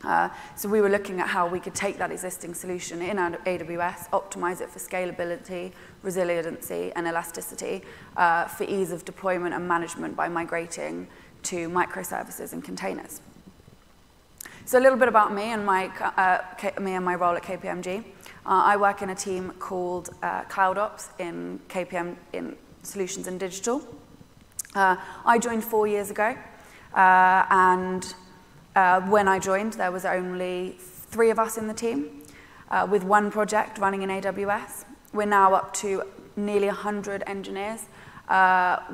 Uh, 0.02 0.30
so 0.56 0.66
we 0.68 0.80
were 0.80 0.88
looking 0.88 1.20
at 1.20 1.28
how 1.28 1.46
we 1.46 1.60
could 1.60 1.74
take 1.74 1.98
that 1.98 2.10
existing 2.10 2.54
solution 2.54 3.02
in 3.02 3.18
AWS, 3.18 4.08
optimize 4.10 4.62
it 4.62 4.70
for 4.70 4.78
scalability, 4.78 5.72
resiliency, 6.02 6.90
and 6.96 7.06
elasticity 7.06 7.82
uh, 8.16 8.46
for 8.46 8.64
ease 8.64 8.92
of 8.92 9.04
deployment 9.04 9.54
and 9.54 9.68
management 9.68 10.16
by 10.16 10.26
migrating 10.26 11.06
to 11.44 11.68
microservices 11.68 12.52
and 12.52 12.64
containers. 12.64 13.20
So 14.70 14.78
a 14.78 14.80
little 14.80 14.98
bit 14.98 15.08
about 15.08 15.34
me 15.34 15.52
and 15.52 15.66
my, 15.66 15.86
uh, 16.16 16.38
me 16.80 16.94
and 16.94 17.04
my 17.04 17.16
role 17.16 17.34
at 17.34 17.42
KPMG. 17.42 18.04
Uh, 18.46 18.62
I 18.64 18.76
work 18.76 19.02
in 19.02 19.10
a 19.10 19.14
team 19.14 19.52
called 19.58 20.10
uh, 20.22 20.44
CloudOps 20.44 21.08
in 21.18 21.60
KPM 21.68 22.16
in 22.32 22.56
Solutions 22.82 23.26
and 23.26 23.38
Digital. 23.38 23.82
Uh, 24.74 24.96
I 25.26 25.38
joined 25.38 25.64
four 25.64 25.86
years 25.86 26.10
ago, 26.10 26.36
uh, 26.94 27.46
and 27.50 28.14
uh, 28.76 29.00
when 29.02 29.28
I 29.28 29.38
joined, 29.38 29.72
there 29.72 29.90
was 29.90 30.04
only 30.04 30.76
three 30.78 31.30
of 31.30 31.38
us 31.38 31.58
in 31.58 31.66
the 31.66 31.74
team, 31.74 32.22
uh, 32.70 32.86
with 32.88 33.02
one 33.02 33.30
project 33.30 33.78
running 33.78 34.02
in 34.02 34.08
AWS. 34.08 34.84
We're 35.12 35.26
now 35.26 35.52
up 35.52 35.74
to 35.74 36.04
nearly 36.36 36.68
100 36.68 37.24
engineers. 37.26 37.86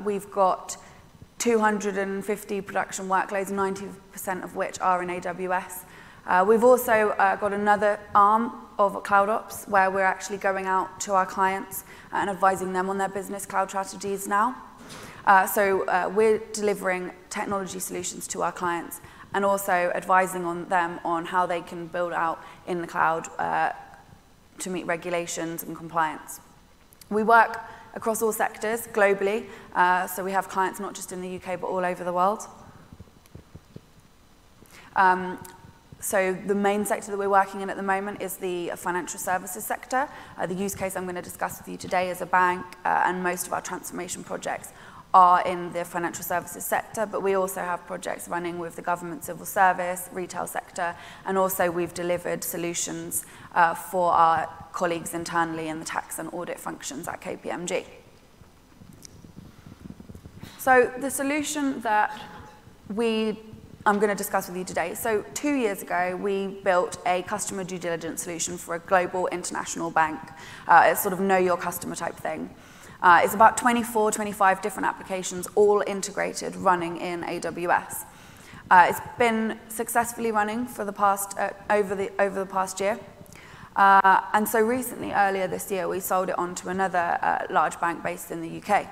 We've 0.03 0.29
got 0.31 0.77
250 1.39 2.61
production 2.61 3.07
workloads, 3.07 3.51
90% 3.51 4.43
of 4.43 4.55
which 4.55 4.79
are 4.79 5.03
in 5.03 5.09
AWS. 5.09 5.83
Uh, 6.25 6.43
we've 6.47 6.63
also 6.63 7.09
uh, 7.19 7.35
got 7.35 7.53
another 7.53 7.99
arm 8.13 8.51
of 8.77 9.01
CloudOps 9.03 9.67
where 9.67 9.89
we're 9.89 10.01
actually 10.01 10.37
going 10.37 10.65
out 10.65 10.99
to 11.01 11.13
our 11.13 11.25
clients 11.25 11.83
and 12.11 12.29
advising 12.29 12.73
them 12.73 12.89
on 12.89 12.97
their 12.97 13.09
business 13.09 13.45
cloud 13.45 13.69
strategies 13.69 14.27
now. 14.27 14.55
Uh, 15.25 15.45
so 15.45 15.85
uh, 15.87 16.11
we're 16.13 16.39
delivering 16.53 17.11
technology 17.29 17.79
solutions 17.79 18.27
to 18.27 18.41
our 18.41 18.51
clients 18.51 19.01
and 19.33 19.45
also 19.45 19.91
advising 19.93 20.45
on 20.45 20.67
them 20.69 20.99
on 21.03 21.25
how 21.25 21.45
they 21.45 21.61
can 21.61 21.87
build 21.87 22.13
out 22.13 22.41
in 22.65 22.81
the 22.81 22.87
cloud 22.87 23.27
uh, 23.39 23.71
to 24.59 24.69
meet 24.69 24.85
regulations 24.85 25.63
and 25.63 25.75
compliance. 25.75 26.39
We 27.09 27.23
work 27.23 27.59
across 27.97 28.21
all 28.21 28.31
sectors 28.31 28.87
globally. 28.93 29.47
Uh, 29.75 30.07
so 30.07 30.23
we 30.23 30.31
have 30.31 30.47
clients 30.47 30.79
not 30.79 30.93
just 30.93 31.11
in 31.11 31.19
the 31.19 31.35
UK, 31.35 31.59
but 31.59 31.67
all 31.67 31.83
over 31.83 32.03
the 32.03 32.13
world. 32.13 32.43
Um, 34.95 35.39
so 35.99 36.37
the 36.45 36.55
main 36.55 36.85
sector 36.85 37.09
that 37.09 37.17
we're 37.17 37.29
working 37.29 37.61
in 37.61 37.71
at 37.71 37.75
the 37.75 37.83
moment 37.83 38.21
is 38.21 38.37
the 38.37 38.71
financial 38.75 39.19
services 39.19 39.65
sector. 39.65 40.07
Uh, 40.37 40.45
the 40.45 40.53
use 40.53 40.75
case 40.75 40.95
I'm 40.95 41.03
going 41.03 41.15
to 41.15 41.21
discuss 41.23 41.57
with 41.57 41.67
you 41.67 41.75
today 41.75 42.11
is 42.11 42.21
a 42.21 42.25
bank, 42.27 42.63
uh, 42.85 43.03
and 43.05 43.23
most 43.23 43.47
of 43.47 43.53
our 43.53 43.61
transformation 43.61 44.23
projects 44.23 44.71
are 45.13 45.41
in 45.47 45.73
the 45.73 45.83
financial 45.83 46.23
services 46.23 46.63
sector, 46.65 47.07
but 47.07 47.23
we 47.23 47.33
also 47.33 47.61
have 47.61 47.85
projects 47.87 48.27
running 48.27 48.59
with 48.59 48.75
the 48.75 48.81
government 48.81 49.23
civil 49.23 49.45
service, 49.45 50.09
retail 50.11 50.45
sector, 50.45 50.95
and 51.25 51.37
also 51.37 51.71
we've 51.71 51.93
delivered 51.93 52.43
solutions 52.43 53.25
uh, 53.55 53.73
for 53.73 54.11
our 54.11 54.47
colleagues 54.77 55.15
internally 55.15 55.69
in 55.69 55.79
the 55.79 55.85
tax 55.85 56.19
and 56.19 56.31
audit 56.31 56.59
functions 56.59 57.07
at 57.07 57.19
KPMG. 57.19 57.83
So 60.59 60.93
the 60.99 61.09
solution 61.09 61.81
that 61.81 62.11
we 62.93 63.39
I'm 63.87 63.99
going 63.99 64.09
to 64.09 64.15
discuss 64.15 64.49
with 64.49 64.57
you 64.57 64.65
today. 64.65 64.93
So 64.95 65.23
two 65.33 65.53
years 65.53 65.81
ago, 65.81 66.15
we 66.21 66.59
built 66.63 66.97
a 67.05 67.21
customer 67.21 67.63
due 67.63 67.79
diligence 67.79 68.21
solution 68.21 68.57
for 68.57 68.75
a 68.75 68.79
global 68.79 69.27
international 69.27 69.89
bank. 69.89 70.19
Uh, 70.67 70.89
it's 70.89 71.01
sort 71.01 71.13
of 71.13 71.21
know 71.21 71.37
your 71.37 71.55
customer 71.55 71.95
type 71.95 72.17
thing. 72.17 72.53
Uh, 73.01 73.21
it's 73.23 73.33
about 73.33 73.57
24, 73.57 74.11
25 74.11 74.61
different 74.61 74.85
applications, 74.85 75.47
all 75.55 75.81
integrated, 75.87 76.53
running 76.57 76.97
in 76.97 77.21
AWS. 77.21 78.03
Uh, 78.69 78.87
it's 78.89 78.99
been 79.17 79.57
successfully 79.69 80.33
running 80.33 80.67
for 80.67 80.83
the 80.83 80.93
past, 80.93 81.37
uh, 81.39 81.51
over, 81.69 81.95
the, 81.95 82.11
over 82.21 82.37
the 82.39 82.45
past 82.45 82.81
year. 82.81 82.99
Uh, 83.77 84.21
and 84.33 84.49
so 84.49 84.59
recently, 84.59 85.11
earlier 85.11 85.47
this 85.47 85.69
year, 85.69 85.87
we 85.87 85.99
sold 85.99 86.29
it 86.29 86.39
on 86.39 86.55
to 86.55 86.69
another 86.69 87.19
uh, 87.21 87.45
large 87.51 87.79
bank 87.79 88.01
based 88.01 88.31
in 88.31 88.41
the 88.41 88.59
UK. 88.59 88.87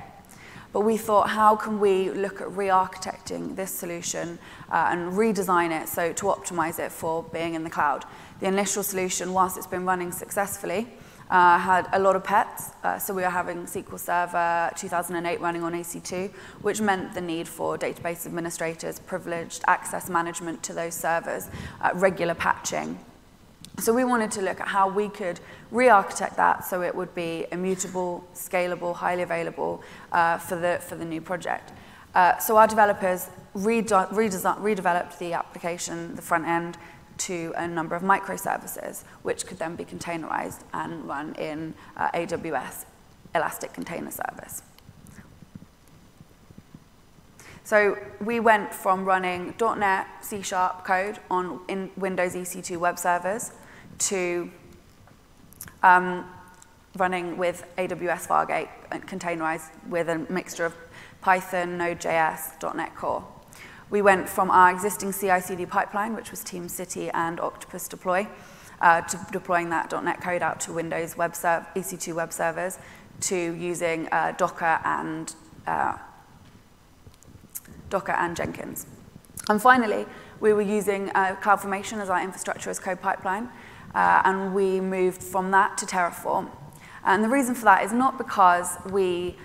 But 0.72 0.82
we 0.82 0.96
thought, 0.96 1.30
how 1.30 1.56
can 1.56 1.80
we 1.80 2.12
look 2.12 2.40
at 2.40 2.52
re-architecting 2.52 3.56
this 3.56 3.72
solution 3.72 4.38
uh, 4.70 4.90
and 4.92 5.14
redesign 5.14 5.72
it 5.72 5.88
so 5.88 6.14
to 6.14 6.26
optimize 6.26 6.80
it 6.80 6.92
for 6.92 7.24
being 7.24 7.56
in 7.56 7.64
the 7.64 7.70
cloud? 7.70 8.06
The 8.42 8.48
initial 8.48 8.84
solution, 8.84 9.34
whilst 9.34 9.58
it's 9.58 9.66
been 9.66 9.86
running 9.86 10.12
successfully, 10.12 10.88
uh, 11.32 11.58
had 11.58 11.88
a 11.94 12.00
lot 12.00 12.16
of 12.16 12.24
pets. 12.24 12.72
Uh, 12.84 13.00
so 13.00 13.14
we 13.14 13.22
were 13.22 13.30
having 13.30 13.66
SQL 13.66 13.98
Server 13.98 14.70
2008 14.76 15.40
running 15.40 15.64
on 15.64 15.74
EC2, 15.74 16.30
which 16.62 16.82
meant 16.82 17.14
the 17.14 17.22
need 17.22 17.48
for 17.48 17.78
database 17.78 18.28
administrators, 18.28 19.00
privileged 19.00 19.64
access 19.68 20.10
management 20.10 20.62
to 20.62 20.74
those 20.74 20.94
servers, 20.94 21.50
uh, 21.82 21.92
regular 21.96 22.36
patching. 22.36 23.00
So 23.80 23.94
we 23.94 24.06
wanted 24.06 24.32
to 24.32 24.42
look 24.42 24.62
at 24.62 24.68
how 24.68 24.88
we 24.88 25.10
could 25.10 25.40
re-architect 25.70 26.38
that 26.38 26.64
so 26.64 26.82
it 26.82 26.96
would 26.96 27.14
be 27.14 27.46
immutable, 27.52 28.26
scalable, 28.34 28.96
highly 28.96 29.24
available 29.24 29.84
uh, 30.12 30.38
for, 30.38 30.56
the, 30.56 30.80
for 30.82 30.96
the 30.96 31.04
new 31.04 31.20
project. 31.20 31.74
Uh, 32.14 32.38
so 32.38 32.56
our 32.56 32.68
developers 32.68 33.30
redeveloped 33.54 35.18
the 35.18 35.34
application, 35.34 36.16
the 36.16 36.22
front 36.22 36.48
end, 36.48 36.78
to 37.18 37.54
a 37.58 37.68
number 37.68 37.96
of 37.96 38.02
microservices, 38.02 39.04
which 39.24 39.46
could 39.46 39.60
then 39.60 39.76
be 39.76 39.84
containerized 39.84 40.62
and 40.74 41.06
run 41.06 41.34
in 41.36 41.74
uh, 41.98 42.10
AWS 42.12 42.86
Elastic 43.34 43.74
Container 43.74 44.12
Service. 44.12 44.64
So 47.64 47.98
we 48.22 48.40
went 48.40 48.74
from 48.74 49.06
running 49.06 49.54
.NET 49.60 50.08
C 50.22 50.42
Sharp 50.42 50.86
code 50.86 51.20
on 51.32 51.62
in 51.68 51.90
Windows 51.98 52.36
EC2 52.36 52.78
web 52.78 53.00
servers 53.00 53.52
to 54.00 54.52
um, 55.84 56.26
running 56.98 57.38
with 57.38 57.66
AWS 57.78 58.28
Fargate 58.28 58.70
containerized 59.06 59.70
with 59.90 60.10
a 60.10 60.20
mixture 60.32 60.66
of 60.66 60.76
Python, 61.22 61.78
Node.js, 61.78 62.76
.NET 62.76 62.96
Core. 62.96 63.26
We 63.90 64.02
went 64.02 64.28
from 64.28 64.50
our 64.50 64.72
existing 64.72 65.14
CI/CD 65.14 65.66
pipeline, 65.66 66.16
which 66.16 66.32
was 66.32 66.44
TeamCity 66.44 67.12
and 67.14 67.40
Octopus 67.40 67.88
Deploy, 67.88 68.28
uh, 68.82 69.02
to 69.02 69.20
deploying 69.32 69.70
that 69.70 69.92
.NET 69.92 70.22
code 70.22 70.42
out 70.42 70.60
to 70.62 70.74
Windows 70.74 71.16
web 71.16 71.34
EC2 71.34 72.16
web 72.16 72.34
servers, 72.34 72.80
to 73.22 73.36
using 73.36 74.08
uh, 74.12 74.34
Docker 74.38 74.80
and 74.84 75.36
uh, 75.68 75.98
Docker 77.90 78.14
and 78.14 78.36
Jenkins. 78.36 78.88
And 79.50 79.62
finally, 79.62 80.06
we 80.40 80.54
were 80.54 80.62
using 80.62 81.10
uh, 81.12 81.36
CloudFormation 81.42 82.02
as 82.02 82.10
our 82.10 82.22
infrastructure 82.22 82.70
as 82.70 82.80
code 82.80 83.02
pipeline, 83.02 83.50
uh, 83.96 84.22
and 84.26 84.54
we 84.54 84.80
moved 84.80 85.24
from 85.24 85.52
that 85.52 85.78
to 85.80 85.86
Terraform. 85.86 86.50
And 87.06 87.24
the 87.24 87.30
reason 87.30 87.56
for 87.56 87.66
that 87.66 87.84
is 87.84 87.94
not 87.94 88.18
because 88.18 88.78
we, 88.92 89.38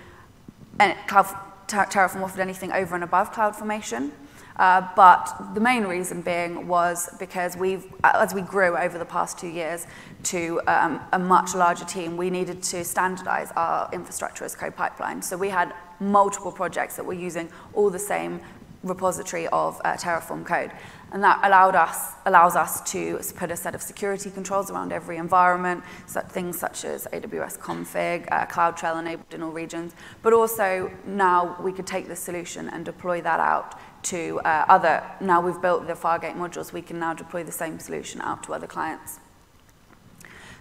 uh, 0.79 0.93
Cloud, 1.07 1.35
Ter 1.67 1.85
Terraform 1.85 2.21
offered 2.21 2.41
anything 2.41 2.71
over 2.71 2.95
and 2.95 3.03
above 3.03 3.31
CloudFormation, 3.31 4.11
uh, 4.57 4.87
but 4.95 5.53
the 5.53 5.59
main 5.59 5.85
reason 5.85 6.21
being 6.21 6.67
was 6.67 7.09
because 7.17 7.55
we've, 7.55 7.85
as 8.03 8.33
we 8.33 8.41
grew 8.41 8.75
over 8.77 8.97
the 8.97 9.05
past 9.05 9.39
two 9.39 9.47
years 9.47 9.87
to 10.23 10.61
um, 10.67 10.99
a 11.13 11.19
much 11.19 11.55
larger 11.55 11.85
team, 11.85 12.17
we 12.17 12.29
needed 12.29 12.61
to 12.61 12.83
standardize 12.83 13.51
our 13.55 13.89
infrastructure 13.93 14.43
as 14.43 14.53
code 14.53 14.75
pipeline. 14.75 15.21
So 15.21 15.37
we 15.37 15.49
had 15.49 15.73
multiple 15.99 16.51
projects 16.51 16.95
that 16.97 17.05
were 17.05 17.13
using 17.13 17.49
all 17.73 17.89
the 17.89 17.99
same 17.99 18.41
repository 18.83 19.47
of 19.47 19.79
uh, 19.85 19.93
Terraform 19.93 20.45
code. 20.45 20.71
And 21.13 21.21
that 21.23 21.41
allowed 21.43 21.75
us, 21.75 22.13
allows 22.25 22.55
us 22.55 22.79
to 22.91 23.19
put 23.35 23.51
a 23.51 23.57
set 23.57 23.75
of 23.75 23.81
security 23.81 24.31
controls 24.31 24.71
around 24.71 24.93
every 24.93 25.17
environment, 25.17 25.83
so 26.07 26.21
things 26.21 26.57
such 26.57 26.85
as 26.85 27.05
AWS 27.11 27.59
config, 27.59 28.27
uh, 28.31 28.45
CloudTrail 28.45 28.97
enabled 28.97 29.33
in 29.33 29.43
all 29.43 29.51
regions, 29.51 29.93
but 30.21 30.31
also 30.31 30.89
now 31.05 31.57
we 31.61 31.73
could 31.73 31.85
take 31.85 32.07
this 32.07 32.21
solution 32.21 32.69
and 32.69 32.85
deploy 32.85 33.19
that 33.21 33.41
out 33.41 33.77
to 34.03 34.39
uh, 34.45 34.65
other, 34.69 35.03
now 35.19 35.41
we've 35.41 35.61
built 35.61 35.85
the 35.85 35.93
Fargate 35.93 36.35
modules, 36.35 36.71
we 36.71 36.81
can 36.81 36.97
now 36.97 37.13
deploy 37.13 37.43
the 37.43 37.51
same 37.51 37.77
solution 37.77 38.21
out 38.21 38.41
to 38.43 38.53
other 38.53 38.67
clients. 38.67 39.19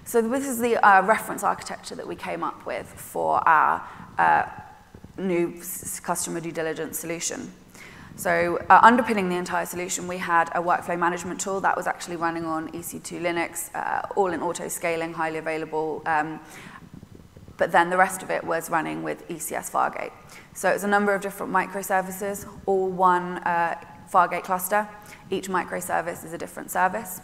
So 0.04 0.20
this 0.20 0.48
is 0.48 0.58
the 0.58 0.84
uh, 0.84 1.02
reference 1.02 1.44
architecture 1.44 1.94
that 1.94 2.08
we 2.08 2.16
came 2.16 2.42
up 2.42 2.66
with 2.66 2.88
for 2.88 3.46
our 3.48 3.88
uh, 4.18 4.46
new 5.16 5.62
customer 6.02 6.40
due 6.40 6.50
diligence 6.50 6.98
solution. 6.98 7.52
So 8.20 8.59
uh, 8.68 8.80
underpinning 8.83 9.30
the 9.30 9.37
entire 9.37 9.64
solution, 9.64 10.06
we 10.06 10.18
had 10.18 10.50
a 10.50 10.61
workflow 10.61 10.98
management 10.98 11.40
tool 11.40 11.59
that 11.62 11.74
was 11.74 11.87
actually 11.87 12.16
running 12.16 12.44
on 12.44 12.70
EC2 12.72 13.18
Linux, 13.18 13.74
uh, 13.74 14.02
all 14.14 14.26
in 14.35 14.42
auto-scaling, 14.42 15.14
highly 15.14 15.38
available. 15.38 16.02
Um, 16.04 16.38
but 17.56 17.72
then 17.72 17.88
the 17.88 17.96
rest 17.96 18.22
of 18.22 18.30
it 18.30 18.44
was 18.44 18.68
running 18.68 19.02
with 19.02 19.26
ECS 19.28 19.70
Fargate. 19.70 20.12
So 20.52 20.68
it's 20.68 20.85
a 20.85 20.87
number 20.87 21.14
of 21.14 21.22
different 21.22 21.50
microservices, 21.50 22.46
all 22.66 22.90
one 22.90 23.38
uh, 23.38 23.83
Fargate 24.12 24.44
cluster. 24.44 24.87
Each 25.30 25.48
microservice 25.48 26.22
is 26.22 26.35
a 26.35 26.38
different 26.38 26.70
service, 26.70 27.22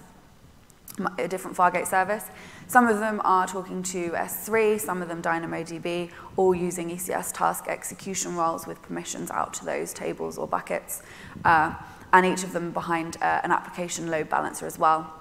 a 1.19 1.29
different 1.29 1.59
Fargate 1.59 1.89
service. 1.89 2.25
Some 2.69 2.89
of 2.89 2.99
them 2.99 3.21
are 3.25 3.47
talking 3.47 3.83
to 3.85 4.11
S3, 4.11 4.81
some 4.81 5.01
of 5.01 5.07
them 5.09 5.23
DynamoDB, 5.23 6.11
all 6.37 6.53
using 6.53 6.91
ECS 6.91 7.33
task 7.33 7.67
execution 7.69 8.35
roles 8.35 8.67
with 8.67 8.83
permissions 8.83 9.31
out 9.31 9.55
to 9.55 9.65
those 9.65 9.93
tables 9.93 10.37
or 10.37 10.49
buckets, 10.49 11.03
uh, 11.45 11.75
and 12.13 12.27
each 12.27 12.43
of 12.43 12.53
them 12.53 12.73
behind 12.73 13.19
uh, 13.23 13.41
an 13.45 13.53
application 13.53 14.11
load 14.11 14.29
balancer 14.29 14.67
as 14.67 14.81
well. 14.81 15.13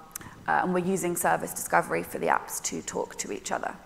Uh, 0.48 0.60
and 0.64 0.74
we're 0.74 0.84
using 0.84 1.14
service 1.14 1.52
discovery 1.52 2.02
for 2.02 2.18
the 2.18 2.26
apps 2.26 2.60
to 2.62 2.82
talk 2.82 3.16
to 3.18 3.30
each 3.30 3.52
other. 3.52 3.76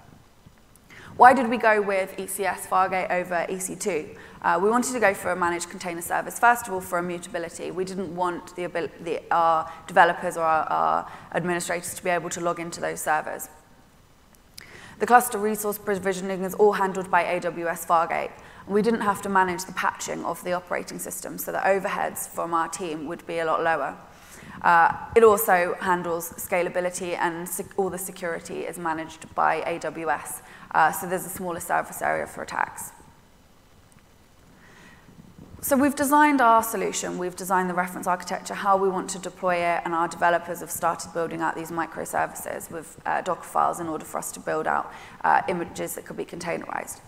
Why 1.16 1.34
did 1.34 1.50
we 1.50 1.58
go 1.58 1.82
with 1.82 2.16
ECS 2.16 2.66
Fargate 2.66 3.10
over 3.10 3.46
EC2? 3.50 4.16
Uh, 4.42 4.58
we 4.62 4.70
wanted 4.70 4.92
to 4.92 5.00
go 5.00 5.12
for 5.12 5.32
a 5.32 5.36
managed 5.36 5.68
container 5.68 6.00
service, 6.00 6.38
first 6.38 6.66
of 6.66 6.72
all, 6.72 6.80
for 6.80 6.98
immutability. 6.98 7.70
We 7.70 7.84
didn't 7.84 8.14
want 8.16 8.56
the, 8.56 8.68
the, 9.00 9.22
our 9.30 9.70
developers 9.86 10.38
or 10.38 10.44
our, 10.44 10.64
our 10.64 11.12
administrators 11.34 11.92
to 11.94 12.02
be 12.02 12.08
able 12.08 12.30
to 12.30 12.40
log 12.40 12.58
into 12.58 12.80
those 12.80 13.02
servers. 13.02 13.50
The 14.98 15.06
cluster 15.06 15.38
resource 15.38 15.78
provisioning 15.78 16.42
is 16.44 16.54
all 16.54 16.72
handled 16.72 17.10
by 17.10 17.24
AWS 17.24 17.86
Fargate. 17.86 18.32
We 18.66 18.82
didn't 18.82 19.00
have 19.00 19.20
to 19.22 19.28
manage 19.28 19.64
the 19.64 19.72
patching 19.72 20.24
of 20.24 20.42
the 20.44 20.52
operating 20.52 20.98
system, 20.98 21.36
so 21.36 21.52
the 21.52 21.58
overheads 21.58 22.28
from 22.28 22.54
our 22.54 22.68
team 22.68 23.06
would 23.08 23.26
be 23.26 23.38
a 23.38 23.44
lot 23.44 23.62
lower. 23.62 23.96
Uh, 24.62 24.94
it 25.16 25.24
also 25.24 25.74
handles 25.80 26.32
scalability 26.34 27.16
and 27.18 27.48
all 27.76 27.90
the 27.90 27.98
security 27.98 28.60
is 28.60 28.78
managed 28.78 29.34
by 29.34 29.62
AWS. 29.62 30.42
Uh, 30.70 30.92
so 30.92 31.06
there's 31.06 31.26
a 31.26 31.30
smaller 31.30 31.60
surface 31.60 32.02
area 32.02 32.26
for 32.26 32.42
attacks. 32.42 32.92
So 35.62 35.76
we've 35.76 35.94
designed 35.94 36.40
our 36.40 36.62
solution, 36.62 37.18
we've 37.18 37.36
designed 37.36 37.68
the 37.68 37.74
reference 37.74 38.06
architecture, 38.06 38.54
how 38.54 38.78
we 38.78 38.88
want 38.88 39.10
to 39.10 39.18
deploy 39.18 39.56
it, 39.56 39.82
and 39.84 39.92
our 39.92 40.08
developers 40.08 40.60
have 40.60 40.70
started 40.70 41.12
building 41.12 41.42
out 41.42 41.54
these 41.54 41.70
microservices 41.70 42.70
with 42.70 42.98
uh, 43.04 43.20
Docker 43.20 43.42
files 43.42 43.78
in 43.78 43.86
order 43.86 44.06
for 44.06 44.16
us 44.16 44.32
to 44.32 44.40
build 44.40 44.66
out 44.66 44.90
uh, 45.22 45.42
images 45.48 45.96
that 45.96 46.06
could 46.06 46.16
be 46.16 46.24
containerized. 46.24 47.00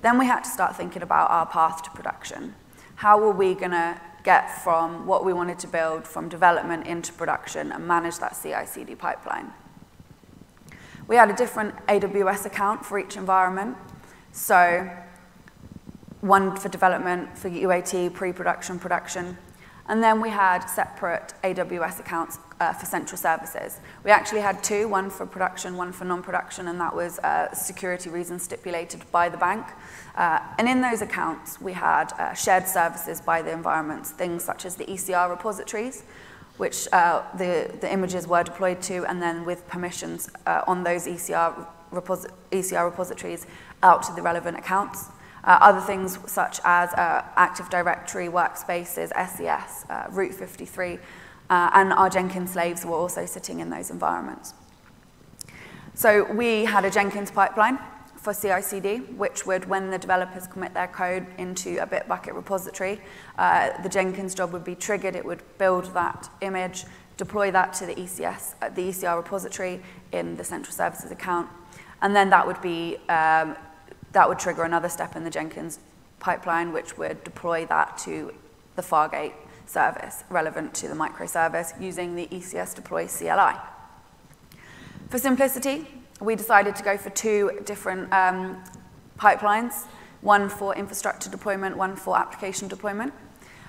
Then 0.00 0.18
we 0.18 0.24
had 0.24 0.42
to 0.44 0.48
start 0.48 0.74
thinking 0.74 1.02
about 1.02 1.30
our 1.30 1.44
path 1.44 1.82
to 1.82 1.90
production. 1.90 2.54
How 2.94 3.20
were 3.20 3.30
we 3.30 3.52
going 3.52 3.72
to 3.72 4.00
get 4.24 4.64
from 4.64 5.04
what 5.06 5.22
we 5.22 5.34
wanted 5.34 5.58
to 5.58 5.68
build 5.68 6.06
from 6.06 6.30
development 6.30 6.86
into 6.86 7.12
production 7.12 7.72
and 7.72 7.86
manage 7.86 8.18
that 8.20 8.38
CI/CD 8.42 8.94
pipeline? 8.94 9.52
We 11.06 11.16
had 11.16 11.28
a 11.28 11.36
different 11.36 11.74
AWS 11.88 12.46
account 12.46 12.86
for 12.86 12.98
each 12.98 13.18
environment. 13.18 13.76
So 14.32 14.90
one 16.20 16.56
for 16.56 16.68
development, 16.68 17.36
for 17.36 17.48
UAT, 17.48 18.12
pre-production, 18.12 18.78
production. 18.78 19.36
And 19.88 20.02
then 20.02 20.20
we 20.20 20.28
had 20.28 20.66
separate 20.66 21.32
AWS 21.42 22.00
accounts 22.00 22.38
uh, 22.60 22.74
for 22.74 22.84
central 22.84 23.16
services. 23.16 23.80
We 24.04 24.10
actually 24.10 24.42
had 24.42 24.62
two, 24.62 24.86
one 24.86 25.08
for 25.08 25.24
production, 25.24 25.76
one 25.76 25.92
for 25.92 26.04
non-production, 26.04 26.68
and 26.68 26.78
that 26.78 26.94
was 26.94 27.18
uh, 27.20 27.54
security 27.54 28.10
reasons 28.10 28.42
stipulated 28.42 29.02
by 29.10 29.30
the 29.30 29.38
bank. 29.38 29.64
Uh, 30.14 30.40
and 30.58 30.68
in 30.68 30.82
those 30.82 31.00
accounts, 31.00 31.58
we 31.60 31.72
had 31.72 32.12
uh, 32.18 32.34
shared 32.34 32.66
services 32.66 33.22
by 33.22 33.40
the 33.40 33.50
environments, 33.50 34.10
things 34.10 34.44
such 34.44 34.66
as 34.66 34.74
the 34.76 34.84
ECR 34.84 35.30
repositories, 35.30 36.02
which 36.58 36.86
uh, 36.92 37.22
the, 37.38 37.72
the 37.80 37.90
images 37.90 38.26
were 38.26 38.42
deployed 38.42 38.82
to, 38.82 39.06
and 39.06 39.22
then 39.22 39.44
with 39.46 39.66
permissions 39.68 40.28
uh, 40.46 40.62
on 40.66 40.82
those 40.82 41.06
ECR, 41.06 41.66
reposi 41.92 42.28
ECR 42.50 42.84
repositories 42.84 43.46
out 43.82 44.02
to 44.02 44.12
the 44.12 44.20
relevant 44.20 44.58
accounts. 44.58 45.06
Uh, 45.48 45.56
other 45.62 45.80
things 45.80 46.18
such 46.26 46.60
as 46.62 46.92
uh, 46.92 47.24
Active 47.36 47.70
Directory, 47.70 48.28
Workspaces, 48.28 49.08
SES, 49.08 49.86
uh, 49.88 50.04
Route 50.10 50.34
53, 50.34 50.98
uh, 51.48 51.70
and 51.72 51.90
our 51.94 52.10
Jenkins 52.10 52.52
slaves 52.52 52.84
were 52.84 52.94
also 52.94 53.24
sitting 53.24 53.60
in 53.60 53.70
those 53.70 53.90
environments. 53.90 54.52
So 55.94 56.30
we 56.30 56.66
had 56.66 56.84
a 56.84 56.90
Jenkins 56.90 57.30
pipeline 57.30 57.78
for 58.16 58.34
CI/CD, 58.34 58.98
which 59.16 59.46
would, 59.46 59.64
when 59.64 59.90
the 59.90 59.96
developers 59.96 60.46
commit 60.46 60.74
their 60.74 60.88
code 60.88 61.26
into 61.38 61.82
a 61.82 61.86
Bitbucket 61.86 62.34
repository, 62.34 63.00
uh, 63.38 63.70
the 63.82 63.88
Jenkins 63.88 64.34
job 64.34 64.52
would 64.52 64.64
be 64.64 64.74
triggered. 64.74 65.16
It 65.16 65.24
would 65.24 65.42
build 65.56 65.94
that 65.94 66.28
image, 66.42 66.84
deploy 67.16 67.50
that 67.52 67.72
to 67.72 67.86
the 67.86 67.94
ECS, 67.94 68.54
uh, 68.60 68.68
the 68.68 68.90
ECR 68.90 69.16
repository 69.16 69.80
in 70.12 70.36
the 70.36 70.44
central 70.44 70.74
services 70.74 71.10
account, 71.10 71.48
and 72.02 72.14
then 72.14 72.28
that 72.28 72.46
would 72.46 72.60
be 72.60 72.98
um, 73.08 73.56
that 74.12 74.28
would 74.28 74.38
trigger 74.38 74.62
another 74.64 74.88
step 74.88 75.16
in 75.16 75.24
the 75.24 75.30
Jenkins 75.30 75.78
pipeline, 76.20 76.72
which 76.72 76.96
would 76.98 77.22
deploy 77.24 77.66
that 77.66 77.98
to 77.98 78.34
the 78.76 78.82
Fargate 78.82 79.34
service 79.66 80.24
relevant 80.30 80.74
to 80.74 80.88
the 80.88 80.94
microservice 80.94 81.78
using 81.80 82.14
the 82.14 82.26
ECS 82.28 82.74
deploy 82.74 83.06
CLI. 83.06 83.54
For 85.10 85.18
simplicity, 85.18 85.86
we 86.20 86.34
decided 86.34 86.74
to 86.76 86.82
go 86.82 86.96
for 86.96 87.10
two 87.10 87.60
different 87.64 88.12
um, 88.12 88.62
pipelines, 89.18 89.86
one 90.20 90.48
for 90.48 90.74
infrastructure 90.74 91.30
deployment, 91.30 91.76
one 91.76 91.96
for 91.96 92.16
application 92.18 92.68
deployment. 92.68 93.12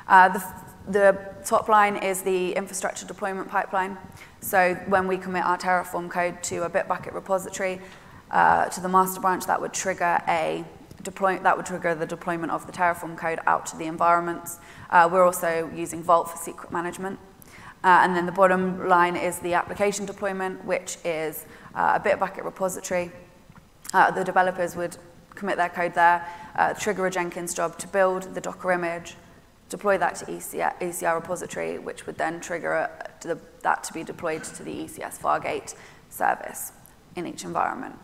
Uh, 0.08 0.30
the, 0.30 0.44
the 0.88 1.20
top 1.46 1.70
line 1.70 1.96
is 1.98 2.24
the 2.24 2.54
infrastructure 2.54 3.06
deployment 3.06 3.48
pipeline. 3.48 3.98
So 4.42 4.74
when 4.88 5.08
we 5.08 5.18
commit 5.18 5.44
our 5.44 5.58
Terraform 5.58 6.10
code 6.10 6.42
to 6.44 6.64
a 6.64 6.70
Bitbucket 6.70 7.14
repository, 7.14 7.80
uh, 8.32 8.66
to 8.70 8.82
the 8.82 8.90
master 8.90 9.20
branch, 9.20 9.46
that 9.46 9.60
would 9.62 9.74
trigger 9.74 10.22
a 10.28 10.64
deploy, 11.04 11.40
that 11.40 11.56
would 11.56 11.66
trigger 11.66 11.96
the 11.96 12.06
deployment 12.06 12.52
of 12.52 12.66
the 12.66 12.72
Terraform 12.72 13.18
code 13.18 13.40
out 13.48 13.66
to 13.68 13.78
the 13.78 13.86
environments. 13.86 14.60
Uh, 14.90 15.10
we're 15.12 15.26
also 15.26 15.70
using 15.76 16.04
Vault 16.04 16.30
for 16.30 16.38
secret 16.38 16.72
management. 16.72 17.20
Uh, 17.84 18.02
and 18.04 18.16
then 18.16 18.26
the 18.26 18.32
bottom 18.32 18.88
line 18.88 19.16
is 19.16 19.40
the 19.40 19.54
application 19.54 20.06
deployment, 20.06 20.64
which 20.66 20.98
is 21.06 21.46
uh, 21.76 21.98
a 22.02 22.08
Bitbucket 22.08 22.44
repository. 22.44 23.12
Uh, 23.94 24.12
the 24.12 24.24
developers 24.24 24.76
would 24.76 24.98
commit 25.34 25.56
their 25.56 25.70
code 25.70 25.94
there, 25.94 26.28
uh, 26.56 26.74
trigger 26.74 27.08
a 27.08 27.12
Jenkins 27.12 27.54
job 27.54 27.78
to 27.80 27.88
build 27.88 28.36
the 28.36 28.42
Docker 28.42 28.72
image, 28.74 29.16
deploy 29.70 29.98
that 29.98 30.16
to 30.16 30.26
ECR, 30.26 30.78
ECR 30.80 31.16
repository, 31.16 31.80
which 31.80 32.06
would 32.06 32.18
then 32.18 32.42
trigger 32.42 32.74
a, 32.74 33.10
to 33.22 33.30
the, 33.30 33.40
that 33.64 33.84
to 33.86 33.94
be 33.94 34.04
deployed 34.04 34.44
to 34.44 34.64
the 34.64 34.72
ECS 34.72 35.18
Fargate 35.18 35.76
service 36.10 36.74
in 37.16 37.26
each 37.26 37.46
environment. 37.46 37.96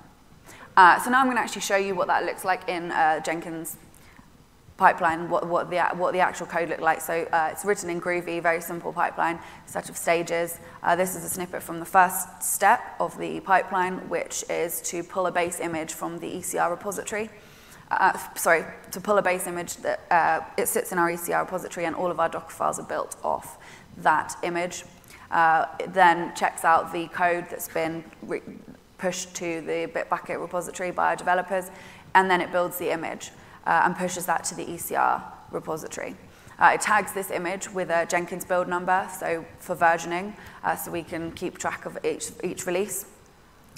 Uh, 0.78 1.00
so 1.02 1.10
now 1.10 1.20
I'm 1.20 1.28
going 1.28 1.38
to 1.38 1.42
actually 1.42 1.62
show 1.62 1.78
you 1.78 1.96
what 1.96 2.08
that 2.08 2.26
looks 2.26 2.44
like 2.44 2.68
in 2.68 2.92
uh, 2.92 3.22
Jenkins 3.22 3.78
pipeline, 4.76 5.30
what, 5.30 5.48
what, 5.48 5.70
the, 5.70 5.80
what 5.96 6.12
the 6.12 6.20
actual 6.20 6.48
code 6.48 6.68
looked 6.68 6.82
like. 6.82 7.00
So 7.00 7.24
uh, 7.32 7.50
it's 7.52 7.64
written 7.64 7.90
in 7.90 8.02
Groovy, 8.02 8.42
very 8.42 8.60
simple 8.60 8.92
pipeline, 8.92 9.40
set 9.66 9.90
of 9.90 9.96
stages. 9.96 10.60
Uh, 10.84 10.98
this 10.98 11.16
is 11.16 11.24
a 11.24 11.30
snippet 11.30 11.64
from 11.64 11.80
the 11.80 11.86
first 11.86 12.44
step 12.44 12.82
of 13.00 13.18
the 13.18 13.40
pipeline, 13.40 14.10
which 14.10 14.44
is 14.50 14.82
to 14.82 15.02
pull 15.02 15.28
a 15.28 15.32
base 15.32 15.62
image 15.62 15.94
from 15.94 16.20
the 16.20 16.28
ECR 16.30 16.70
repository. 16.70 17.30
Uh, 17.90 18.18
sorry, 18.36 18.66
to 18.92 19.00
pull 19.00 19.18
a 19.18 19.22
base 19.22 19.48
image 19.48 19.78
that 19.78 20.02
uh, 20.12 20.42
it 20.58 20.68
sits 20.68 20.92
in 20.92 20.98
our 20.98 21.10
ECR 21.10 21.42
repository 21.42 21.86
and 21.86 21.96
all 21.96 22.12
of 22.12 22.20
our 22.20 22.28
Docker 22.28 22.52
files 22.52 22.80
are 22.80 22.86
built 22.86 23.16
off 23.24 23.60
that 23.98 24.36
image. 24.44 24.84
Uh, 25.32 25.68
it 25.80 25.94
then 25.94 26.36
checks 26.36 26.66
out 26.66 26.92
the 26.92 27.08
code 27.08 27.46
that's 27.50 27.70
been 27.70 28.04
pushed 29.06 29.36
to 29.36 29.62
the 29.62 29.88
Bitbucket 29.94 30.42
repository 30.42 30.90
by 30.90 31.10
our 31.10 31.16
developers, 31.16 31.70
and 32.16 32.28
then 32.28 32.42
it 32.42 32.52
builds 32.52 32.80
the 32.80 32.90
image 32.92 33.30
uh, 33.68 33.84
and 33.86 33.96
pushes 33.96 34.26
that 34.26 34.44
to 34.44 34.56
the 34.56 34.66
ECR 34.66 35.22
repository. 35.52 36.16
Uh, 36.58 36.72
it 36.74 36.82
tags 36.82 37.14
this 37.14 37.30
image 37.30 37.70
with 37.70 37.92
a 37.92 38.08
Jenkins 38.08 38.46
build 38.46 38.68
number, 38.68 39.08
so 39.20 39.46
for 39.60 39.76
versioning, 39.76 40.34
uh, 40.64 40.76
so 40.76 40.90
we 40.90 41.04
can 41.04 41.32
keep 41.34 41.60
track 41.60 41.86
of 41.86 42.00
each, 42.04 42.32
each 42.44 42.66
release. 42.66 43.06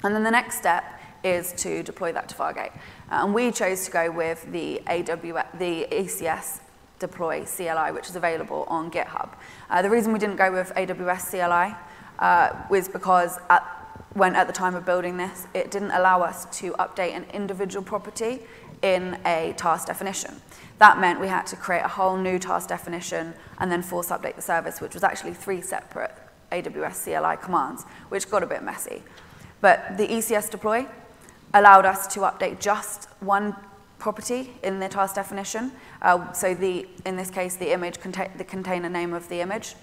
And 0.02 0.14
then 0.14 0.24
the 0.24 0.30
next 0.30 0.56
step 0.56 0.82
is 1.22 1.52
to 1.64 1.82
deploy 1.82 2.10
that 2.12 2.30
to 2.30 2.34
Fargate. 2.34 2.74
Uh, 3.10 3.24
and 3.24 3.34
we 3.34 3.52
chose 3.52 3.84
to 3.84 3.90
go 3.90 4.10
with 4.10 4.50
the, 4.50 4.80
AWS, 4.86 5.58
the 5.58 5.88
ECS 5.90 6.60
deploy 7.00 7.44
CLI, 7.44 7.92
which 7.92 8.08
is 8.08 8.16
available 8.16 8.64
on 8.68 8.90
GitHub. 8.90 9.34
Uh, 9.68 9.82
the 9.82 9.90
reason 9.90 10.10
we 10.10 10.18
didn't 10.18 10.36
go 10.36 10.50
with 10.50 10.72
AWS 10.74 11.30
CLI 11.32 11.76
uh, 12.18 12.64
was 12.70 12.88
because 12.88 13.38
at 13.50 13.77
when 14.18 14.34
at 14.34 14.46
the 14.46 14.52
time 14.52 14.74
of 14.74 14.84
building 14.84 15.16
this, 15.16 15.46
it 15.54 15.70
didn't 15.70 15.92
allow 15.92 16.22
us 16.22 16.44
to 16.58 16.72
update 16.72 17.14
an 17.14 17.24
individual 17.32 17.84
property 17.84 18.40
in 18.82 19.18
a 19.24 19.54
task 19.56 19.86
definition. 19.86 20.34
That 20.78 21.00
meant 21.00 21.20
we 21.20 21.28
had 21.28 21.46
to 21.46 21.56
create 21.56 21.82
a 21.82 21.88
whole 21.88 22.16
new 22.16 22.38
task 22.38 22.68
definition 22.68 23.34
and 23.58 23.70
then 23.70 23.82
force 23.82 24.08
update 24.08 24.36
the 24.36 24.42
service, 24.42 24.80
which 24.80 24.94
was 24.94 25.02
actually 25.02 25.34
three 25.34 25.60
separate 25.60 26.12
AWS 26.52 27.04
CLI 27.04 27.42
commands, 27.42 27.84
which 28.08 28.30
got 28.30 28.42
a 28.42 28.46
bit 28.46 28.62
messy. 28.62 29.02
But 29.60 29.96
the 29.96 30.06
ECS 30.06 30.50
deploy 30.50 30.86
allowed 31.54 31.86
us 31.86 32.06
to 32.14 32.20
update 32.20 32.60
just 32.60 33.08
one 33.20 33.56
property 33.98 34.52
in 34.62 34.78
the 34.78 34.88
task 34.88 35.14
definition. 35.16 35.72
Uh, 36.02 36.32
so 36.32 36.54
the, 36.54 36.86
in 37.04 37.16
this 37.16 37.30
case, 37.30 37.56
the 37.56 37.72
image, 37.72 37.98
the 38.36 38.44
container 38.44 38.88
name 38.88 39.12
of 39.12 39.28
the 39.28 39.40
image, 39.40 39.74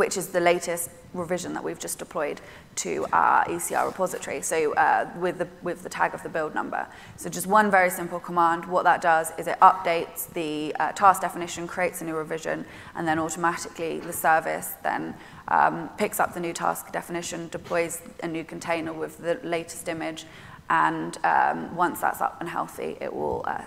which 0.00 0.16
is 0.16 0.28
the 0.28 0.40
latest 0.40 0.88
revision 1.12 1.52
that 1.52 1.62
we've 1.62 1.78
just 1.78 1.98
deployed 1.98 2.40
to 2.74 3.04
our 3.12 3.44
ECR 3.44 3.84
repository, 3.84 4.40
so 4.40 4.72
uh, 4.72 5.06
with, 5.18 5.36
the, 5.36 5.46
with 5.60 5.82
the 5.82 5.90
tag 5.90 6.14
of 6.14 6.22
the 6.22 6.28
build 6.30 6.54
number. 6.54 6.86
So 7.16 7.28
just 7.28 7.46
one 7.46 7.70
very 7.70 7.90
simple 7.90 8.18
command. 8.18 8.64
What 8.64 8.84
that 8.84 9.02
does 9.02 9.30
is 9.36 9.46
it 9.46 9.60
updates 9.60 10.32
the 10.32 10.74
uh, 10.80 10.92
task 10.92 11.20
definition, 11.20 11.68
creates 11.68 12.00
a 12.00 12.06
new 12.06 12.16
revision, 12.16 12.64
and 12.94 13.06
then 13.06 13.18
automatically 13.18 14.00
the 14.00 14.14
service 14.14 14.72
then 14.82 15.14
um, 15.48 15.90
picks 15.98 16.18
up 16.18 16.32
the 16.32 16.40
new 16.40 16.54
task 16.54 16.90
definition, 16.92 17.48
deploys 17.48 18.00
a 18.22 18.26
new 18.26 18.42
container 18.42 18.94
with 18.94 19.18
the 19.18 19.38
latest 19.42 19.86
image, 19.86 20.24
and 20.70 21.18
um, 21.24 21.76
once 21.76 22.00
that's 22.00 22.22
up 22.22 22.40
and 22.40 22.48
healthy, 22.48 22.96
it 23.02 23.12
will 23.14 23.44
uh, 23.46 23.64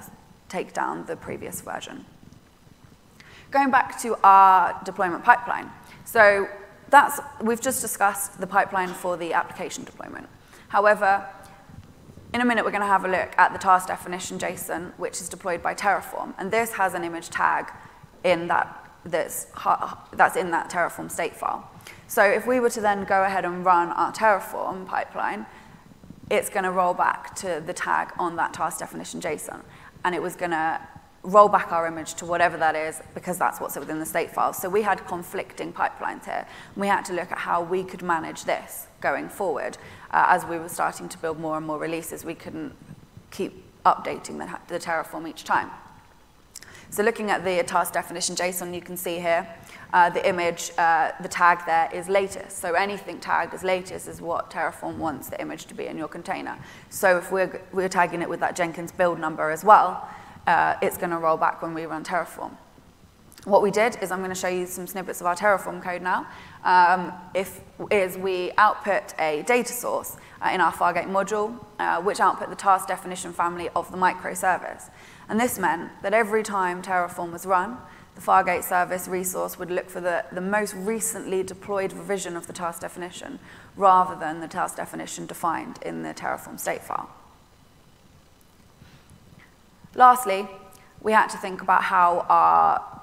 take 0.50 0.74
down 0.74 1.06
the 1.06 1.15
previous 1.15 1.62
version. 1.62 2.06
Going 3.54 3.69
back 3.69 4.02
to 4.02 4.17
our 4.24 4.82
deployment 4.84 5.24
pipeline. 5.24 5.69
So 6.06 6.48
that's, 6.89 7.20
we've 7.42 7.62
just 7.62 7.82
discussed 7.82 8.39
the 8.39 8.48
pipeline 8.48 8.89
for 8.89 9.18
the 9.18 9.34
application 9.34 9.84
deployment. 9.84 10.28
However, 10.68 11.28
in 12.34 12.42
a 12.42 12.46
minute, 12.46 12.66
we're 12.66 12.72
going 12.72 12.82
to 12.82 12.88
have 12.88 13.06
a 13.06 13.08
look 13.08 13.34
at 13.38 13.54
the 13.54 13.60
task 13.60 13.88
definition 13.88 14.39
JSON, 14.39 14.92
which 14.98 15.22
is 15.22 15.30
deployed 15.30 15.62
by 15.62 15.76
Terraform. 15.76 16.34
And 16.38 16.52
this 16.52 16.74
has 16.74 16.94
an 16.94 17.04
image 17.04 17.30
tag 17.30 17.72
in 18.24 18.48
that, 18.48 18.92
that's, 19.06 19.48
that's 20.13 20.36
in 20.36 20.52
that 20.52 20.70
Terraform 20.70 21.12
state 21.12 21.36
file. 21.36 21.70
So 22.08 22.24
if 22.24 22.48
we 22.48 22.60
were 22.60 22.72
to 22.72 22.82
then 22.82 23.06
go 23.06 23.24
ahead 23.24 23.46
and 23.46 23.63
run 23.63 23.89
our 23.89 24.12
Terraform 24.12 24.86
pipeline, 24.88 25.46
it's 26.32 26.50
going 26.50 26.63
to 26.63 26.72
roll 26.72 26.94
back 26.94 27.36
to 27.36 27.62
the 27.66 27.74
tag 27.74 28.12
on 28.17 28.36
that 28.38 28.54
task 28.54 28.80
definition 28.80 29.21
JSON. 29.21 29.62
And 30.04 30.15
it 30.15 30.21
was 30.21 30.36
going 30.36 30.52
to 30.52 30.82
roll 31.24 31.48
back 31.48 31.71
our 31.71 31.88
image 31.88 32.15
to 32.15 32.26
whatever 32.26 32.58
that 32.58 32.76
is 32.76 33.02
because 33.13 33.38
that's 33.38 33.62
what's 33.62 33.78
within 33.78 34.00
the 34.00 34.06
state 34.06 34.30
file. 34.30 34.54
So 34.54 34.69
we 34.69 34.82
had 34.82 35.06
conflicting 35.08 35.71
pipelines 35.71 36.26
here. 36.26 36.46
We 36.76 36.88
had 36.88 37.06
to 37.06 37.13
look 37.13 37.32
at 37.32 37.38
how 37.38 37.63
we 37.63 37.84
could 37.84 38.02
manage 38.02 38.44
this 38.44 38.88
going 39.00 39.30
forward. 39.30 39.78
Uh, 40.12 40.26
as 40.28 40.46
we 40.46 40.58
were 40.58 40.69
starting 40.69 41.08
to 41.10 41.17
build 41.17 41.40
more 41.40 41.58
and 41.58 41.65
more 41.65 41.80
releases, 41.80 42.26
we 42.26 42.36
couldn't 42.36 42.74
keep 43.32 43.63
updating 43.86 44.38
the, 44.38 44.60
the 44.67 44.80
Terraform 44.80 45.30
each 45.30 45.46
time. 45.46 45.71
So 46.90 47.02
looking 47.02 47.32
at 47.32 47.44
the 47.44 47.63
task 47.63 47.94
definition 47.94 48.36
JSON, 48.36 48.76
you 48.76 48.82
can 48.82 48.98
see 48.98 49.15
here 49.15 49.48
uh, 49.94 50.10
the 50.10 50.28
image, 50.28 50.71
uh, 50.78 51.12
the 51.21 51.28
tag 51.28 51.65
there 51.65 51.90
is 51.92 52.08
latest. 52.08 52.60
So 52.60 52.74
anything 52.74 53.19
tagged 53.19 53.54
as 53.54 53.63
latest 53.63 54.08
is 54.08 54.21
what 54.21 54.52
Terraform 54.52 54.98
wants 54.98 55.30
the 55.30 55.42
image 55.42 55.65
to 55.65 55.74
be 55.74 55.88
in 55.88 55.98
your 55.98 56.08
container. 56.08 56.56
So 56.90 57.17
if 57.17 57.32
we're, 57.32 57.62
we're 57.71 57.90
tagging 57.90 58.21
it 58.21 58.30
with 58.30 58.42
that 58.42 58.56
Jenkins 58.56 58.92
build 58.92 59.19
number 59.19 59.50
as 59.50 59.63
well, 59.63 60.08
uh, 60.48 60.75
it's 60.81 60.98
going 60.98 61.10
to 61.12 61.17
roll 61.17 61.37
back 61.37 61.62
when 61.62 61.73
we 61.73 61.85
run 61.85 62.04
Terraform. 62.04 62.52
what 63.46 63.62
we 63.62 63.71
did 63.71 63.98
is 64.02 64.12
I'm 64.12 64.19
going 64.19 64.29
to 64.29 64.35
show 64.35 64.48
you 64.48 64.65
some 64.65 64.87
snippets 64.87 65.19
of 65.19 65.27
our 65.27 65.35
Terraform 65.35 65.81
code 65.81 66.02
now. 66.02 66.27
Um, 66.63 67.12
if, 67.33 67.62
is 67.91 68.17
we 68.17 68.52
output 68.58 69.13
a 69.19 69.44
data 69.46 69.73
source 69.73 70.17
uh, 70.41 70.50
in 70.54 70.62
our 70.62 70.71
Fargate 70.71 71.10
module, 71.10 71.63
uh, 71.79 72.02
which 72.02 72.19
output 72.19 72.50
the 72.50 72.56
task 72.56 72.87
definition 72.87 73.33
family 73.33 73.69
of 73.75 73.91
the 73.91 73.98
microservice. 73.98 74.89
And 75.27 75.39
this 75.39 75.60
meant 75.60 75.91
that 76.04 76.13
every 76.13 76.44
time 76.44 76.81
Terraform 76.81 77.31
was 77.31 77.46
run, 77.46 77.77
the 78.15 78.21
Fargate 78.21 78.63
service 78.63 79.08
resource 79.08 79.58
would 79.58 79.71
look 79.71 79.89
for 79.89 80.00
the, 80.00 80.23
the 80.31 80.41
most 80.41 80.75
recently 80.75 81.44
deployed 81.44 81.94
revision 81.94 82.37
of 82.37 82.48
the 82.48 82.54
task 82.54 82.81
definition 82.81 83.39
rather 83.75 84.17
than 84.19 84.39
the 84.39 84.48
task 84.48 84.77
definition 84.77 85.25
defined 85.25 85.79
in 85.81 86.04
the 86.04 86.13
Terraform 86.13 86.60
state 86.60 86.83
file. 86.83 87.10
Lastly, 89.96 90.48
we 91.02 91.12
had 91.12 91.27
to 91.27 91.37
think 91.37 91.62
about 91.62 91.83
how 91.83 92.25
our 92.29 92.94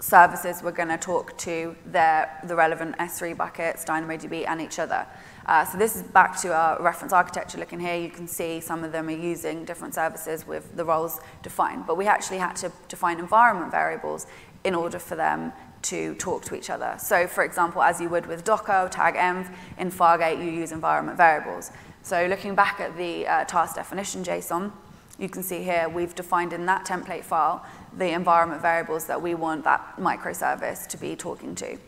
services 0.00 0.62
were 0.62 0.72
going 0.72 0.88
to 0.88 0.98
talk 0.98 1.36
to 1.38 1.74
their, 1.86 2.38
the 2.44 2.54
relevant 2.54 2.98
S3 2.98 3.36
buckets, 3.36 3.84
DynamoDB, 3.84 4.46
and 4.46 4.60
each 4.60 4.78
other. 4.78 5.06
Uh, 5.46 5.64
so 5.64 5.78
this 5.78 5.96
is 5.96 6.02
back 6.02 6.38
to 6.42 6.52
our 6.52 6.82
reference 6.82 7.12
architecture 7.12 7.58
looking 7.58 7.80
here. 7.80 7.94
You 7.94 8.10
can 8.10 8.26
see 8.26 8.60
some 8.60 8.84
of 8.84 8.92
them 8.92 9.08
are 9.08 9.12
using 9.12 9.64
different 9.64 9.94
services 9.94 10.46
with 10.46 10.76
the 10.76 10.84
roles 10.84 11.20
defined. 11.42 11.86
But 11.86 11.96
we 11.96 12.06
actually 12.06 12.38
had 12.38 12.56
to 12.56 12.72
define 12.88 13.18
environment 13.18 13.70
variables 13.70 14.26
in 14.64 14.74
order 14.74 14.98
for 14.98 15.14
them 15.16 15.52
to 15.82 16.14
talk 16.16 16.44
to 16.44 16.54
each 16.54 16.70
other. 16.70 16.96
So 16.98 17.26
for 17.26 17.44
example, 17.44 17.82
as 17.82 18.00
you 18.00 18.08
would 18.08 18.26
with 18.26 18.44
Docker, 18.44 18.88
tag 18.90 19.14
env, 19.14 19.54
in 19.78 19.90
Fargate 19.90 20.44
you 20.44 20.50
use 20.50 20.72
environment 20.72 21.16
variables. 21.16 21.70
So 22.02 22.26
looking 22.26 22.54
back 22.54 22.80
at 22.80 22.96
the 22.96 23.26
uh, 23.26 23.44
task 23.44 23.76
definition 23.76 24.24
JSON, 24.24 24.72
you 25.18 25.28
can 25.28 25.42
see 25.42 25.62
here 25.62 25.88
we've 25.88 26.14
defined 26.14 26.52
in 26.52 26.66
that 26.66 26.84
template 26.84 27.24
file 27.24 27.64
the 27.96 28.10
environment 28.10 28.60
variables 28.60 29.06
that 29.06 29.20
we 29.20 29.34
want 29.34 29.64
that 29.64 29.96
microservice 29.98 30.86
to 30.88 30.96
be 30.96 31.14
talking 31.14 31.54
to. 31.54 31.78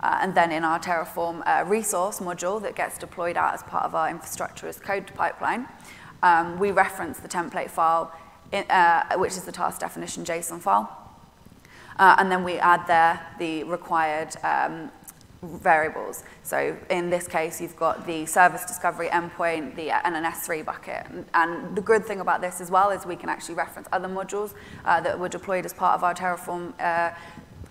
Uh, 0.00 0.18
and 0.20 0.34
then 0.34 0.52
in 0.52 0.62
our 0.62 0.78
Terraform 0.78 1.42
uh, 1.46 1.64
resource 1.64 2.20
module 2.20 2.60
that 2.62 2.76
gets 2.76 2.98
deployed 2.98 3.36
out 3.36 3.54
as 3.54 3.62
part 3.62 3.84
of 3.84 3.94
our 3.94 4.08
infrastructure 4.08 4.68
as 4.68 4.78
code 4.78 5.10
pipeline, 5.14 5.66
um, 6.22 6.58
we 6.58 6.70
reference 6.70 7.18
the 7.18 7.28
template 7.28 7.70
file, 7.70 8.12
in, 8.52 8.64
uh, 8.70 9.16
which 9.16 9.32
is 9.32 9.44
the 9.44 9.52
task 9.52 9.80
definition 9.80 10.24
JSON 10.24 10.60
file. 10.60 11.06
Uh, 11.98 12.14
and 12.18 12.30
then 12.30 12.44
we 12.44 12.58
add 12.58 12.86
there 12.86 13.26
the 13.38 13.64
required 13.64 14.36
um, 14.44 14.90
variables. 15.42 16.24
So 16.42 16.76
in 16.90 17.10
this 17.10 17.28
case, 17.28 17.60
you've 17.60 17.76
got 17.76 18.06
the 18.06 18.26
service 18.26 18.64
discovery 18.64 19.08
endpoint 19.08 19.76
the, 19.76 19.90
and 19.90 20.16
an 20.16 20.24
S3 20.24 20.64
bucket. 20.64 21.06
And, 21.34 21.76
the 21.76 21.82
good 21.82 22.04
thing 22.04 22.20
about 22.20 22.40
this 22.40 22.60
as 22.60 22.70
well 22.70 22.90
is 22.90 23.04
we 23.04 23.16
can 23.16 23.28
actually 23.28 23.54
reference 23.54 23.88
other 23.92 24.08
modules 24.08 24.54
uh, 24.84 25.00
that 25.00 25.18
were 25.18 25.28
deployed 25.28 25.64
as 25.66 25.72
part 25.72 25.94
of 25.94 26.04
our 26.04 26.14
Terraform 26.14 26.72
uh, 26.80 27.14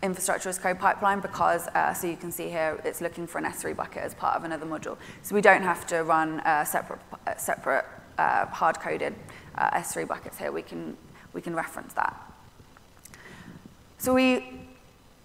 infrastructure 0.04 0.50
as 0.50 0.60
code 0.60 0.80
pipeline 0.80 1.20
because, 1.20 1.68
uh, 1.70 1.94
so 1.94 2.08
you 2.08 2.18
can 2.18 2.32
see 2.32 2.50
here, 2.50 2.80
it's 2.86 3.02
looking 3.02 3.26
for 3.26 3.40
an 3.40 3.46
S3 3.46 3.76
bucket 3.76 4.04
as 4.04 4.14
part 4.14 4.36
of 4.36 4.44
another 4.44 4.66
module. 4.66 4.98
So 5.24 5.36
we 5.36 5.42
don't 5.42 5.64
have 5.64 5.88
to 5.88 6.04
run 6.04 6.40
uh, 6.42 6.64
separate, 6.64 7.00
uh, 7.26 7.36
separate 7.36 7.86
uh, 8.18 8.46
hard-coded 8.48 9.16
uh, 9.56 9.80
S3 9.80 10.08
buckets 10.08 10.38
here. 10.38 10.52
We 10.52 10.62
can, 10.62 10.98
we 11.34 11.42
can 11.42 11.56
reference 11.56 11.94
that. 11.94 12.16
So 13.98 14.14
we 14.14 14.65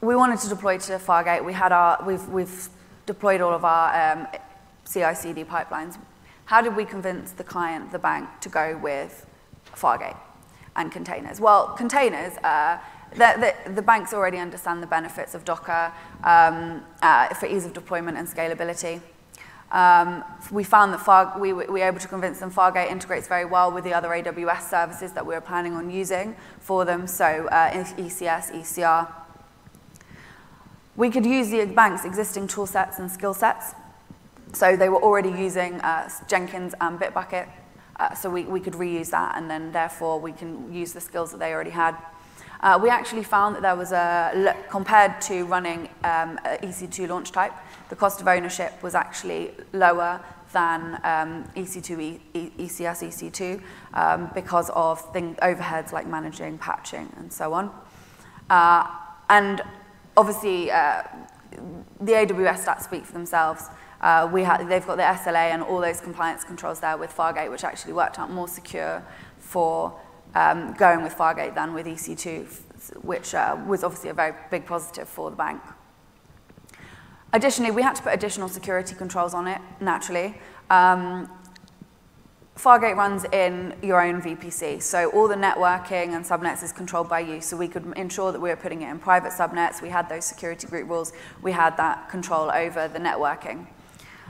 we 0.00 0.16
wanted 0.16 0.38
to 0.40 0.48
deploy 0.48 0.78
to 0.78 0.92
Fargate. 0.98 1.44
We 1.44 1.52
had 1.52 1.72
our, 1.72 2.02
we've, 2.06 2.26
we've 2.28 2.68
deployed 3.06 3.40
all 3.40 3.52
of 3.52 3.64
our 3.64 4.12
um, 4.12 4.26
CI/CD 4.84 5.44
pipelines. 5.44 5.98
How 6.46 6.62
did 6.62 6.74
we 6.74 6.84
convince 6.84 7.32
the 7.32 7.44
client, 7.44 7.92
the 7.92 7.98
bank, 7.98 8.28
to 8.40 8.48
go 8.48 8.78
with 8.82 9.26
Fargate 9.74 10.16
and 10.74 10.90
containers? 10.90 11.40
Well, 11.40 11.68
containers, 11.76 12.36
uh, 12.38 12.78
the, 13.12 13.54
the, 13.66 13.72
the, 13.72 13.82
banks 13.82 14.14
already 14.14 14.38
understand 14.38 14.82
the 14.82 14.86
benefits 14.86 15.34
of 15.34 15.44
Docker 15.44 15.92
um, 16.24 16.82
uh, 17.02 17.34
for 17.34 17.46
ease 17.46 17.66
of 17.66 17.72
deployment 17.72 18.16
and 18.16 18.26
scalability. 18.26 19.00
Um, 19.72 20.24
we 20.50 20.64
found 20.64 20.92
that 20.92 21.00
Far, 21.00 21.38
we, 21.38 21.52
we 21.52 21.66
were 21.66 21.78
able 21.78 22.00
to 22.00 22.08
convince 22.08 22.40
them 22.40 22.50
Fargate 22.50 22.90
integrates 22.90 23.28
very 23.28 23.44
well 23.44 23.70
with 23.70 23.84
the 23.84 23.92
other 23.92 24.08
AWS 24.08 24.62
services 24.62 25.12
that 25.12 25.24
we 25.24 25.34
were 25.34 25.40
planning 25.40 25.74
on 25.74 25.90
using 25.90 26.34
for 26.58 26.84
them, 26.84 27.06
so 27.06 27.46
uh, 27.52 27.70
ECS, 27.70 28.52
ECR, 28.52 29.08
we 30.96 31.10
could 31.10 31.24
use 31.24 31.50
the 31.50 31.64
bank's 31.66 32.04
existing 32.04 32.48
tool 32.48 32.66
sets 32.66 32.98
and 32.98 33.10
skill 33.10 33.34
sets. 33.34 33.74
So 34.52 34.76
they 34.76 34.88
were 34.88 35.02
already 35.02 35.30
using 35.30 35.80
uh, 35.80 36.10
Jenkins 36.28 36.74
and 36.80 36.98
Bitbucket, 36.98 37.48
uh, 37.96 38.14
so 38.14 38.30
we, 38.30 38.44
we 38.44 38.60
could 38.60 38.72
reuse 38.72 39.10
that, 39.10 39.36
and 39.36 39.48
then 39.48 39.70
therefore 39.72 40.18
we 40.18 40.32
can 40.32 40.72
use 40.72 40.92
the 40.92 41.00
skills 41.00 41.30
that 41.30 41.38
they 41.38 41.52
already 41.52 41.70
had. 41.70 41.96
Uh, 42.60 42.78
we 42.82 42.90
actually 42.90 43.22
found 43.22 43.54
that 43.54 43.62
there 43.62 43.76
was 43.76 43.92
a, 43.92 44.54
compared 44.68 45.20
to 45.22 45.44
running 45.46 45.88
um, 46.04 46.38
EC2 46.44 47.08
launch 47.08 47.32
type, 47.32 47.52
the 47.88 47.96
cost 47.96 48.20
of 48.20 48.28
ownership 48.28 48.82
was 48.82 48.94
actually 48.94 49.52
lower 49.72 50.20
than 50.52 50.94
um, 51.04 51.44
EC2, 51.56 52.20
e, 52.34 52.52
ECS, 52.58 53.02
EC2, 53.08 53.62
um, 53.94 54.30
because 54.34 54.70
of 54.70 55.00
thing, 55.12 55.36
overheads 55.42 55.92
like 55.92 56.06
managing, 56.06 56.58
patching, 56.58 57.10
and 57.18 57.32
so 57.32 57.52
on. 57.52 57.70
Uh, 58.50 58.86
and 59.28 59.62
obviously, 60.20 60.70
uh, 60.70 61.02
the 62.00 62.12
AWS 62.12 62.64
stats 62.64 62.82
speak 62.82 63.04
for 63.06 63.14
themselves. 63.14 63.64
Uh, 64.00 64.28
we 64.32 64.44
ha 64.44 64.58
they've 64.58 64.86
got 64.86 64.96
the 64.96 65.02
SLA 65.02 65.52
and 65.54 65.62
all 65.62 65.80
those 65.80 66.00
compliance 66.00 66.44
controls 66.44 66.80
there 66.80 66.96
with 66.96 67.10
Fargate, 67.10 67.50
which 67.50 67.64
actually 67.64 67.94
worked 67.94 68.18
out 68.18 68.30
more 68.30 68.48
secure 68.48 69.02
for 69.38 69.98
um, 70.34 70.74
going 70.74 71.02
with 71.02 71.14
Fargate 71.14 71.54
than 71.54 71.72
with 71.72 71.86
EC2, 71.86 73.02
which 73.02 73.34
uh, 73.34 73.56
was 73.66 73.82
obviously 73.82 74.10
a 74.10 74.14
very 74.14 74.34
big 74.50 74.66
positive 74.66 75.08
for 75.08 75.30
the 75.30 75.36
bank. 75.36 75.60
Additionally, 77.32 77.70
we 77.70 77.82
had 77.82 77.94
to 77.94 78.02
put 78.02 78.12
additional 78.12 78.48
security 78.48 78.94
controls 78.94 79.34
on 79.34 79.46
it, 79.46 79.60
naturally. 79.80 80.34
Um, 80.68 81.30
Fargate 82.60 82.94
runs 82.94 83.24
in 83.32 83.74
your 83.82 84.02
own 84.02 84.20
VPC, 84.20 84.82
so 84.82 85.10
all 85.12 85.28
the 85.28 85.34
networking 85.34 86.14
and 86.14 86.22
subnets 86.22 86.62
is 86.62 86.72
controlled 86.72 87.08
by 87.08 87.20
you, 87.20 87.40
so 87.40 87.56
we 87.56 87.66
could 87.66 87.86
ensure 87.96 88.32
that 88.32 88.40
we 88.40 88.50
were 88.50 88.56
putting 88.56 88.82
it 88.82 88.90
in 88.90 88.98
private 88.98 89.32
subnets, 89.32 89.80
we 89.80 89.88
had 89.88 90.10
those 90.10 90.26
security 90.26 90.66
group 90.66 90.86
rules, 90.86 91.14
we 91.40 91.52
had 91.52 91.74
that 91.78 92.10
control 92.10 92.50
over 92.50 92.86
the 92.86 92.98
networking. 92.98 93.66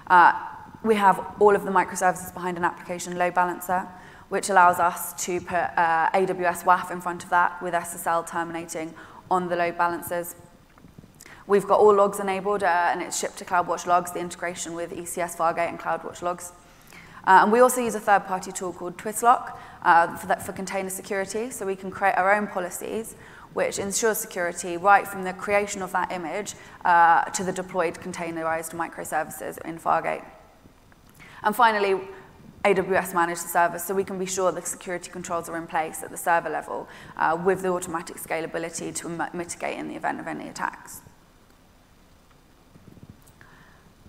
Uh, 0.06 0.32
we 0.84 0.94
have 0.94 1.34
all 1.40 1.56
of 1.56 1.64
the 1.64 1.72
microservices 1.72 2.32
behind 2.32 2.56
an 2.56 2.64
application 2.64 3.18
load 3.18 3.34
balancer, 3.34 3.88
which 4.28 4.48
allows 4.48 4.78
us 4.78 5.12
to 5.24 5.40
put 5.40 5.56
uh, 5.56 6.08
AWS 6.14 6.62
WAF 6.62 6.92
in 6.92 7.00
front 7.00 7.24
of 7.24 7.30
that 7.30 7.60
with 7.60 7.74
SSL 7.74 8.24
terminating 8.28 8.94
on 9.28 9.48
the 9.48 9.56
load 9.56 9.76
balancers. 9.76 10.36
We've 11.48 11.66
got 11.66 11.80
all 11.80 11.96
logs 11.96 12.20
enabled, 12.20 12.62
uh, 12.62 12.90
and 12.92 13.02
it's 13.02 13.18
shipped 13.18 13.38
to 13.38 13.44
CloudWatch 13.44 13.86
Logs, 13.86 14.12
the 14.12 14.20
integration 14.20 14.74
with 14.74 14.92
ECS 14.92 15.36
Fargate 15.36 15.68
and 15.68 15.80
CloudWatch 15.80 16.22
Logs. 16.22 16.52
Uh, 17.26 17.40
and 17.42 17.52
we 17.52 17.60
also 17.60 17.80
use 17.80 17.94
a 17.94 18.00
third-party 18.00 18.52
tool 18.52 18.72
called 18.72 18.96
Twistlock 18.96 19.56
uh, 19.82 20.16
for, 20.16 20.26
that, 20.26 20.42
for 20.44 20.52
container 20.52 20.90
security, 20.90 21.50
so 21.50 21.66
we 21.66 21.76
can 21.76 21.90
create 21.90 22.16
our 22.16 22.34
own 22.34 22.46
policies 22.46 23.14
which 23.52 23.78
ensures 23.78 24.18
security 24.18 24.76
right 24.76 25.06
from 25.06 25.24
the 25.24 25.32
creation 25.32 25.82
of 25.82 25.92
that 25.92 26.12
image 26.12 26.54
uh, 26.84 27.24
to 27.24 27.42
the 27.42 27.52
deployed 27.52 27.94
containerized 27.94 28.72
microservices 28.74 29.60
in 29.64 29.78
Fargate. 29.78 30.24
And 31.42 31.56
finally, 31.56 32.00
AWS 32.64 33.14
manage 33.14 33.40
the 33.40 33.48
service 33.48 33.84
so 33.84 33.94
we 33.94 34.04
can 34.04 34.18
be 34.18 34.26
sure 34.26 34.52
the 34.52 34.62
security 34.62 35.10
controls 35.10 35.48
are 35.48 35.56
in 35.56 35.66
place 35.66 36.02
at 36.02 36.10
the 36.10 36.16
server 36.16 36.50
level 36.50 36.88
uh, 37.16 37.40
with 37.42 37.62
the 37.62 37.68
automatic 37.68 38.16
scalability 38.16 38.94
to 38.96 39.08
mitigate 39.34 39.78
in 39.78 39.88
the 39.88 39.96
event 39.96 40.20
of 40.20 40.26
any 40.26 40.48
attacks. 40.48 41.00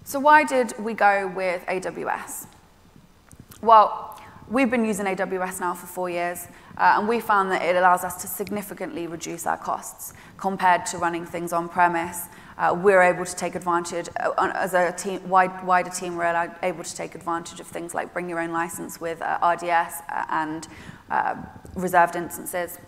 So 0.03 0.19
why 0.19 0.43
did 0.43 0.73
we 0.77 0.93
go 0.93 1.31
with 1.33 1.65
AWS? 1.67 2.47
Well, 3.61 4.19
we've 4.49 4.71
been 4.71 4.85
using 4.85 5.05
AWS 5.05 5.59
now 5.59 5.75
for 5.75 5.85
four 5.85 6.09
years, 6.09 6.47
uh, 6.77 6.95
and 6.97 7.07
we 7.07 7.19
found 7.19 7.51
that 7.51 7.61
it 7.61 7.75
allows 7.75 8.03
us 8.03 8.19
to 8.23 8.27
significantly 8.27 9.05
reduce 9.05 9.45
our 9.45 9.57
costs 9.57 10.13
compared 10.37 10.87
to 10.87 10.97
running 10.97 11.27
things 11.27 11.53
on-premise. 11.53 12.25
Uh, 12.57 12.75
we're 12.75 13.03
able 13.03 13.23
to 13.23 13.35
take 13.35 13.53
advantage, 13.53 14.09
uh, 14.19 14.51
as 14.55 14.73
a 14.73 14.91
team, 14.93 15.29
wide, 15.29 15.63
wider 15.63 15.91
team, 15.91 16.15
we're 16.15 16.51
able 16.63 16.83
to 16.83 16.95
take 16.95 17.13
advantage 17.13 17.59
of 17.59 17.67
things 17.67 17.93
like 17.93 18.11
bring 18.13 18.27
your 18.27 18.39
own 18.39 18.51
license 18.51 18.99
with 18.99 19.21
uh, 19.21 19.37
RDS 19.43 20.01
uh, 20.09 20.25
and 20.29 20.67
uh, 21.11 21.35
reserved 21.75 22.15
instances. 22.15 22.79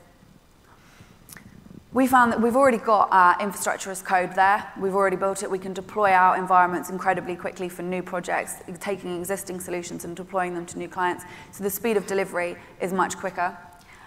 We 1.94 2.08
found 2.08 2.32
that 2.32 2.42
we've 2.42 2.56
already 2.56 2.80
got 2.80 3.10
our 3.12 3.40
infrastructure 3.40 3.92
as 3.92 4.02
code 4.02 4.34
there. 4.34 4.68
We've 4.80 4.96
already 4.96 5.16
built 5.16 5.44
it. 5.44 5.52
We 5.52 5.60
can 5.60 5.74
deploy 5.74 6.10
our 6.10 6.36
environments 6.36 6.90
incredibly 6.90 7.36
quickly 7.36 7.70
for 7.70 7.84
new 7.84 8.02
projects, 8.02 8.56
taking 8.80 9.20
existing 9.20 9.60
solutions 9.60 10.04
and 10.04 10.16
deploying 10.16 10.56
them 10.56 10.66
to 10.66 10.80
new 10.80 10.90
clients. 10.90 11.24
So 11.52 11.64
the 11.64 11.70
speed 11.70 11.96
of 11.96 12.08
delivery 12.08 12.56
is 12.82 12.94
much 12.94 13.16
quicker. 13.16 13.56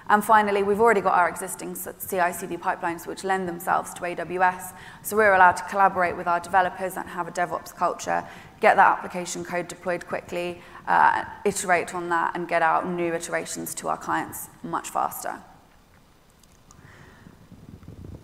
And 0.08 0.24
finally, 0.24 0.64
we've 0.64 0.80
already 0.80 1.00
got 1.00 1.14
our 1.14 1.28
existing 1.28 1.76
CI/CD 1.76 2.56
pipelines 2.56 3.06
which 3.06 3.22
lend 3.22 3.48
themselves 3.48 3.94
to 3.94 4.04
AWS. 4.04 4.72
So 5.02 5.16
we're 5.16 5.34
allowed 5.34 5.56
to 5.58 5.64
collaborate 5.64 6.16
with 6.16 6.26
our 6.26 6.40
developers 6.40 6.96
and 6.96 7.08
have 7.08 7.28
a 7.28 7.30
DevOps 7.30 7.72
culture, 7.72 8.24
get 8.58 8.74
that 8.74 8.98
application 8.98 9.44
code 9.44 9.68
deployed 9.68 10.08
quickly, 10.08 10.60
uh, 10.88 11.24
iterate 11.44 11.94
on 11.94 12.08
that, 12.08 12.34
and 12.34 12.48
get 12.48 12.62
out 12.62 12.88
new 12.88 13.14
iterations 13.14 13.76
to 13.76 13.88
our 13.88 13.96
clients 13.96 14.48
much 14.64 14.90
faster. 14.90 15.40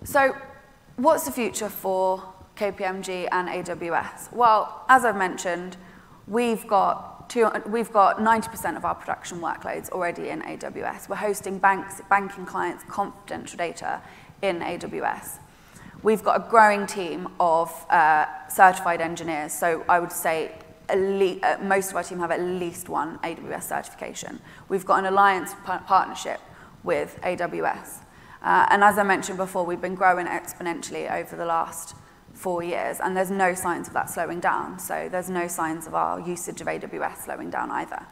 So 0.05 0.37
what's 0.97 1.25
the 1.25 1.33
future 1.33 1.69
for 1.69 2.35
KPMG 2.57 3.29
and 3.31 3.49
AWS? 3.49 4.33
Well, 4.33 4.85
as 4.89 5.05
I've 5.05 5.17
mentioned, 5.17 5.77
we've 6.27 6.67
got, 6.67 7.33
we've 7.69 7.93
got 7.93 8.19
90% 8.19 8.77
of 8.77 8.85
our 8.85 8.97
production 8.97 9.39
workloads 9.39 9.91
already 9.91 10.31
in 10.31 10.43
AWS. 10.43 11.09
We're 11.09 11.17
hosting 11.17 11.59
banks, 11.59 12.01
banking 12.11 12.45
clients' 12.47 12.85
confidential 12.89 13.57
data 13.57 14.03
in 14.43 14.59
AWS. 14.59 15.39
We've 16.03 16.23
got 16.23 16.47
a 16.47 16.51
growing 16.51 16.87
team 16.87 17.29
of 17.39 17.71
uh, 17.89 18.27
certified 18.49 19.01
engineers, 19.01 19.53
so 19.53 19.85
I 19.89 20.01
would 20.01 20.11
say 20.11 20.51
uh, 20.89 21.57
most 21.63 21.91
of 21.91 21.97
our 21.97 22.03
team 22.03 22.19
have 22.19 22.33
at 22.33 22.41
least 22.41 22.89
one 22.89 23.19
AWS 23.21 23.63
certification. 23.63 24.41
We've 24.69 24.85
got 24.85 24.99
an 24.99 25.07
alliance 25.07 25.55
partnership 25.65 26.41
with 26.83 27.21
AWS. 27.23 28.02
Uh, 28.43 28.67
and 28.71 28.83
as 28.83 28.99
I 28.99 29.05
mentioned 29.05 29.39
before, 29.39 29.65
we've 29.65 29.81
been 29.81 29.95
growing 29.95 30.27
exponentially 30.27 31.11
over 31.11 31.37
the 31.37 31.45
last 31.45 31.95
four 32.35 32.63
years, 32.63 32.99
and 33.01 33.17
there's 33.17 33.31
no 33.31 33.55
signs 33.55 33.87
of 33.87 33.95
that 33.95 34.11
slowing 34.11 34.41
down. 34.41 34.79
So 34.79 35.09
there's 35.11 35.31
no 35.31 35.47
signs 35.47 35.87
of 35.87 35.95
our 35.95 36.19
usage 36.21 36.61
of 36.61 36.67
AWS 36.67 37.25
slowing 37.25 37.51
down 37.51 37.71
either. 37.71 38.05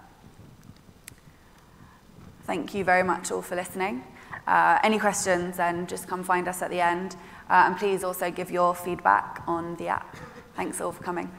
Thank 2.45 2.75
you 2.75 2.85
very 2.85 3.03
much 3.03 3.31
all 3.31 3.43
for 3.43 3.57
listening. 3.57 4.05
Uh, 4.47 4.79
any 4.83 4.99
questions, 4.99 5.57
then 5.57 5.87
just 5.87 6.09
come 6.09 6.23
find 6.23 6.49
us 6.49 6.63
at 6.63 6.71
the 6.71 6.81
end. 6.81 7.17
Uh, 7.49 7.65
and 7.67 7.77
please 7.77 8.05
also 8.05 8.31
give 8.31 8.51
your 8.51 8.75
feedback 8.75 9.43
on 9.47 9.77
the 9.77 9.89
app. 9.89 10.17
Thanks 10.55 10.81
all 10.81 10.93
for 10.93 11.03
coming. 11.03 11.31